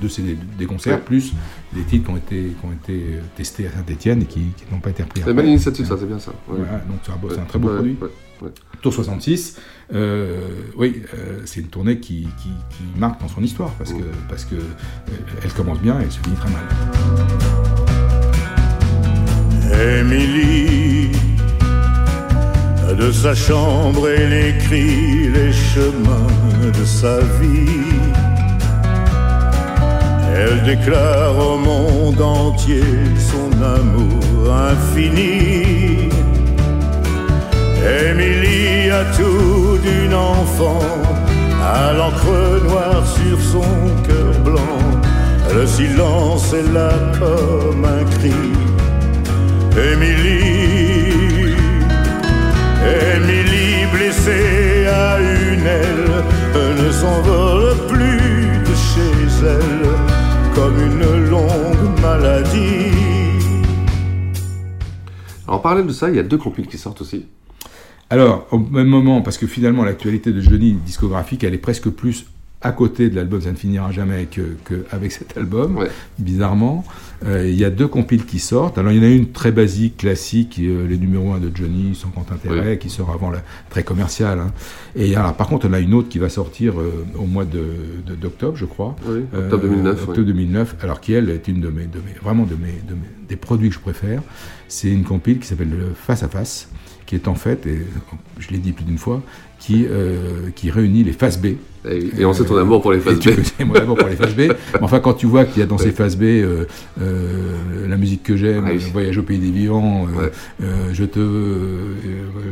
deux 0.00 0.08
CD, 0.08 0.38
des 0.56 0.66
concerts 0.66 0.94
Ouais. 0.98 1.02
plus 1.04 1.32
des 1.74 1.82
titres 1.82 2.04
qui 2.04 2.10
ont 2.12 2.16
été, 2.16 2.54
qui 2.60 2.66
ont 2.66 2.72
été 2.72 3.04
testés 3.36 3.66
à 3.66 3.70
Saint-Etienne 3.72 4.22
et 4.22 4.26
qui, 4.26 4.42
qui 4.56 4.64
n'ont 4.72 4.78
pas 4.78 4.90
été 4.90 5.02
repris. 5.02 5.22
C'est 5.24 5.30
une 5.30 5.36
belle 5.36 5.46
initiative, 5.48 5.86
ça, 5.86 5.96
c'est 5.98 6.06
bien 6.06 6.20
ça. 6.20 6.30
Ouais. 6.48 6.58
Voilà, 6.58 6.78
donc 6.88 6.98
c'est 7.32 7.38
un, 7.40 7.44
très 7.46 7.58
beau 7.58 7.66
ouais, 7.68 7.74
produit. 7.74 7.96
ouais, 8.00 8.08
ouais. 8.42 8.50
Tour 8.80 8.94
66, 8.94 9.58
euh, 9.92 10.38
oui, 10.76 11.02
euh, 11.14 11.40
c'est 11.44 11.58
une 11.58 11.66
tournée 11.66 11.98
qui, 11.98 12.28
qui- 12.40 12.50
qui 12.70 12.84
marque 13.00 13.20
dans 13.20 13.28
son 13.28 13.42
histoire 13.42 13.70
parce 13.72 13.92
Mm. 13.92 13.98
que 13.98 14.04
parce 14.28 14.44
que 14.44 14.54
euh, 14.54 14.60
elle 15.42 15.52
commence 15.52 15.80
bien 15.80 15.98
et 15.98 16.04
elle 16.04 16.12
se 16.12 16.20
finit 16.20 16.36
très 16.36 16.50
mal. 16.50 16.62
Émilie, 20.00 20.93
de 22.96 23.10
sa 23.10 23.34
chambre, 23.34 24.08
elle 24.08 24.32
écrit 24.32 25.28
les 25.28 25.52
chemins 25.52 26.70
de 26.78 26.84
sa 26.84 27.18
vie. 27.40 27.98
Elle 30.36 30.62
déclare 30.64 31.36
au 31.38 31.56
monde 31.58 32.20
entier 32.20 32.82
son 33.30 33.50
amour 33.62 34.54
infini. 34.72 36.08
Émilie 38.08 38.90
a 38.90 39.04
tout 39.16 39.78
d'une 39.86 40.14
enfant, 40.14 40.80
à 41.62 41.92
l'encre 41.92 42.62
noire 42.68 43.04
sur 43.06 43.38
son 43.52 43.72
cœur 44.06 44.32
blanc. 44.44 44.80
Le 45.54 45.66
silence 45.66 46.52
est 46.52 46.72
là 46.72 46.92
comme 47.18 47.84
un 47.84 48.04
cri. 48.16 48.32
Émilie, 49.92 50.93
Émilie 52.84 53.86
blessée 53.92 54.86
à 54.86 55.18
une 55.20 55.66
aile, 55.66 56.24
ne 56.54 56.90
s'envole 56.92 57.76
plus 57.88 58.58
de 58.60 58.74
chez 58.74 59.46
elle 59.46 60.54
comme 60.54 60.78
une 60.78 61.30
longue 61.30 62.00
maladie. 62.00 62.92
Alors 65.46 65.58
en 65.58 65.58
parallèle 65.58 65.86
de 65.86 65.92
ça, 65.92 66.10
il 66.10 66.16
y 66.16 66.18
a 66.18 66.22
deux 66.22 66.38
compiles 66.38 66.66
qui 66.66 66.78
sortent 66.78 67.00
aussi. 67.00 67.26
Alors, 68.10 68.46
au 68.50 68.58
même 68.58 68.86
moment, 68.86 69.22
parce 69.22 69.38
que 69.38 69.46
finalement 69.46 69.82
l'actualité 69.82 70.30
de 70.32 70.40
Johnny 70.40 70.72
discographique, 70.72 71.42
elle 71.42 71.54
est 71.54 71.58
presque 71.58 71.88
plus 71.88 72.26
à 72.64 72.72
côté 72.72 73.10
de 73.10 73.14
l'album 73.16 73.40
Ça 73.40 73.50
ne 73.52 73.56
finira 73.56 73.92
jamais 73.92 74.24
que, 74.26 74.56
que 74.64 74.84
avec 74.90 75.12
cet 75.12 75.36
album, 75.36 75.76
Ouais. 75.76 75.88
bizarrement. 76.18 76.84
Euh, 77.26 77.48
il 77.48 77.54
y 77.58 77.64
a 77.64 77.70
deux 77.70 77.86
compiles 77.88 78.24
qui 78.26 78.38
sortent. 78.38 78.76
Alors 78.78 78.92
il 78.92 78.98
y 78.98 79.00
en 79.00 79.08
a 79.08 79.12
une 79.12 79.30
très 79.32 79.52
basique, 79.52 79.98
classique, 79.98 80.58
euh, 80.60 80.86
les 80.86 80.98
numéros 80.98 81.32
1 81.32 81.38
de 81.40 81.50
Johnny, 81.54 81.94
sans 81.94 82.08
grand 82.08 82.26
intérêt, 82.32 82.76
qui 82.78 82.90
sort 82.90 83.10
avant 83.10 83.30
la 83.30 83.42
très 83.70 83.82
commerciale. 83.82 84.40
hein. 84.40 84.52
Et 84.96 85.14
alors, 85.16 85.34
par 85.34 85.46
contre, 85.48 85.66
il 85.66 85.68
y 85.68 85.70
en 85.70 85.74
a 85.74 85.80
une 85.80 85.94
autre 85.94 86.08
qui 86.08 86.18
va 86.18 86.28
sortir 86.28 86.78
euh, 86.80 87.04
au 87.18 87.24
mois 87.26 87.44
de, 87.44 87.62
de- 88.06 88.14
d'octobre, 88.14 88.56
je 88.56 88.64
crois. 88.66 88.94
Oui, 89.06 89.20
octobre 89.36 89.62
2009, 89.62 89.92
Octobre 90.00 90.18
ouais. 90.18 90.24
2009, 90.24 90.76
alors 90.82 91.00
qui 91.00 91.12
elle 91.12 91.30
est 91.30 91.48
une 91.48 91.60
de 91.60 91.68
mes, 91.68 91.84
de 91.86 91.98
mes 91.98 92.14
vraiment 92.22 92.44
de 92.44 92.54
mes, 92.56 92.72
de 92.88 92.94
mes, 92.94 93.08
des 93.28 93.36
produits 93.36 93.68
que 93.70 93.74
je 93.76 93.80
préfère, 93.80 94.20
c'est 94.68 94.90
une 94.90 95.04
compile 95.04 95.38
qui 95.38 95.46
s'appelle 95.46 95.70
le 95.70 95.92
Face 95.94 96.22
à 96.22 96.28
Face, 96.28 96.68
qui 97.06 97.14
est 97.14 97.28
en 97.28 97.34
fait, 97.34 97.66
et 97.66 97.86
je 98.38 98.50
l'ai 98.50 98.58
dit 98.58 98.72
plus 98.72 98.84
d'une 98.84 98.98
fois, 98.98 99.22
qui, 99.58 99.86
qui 100.56 100.70
réunit 100.70 101.04
les 101.04 101.12
faces 101.12 101.40
B. 101.40 101.54
Et, 101.90 102.24
on 102.24 102.32
sait 102.32 102.44
ton 102.44 102.56
amour 102.56 102.80
pour 102.80 102.92
les 102.92 103.00
faces 103.00 103.18
B. 103.18 103.20
Tu 103.58 103.64
mon 103.64 103.74
amour 103.74 103.96
pour 103.96 104.08
les 104.08 104.16
faces 104.16 104.34
B. 104.34 104.40
Mais 104.40 104.80
enfin, 104.80 105.00
quand 105.00 105.14
tu 105.14 105.26
vois 105.26 105.44
qu'il 105.44 105.60
y 105.60 105.62
a 105.62 105.66
dans 105.66 105.78
ces 105.78 105.92
faces 105.92 106.16
B 106.16 106.22
euh, 106.22 106.64
euh, 107.00 107.88
la 107.88 107.96
musique 107.96 108.22
que 108.22 108.36
j'aime, 108.36 108.66
ah 108.68 108.72
Voyage 108.92 109.18
au 109.18 109.22
pays 109.22 109.38
des 109.38 109.50
vivants, 109.50 110.06
Je 110.60 111.04
te. 111.04 111.20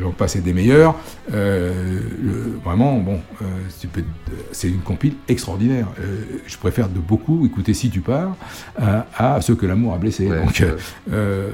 J'en 0.01 0.11
passe 0.11 0.37
et 0.37 0.41
des 0.41 0.53
meilleurs. 0.53 0.95
vraiment, 2.65 2.99
bon, 2.99 3.21
c'est 4.51 4.69
une 4.69 4.81
compile 4.81 5.15
extraordinaire. 5.29 5.89
je 6.47 6.57
préfère 6.59 6.89
de 6.89 6.99
beaucoup 6.99 7.47
écouter 7.47 7.75
Si 7.75 7.91
tu 7.91 8.01
pars 8.01 8.37
à, 8.79 9.41
Ce 9.41 9.53
que 9.53 9.67
l'amour 9.67 9.95
a 9.95 9.99
blessé. 9.99 10.29
donc, 10.29 10.65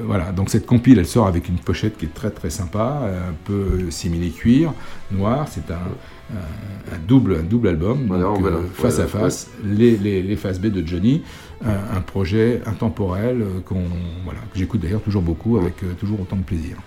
voilà. 0.05 0.31
Donc, 0.31 0.49
cette 0.49 0.65
compile, 0.65 0.99
elle 0.99 1.07
sort 1.07 1.27
avec 1.27 1.47
une 1.47 1.59
pochette 1.59 1.97
qui 1.97 2.05
est 2.05 2.13
très 2.13 2.31
très 2.31 2.49
sympa, 2.49 3.09
un 3.29 3.33
peu 3.45 3.89
similé 3.89 4.29
cuir, 4.29 4.73
noir 5.11 5.47
c'est 5.49 5.71
un, 5.71 6.97
double, 7.07 7.37
un 7.37 7.43
double 7.43 7.68
album, 7.69 8.11
euh, 8.11 8.61
face 8.73 8.99
à 8.99 9.07
face, 9.07 9.49
les, 9.63 9.97
les, 9.97 10.35
faces 10.35 10.59
B 10.59 10.67
de 10.67 10.85
Johnny, 10.85 11.21
un, 11.63 12.01
projet 12.01 12.61
intemporel 12.65 13.41
euh, 13.41 13.59
qu'on, 13.65 13.83
voilà, 14.23 14.39
que 14.51 14.59
j'écoute 14.59 14.81
d'ailleurs 14.81 15.01
toujours 15.01 15.21
beaucoup 15.21 15.57
avec 15.57 15.83
euh, 15.83 15.93
toujours 15.99 16.21
autant 16.21 16.35
de 16.35 16.43
plaisir. 16.43 16.77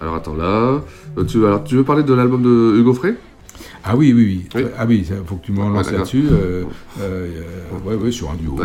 Alors 0.00 0.16
attends 0.16 0.34
là, 0.34 0.82
tu, 1.26 1.38
tu 1.64 1.76
veux 1.76 1.84
parler 1.84 2.02
de 2.02 2.12
l'album 2.12 2.42
de 2.42 2.78
Hugo 2.78 2.92
Frey? 2.94 3.14
Ah 3.84 3.96
oui, 3.96 4.12
oui, 4.14 4.48
oui. 4.54 4.64
Ah 4.78 4.84
oui, 4.86 5.06
faut 5.26 5.36
que 5.36 5.46
tu 5.46 5.52
me 5.52 5.62
relances 5.62 5.90
là-dessus. 5.90 6.24
ouais, 7.86 7.94
ouais, 7.94 8.10
sur 8.10 8.30
un 8.30 8.34
duo, 8.34 8.58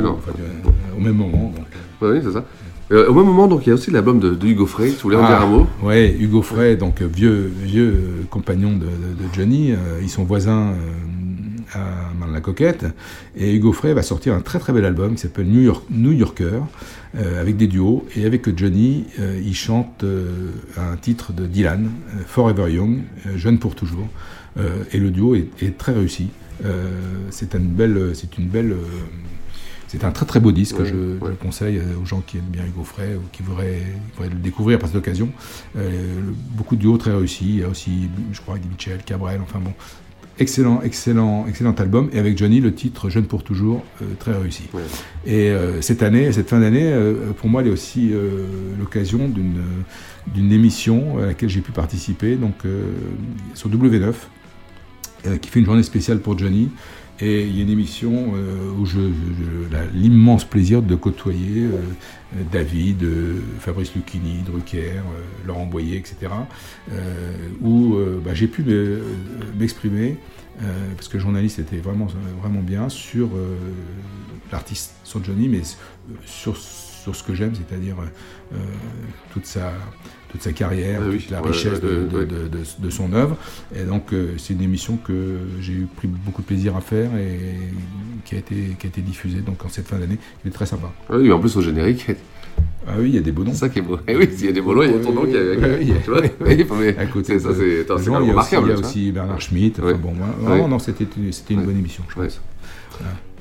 au 0.98 1.00
même 1.00 1.16
moment. 1.16 1.54
Oui, 2.02 2.20
c'est 2.24 2.32
ça. 2.32 2.46
Euh, 2.92 3.08
au 3.08 3.14
même 3.14 3.26
moment, 3.26 3.48
donc, 3.48 3.66
il 3.66 3.70
y 3.70 3.72
a 3.72 3.76
aussi 3.76 3.92
l'album 3.92 4.20
de, 4.20 4.38
Hugo 4.46 4.66
Frey. 4.66 4.92
Tu 4.92 5.04
voulais 5.04 5.18
en 5.18 5.28
dire 5.28 5.42
un 5.42 5.46
mot 5.46 5.68
Oui, 5.84 6.16
Hugo 6.20 6.42
Frey, 6.42 6.76
donc 6.76 7.02
vieux, 7.02 7.52
vieux 7.64 8.26
compagnon 8.30 8.76
de, 8.76 8.88
Johnny. 9.34 9.72
Euh, 9.72 10.00
ils 10.02 10.10
sont 10.10 10.24
voisins 10.24 10.70
euh, 10.70 11.74
à 11.74 12.14
Marne-la-Coquette. 12.20 12.88
Et 13.36 13.54
Hugo 13.56 13.74
Frey 13.74 13.94
va 13.94 14.02
sortir 14.02 14.34
un 14.34 14.42
très 14.42 14.58
très 14.58 14.74
bel 14.74 14.86
album 14.86 15.14
qui 15.16 15.22
s'appelle 15.22 15.48
New, 15.48 15.62
York, 15.62 15.84
New 15.92 16.12
Yorker, 16.12 16.62
avec 17.16 17.58
des 17.58 17.68
duos. 17.68 18.06
Et 18.16 18.26
avec 18.26 18.58
Johnny, 18.58 19.06
il 19.44 19.56
chante 19.56 20.04
un 20.78 20.96
titre 20.98 21.32
de 21.34 21.46
Dylan, 21.46 21.90
Forever 22.26 22.72
Young, 22.72 23.02
Jeune 23.36 23.60
pour 23.60 23.76
toujours. 23.76 24.08
et 24.92 24.98
le 24.98 25.12
duo 25.12 25.36
est, 25.36 25.48
est 25.62 25.78
très 25.78 25.92
réussi. 25.92 26.30
c'est 27.30 27.54
une 27.54 27.68
belle, 27.68 28.12
c'est 28.14 28.38
une 28.38 28.48
belle 28.48 28.76
c'est 29.90 30.04
un 30.04 30.12
très 30.12 30.28
très 30.28 30.40
beau 30.40 30.52
disque, 30.52 30.84
je, 30.84 30.94
le 30.94 31.36
conseille 31.42 31.82
aux 32.00 32.06
gens 32.06 32.22
qui 32.26 32.38
aiment 32.38 32.44
bien 32.44 32.64
Hugo 32.64 32.84
Frey 32.84 33.16
ou 33.16 33.24
qui 33.32 33.42
voudraient, 33.42 33.82
le 34.22 34.36
découvrir 34.36 34.78
par 34.78 34.88
cette 34.88 34.98
occasion. 35.00 35.30
Euh, 35.76 36.22
beaucoup 36.52 36.76
de 36.76 36.82
duos 36.82 36.98
très 36.98 37.12
réussis, 37.12 37.46
il 37.48 37.60
y 37.62 37.64
a 37.64 37.68
aussi, 37.68 38.08
je 38.32 38.40
crois, 38.40 38.58
Eddie 38.58 38.68
Mitchell, 38.68 39.00
Cabrel, 39.04 39.42
enfin 39.42 39.58
bon, 39.58 39.74
excellent, 40.38 40.84
excellent, 40.84 41.48
excellent 41.48 41.74
album. 41.74 42.08
Et 42.14 42.20
avec 42.20 42.38
Johnny, 42.38 42.62
le 42.62 42.76
titre 42.76 43.10
Jeune 43.10 43.26
pour 43.26 43.44
toujours, 43.44 43.84
euh, 44.04 44.06
très 44.20 44.38
réussi. 44.38 44.66
Et 45.26 45.50
euh, 45.50 45.82
cette 45.82 46.04
année, 46.04 46.32
cette 46.34 46.50
fin 46.50 46.60
d'année, 46.60 46.94
pour 47.38 47.50
moi, 47.50 47.62
elle 47.62 47.70
est 47.70 47.74
aussi 47.74 48.14
l'occasion 48.80 49.28
d'une 49.28 49.62
d'une 50.28 50.52
émission 50.52 51.18
à 51.18 51.26
laquelle 51.26 51.50
j'ai 51.50 51.62
pu 51.62 51.72
participer, 51.72 52.36
donc 52.36 52.54
sur 53.56 53.72
W9, 53.72 54.14
qui 55.42 55.50
fait 55.50 55.60
une 55.62 55.66
journée 55.66 55.82
spéciale 55.82 56.20
pour 56.20 56.38
Johnny. 56.38 56.70
Et 57.22 57.44
il 57.44 57.56
y 57.56 57.60
a 57.60 57.64
une 57.64 57.70
émission 57.70 58.34
euh, 58.34 58.72
où 58.78 58.86
j'ai 58.86 59.12
l'immense 59.94 60.46
plaisir 60.46 60.82
de 60.82 60.96
côtoyer 60.96 61.64
euh, 61.64 61.82
David, 62.52 63.04
euh, 63.04 63.42
Fabrice 63.60 63.94
Lucchini, 63.94 64.42
Drucker, 64.46 65.02
Laurent 65.46 65.66
Boyer, 65.66 65.98
etc. 65.98 66.32
où 67.62 67.98
bah, 68.24 68.34
j'ai 68.34 68.48
pu 68.48 68.64
m'exprimer, 69.58 70.18
parce 70.96 71.08
que 71.08 71.20
journaliste 71.20 71.60
était 71.60 71.78
vraiment, 71.78 72.08
vraiment 72.42 72.62
bien, 72.62 72.90
sur 72.90 73.30
l'artiste, 74.52 74.94
sur 75.04 75.24
Johnny, 75.24 75.50
mais 75.50 75.62
sur, 76.26 76.56
sur 77.02 77.16
ce 77.16 77.24
que 77.24 77.34
j'aime, 77.34 77.54
c'est-à-dire 77.56 77.96
toute 79.34 79.46
sa 79.46 79.72
toute 80.30 80.42
sa 80.42 80.54
carrière, 80.54 81.02
ah 81.04 81.12
toute 81.12 81.30
la 81.30 81.42
richesse 81.42 81.82
de, 81.82 82.90
son 82.90 83.14
œuvre. 83.14 83.36
Et 83.76 83.84
donc, 83.84 84.14
euh, 84.14 84.34
c'est 84.38 84.54
une 84.54 84.62
émission 84.62 84.98
que 84.98 85.38
j'ai 85.60 85.74
eu 85.74 85.88
pris 85.96 86.08
beaucoup 86.08 86.42
de 86.42 86.48
plaisir 86.48 86.76
à 86.76 86.82
faire 86.82 87.10
et 87.18 87.58
qui 88.26 88.36
a 88.36 88.38
été, 88.38 88.56
qui 88.80 88.88
a 88.88 88.90
été 88.90 89.02
diffusée 89.02 89.42
donc, 89.42 89.66
en 89.66 89.70
cette 89.70 89.88
fin 89.88 89.98
d'année. 89.98 90.18
Il 90.44 90.50
est 90.50 90.54
très 90.54 90.66
sympa. 90.66 90.92
Ah 91.10 91.16
oui, 91.18 91.32
en 91.32 91.40
plus, 91.40 91.56
au 91.58 91.62
générique. 91.62 92.08
Ah 92.88 92.94
oui, 93.00 93.10
il 93.10 93.16
y 93.16 93.18
a 93.18 93.22
des 93.22 93.32
beaux 93.32 93.44
noms. 93.44 93.52
C'est 93.54 93.60
ça 93.60 93.70
qui 93.70 93.80
est 93.80 93.84
beau. 93.84 93.98
Eh 94.08 94.16
oui, 94.16 94.30
il 94.32 94.46
y 94.46 94.50
a 94.50 94.52
des 94.52 94.62
beaux 94.62 94.76
noms, 94.76 94.84
il 94.84 94.92
y 94.92 94.96
a 94.96 95.00
ton 95.00 95.14
nom 95.14 95.26
qui 95.26 95.36
est. 95.36 95.58
Oui, 96.42 96.96
À 96.98 97.06
côté, 97.06 97.40
ça, 97.40 97.50
c'est 97.54 98.10
remarquable. 98.10 98.68
Il 98.68 98.72
y 98.72 98.74
a 98.74 98.80
aussi 98.80 99.12
Bernard 99.12 99.42
Schmitt. 99.42 99.80
Enfin, 99.80 99.94
bon, 99.94 100.14
moi, 100.14 100.68
non, 100.68 100.80
c'était 100.80 101.08
une 101.50 101.64
bonne 101.64 101.78
émission, 101.78 102.04
je 102.10 102.16
pense. 102.16 102.42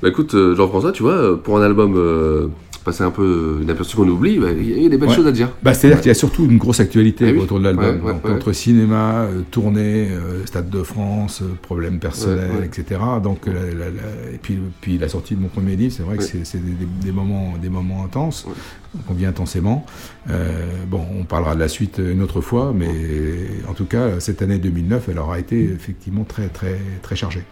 Bah 0.00 0.08
écoute, 0.08 0.34
euh, 0.34 0.54
Jean-François, 0.54 0.92
tu 0.92 1.02
vois, 1.02 1.42
pour 1.42 1.58
un 1.58 1.62
album 1.62 2.52
euh, 2.88 2.92
c'est 2.92 3.04
un 3.04 3.10
peu 3.10 3.58
une 3.62 3.70
aperçu 3.70 3.96
qu'on 3.96 4.08
oublie, 4.08 4.38
bah, 4.38 4.48
il 4.50 4.82
y 4.82 4.86
a 4.86 4.88
des 4.88 4.98
belles 4.98 5.10
choses 5.10 5.26
à 5.26 5.32
dire. 5.32 5.50
Bah, 5.62 5.74
C'est-à-dire 5.74 6.00
qu'il 6.00 6.08
y 6.08 6.10
a 6.10 6.14
surtout 6.14 6.44
une 6.44 6.58
grosse 6.58 6.80
actualité 6.80 7.32
eh 7.34 7.38
autour 7.38 7.58
de 7.58 7.64
l'album. 7.64 8.20
entre 8.24 8.52
cinéma, 8.52 9.22
euh, 9.22 9.42
tournée, 9.50 10.08
euh, 10.10 10.44
Stade 10.46 10.70
de 10.70 10.82
France, 10.82 11.42
euh, 11.42 11.54
problèmes 11.60 11.98
personnels, 11.98 12.64
etc. 12.64 13.00
Donc, 13.22 13.46
et 13.46 14.38
puis, 14.38 14.58
puis 14.80 14.98
la 14.98 15.08
sortie 15.08 15.34
de 15.34 15.40
mon 15.40 15.48
premier 15.48 15.76
livre, 15.76 15.94
c'est 15.96 16.02
vrai 16.02 16.16
que 16.16 16.22
c'est 16.22 16.60
des, 17.02 17.12
moments, 17.12 17.54
des 17.60 17.68
moments 17.68 18.04
intenses, 18.04 18.46
qu'on 19.06 19.14
vit 19.14 19.26
intensément. 19.26 19.84
bon, 20.88 21.04
on 21.18 21.24
parlera 21.24 21.54
de 21.54 21.60
la 21.60 21.68
suite 21.68 21.98
une 21.98 22.22
autre 22.22 22.40
fois, 22.40 22.72
mais 22.74 22.88
en 23.68 23.74
tout 23.74 23.86
cas, 23.86 24.20
cette 24.20 24.42
année 24.42 24.58
2009, 24.58 25.08
elle 25.10 25.18
aura 25.18 25.38
été 25.38 25.64
effectivement 25.64 26.24
très, 26.24 26.48
très, 26.48 26.78
très 27.02 27.16
chargée. 27.16 27.44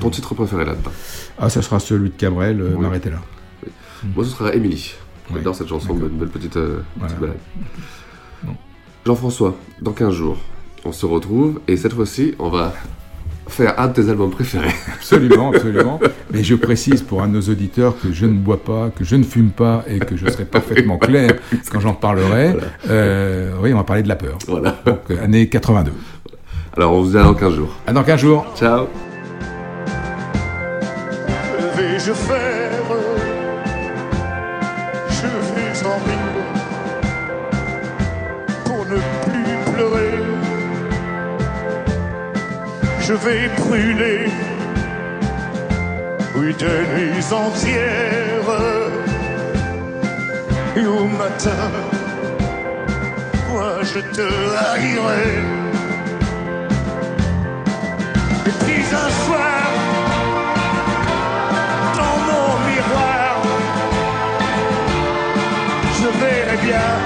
Ton 0.00 0.08
titre 0.08 0.34
préféré 0.34 0.64
là-dedans? 0.64 0.92
Ah, 1.38 1.50
ça 1.50 1.60
sera 1.60 1.78
celui 1.78 2.08
de 2.08 2.14
Cabrel, 2.14 2.56
M'arrêter 2.78 3.10
là. 3.10 3.20
Moi, 4.14 4.24
ce 4.24 4.30
sera 4.30 4.54
Émilie. 4.54 4.94
J'adore 5.32 5.54
cette 5.54 5.68
chanson, 5.68 5.94
une 5.94 6.08
belle 6.08 6.28
petite, 6.28 6.56
euh, 6.56 6.80
balade. 7.20 7.36
Jean-François, 9.06 9.56
dans 9.80 9.92
15 9.92 10.12
jours, 10.12 10.38
on 10.84 10.92
se 10.92 11.06
retrouve 11.06 11.60
et 11.68 11.76
cette 11.76 11.92
fois-ci, 11.92 12.34
on 12.38 12.48
va 12.48 12.72
faire 13.48 13.78
un 13.78 13.88
de 13.88 13.92
tes 13.94 14.08
albums 14.08 14.30
préférés. 14.30 14.74
Absolument, 14.94 15.52
absolument. 15.52 16.00
Mais 16.32 16.42
je 16.42 16.54
précise 16.54 17.02
pour 17.02 17.22
un 17.22 17.28
de 17.28 17.34
nos 17.34 17.42
auditeurs 17.42 17.94
que 18.00 18.10
je 18.12 18.24
ne 18.24 18.38
bois 18.38 18.62
pas, 18.62 18.90
que 18.90 19.04
je 19.04 19.16
ne 19.16 19.22
fume 19.22 19.50
pas 19.50 19.84
et 19.86 19.98
que 19.98 20.16
je 20.16 20.26
serai 20.28 20.46
parfaitement 20.46 20.96
clair 20.96 21.34
quand 21.70 21.80
j'en 21.80 21.92
parlerai. 21.92 22.56
Euh, 22.88 23.52
oui, 23.60 23.72
on 23.74 23.76
va 23.76 23.84
parler 23.84 24.02
de 24.02 24.08
la 24.08 24.16
peur. 24.16 24.38
Voilà. 24.48 24.78
Donc, 24.86 25.10
année 25.10 25.48
82. 25.48 25.92
Alors, 26.76 26.94
on 26.94 27.02
vous 27.02 27.10
dit 27.10 27.18
à 27.18 27.22
dans 27.22 27.34
15 27.34 27.54
jours. 27.54 27.76
À 27.86 27.92
dans 27.92 28.02
15 28.02 28.20
jours. 28.20 28.46
Ciao. 28.56 28.86
Vais-je 31.76 32.12
faire 32.12 32.83
je 43.06 43.12
vais 43.12 43.48
brûler. 43.48 44.30
Oui, 46.36 46.54
des 46.54 46.82
nuits 46.94 47.32
entières. 47.32 48.50
Et 50.76 50.86
au 50.86 51.04
matin, 51.04 51.70
moi 53.50 53.76
je 53.82 54.00
te 54.16 54.28
haïrai. 54.70 55.30
Et 58.46 58.54
puis 58.64 58.84
un 59.04 59.10
soir, 59.24 59.66
dans 61.98 62.16
mon 62.28 62.48
miroir, 62.68 63.36
je 65.98 66.08
verrai 66.20 66.56
bien. 66.66 67.03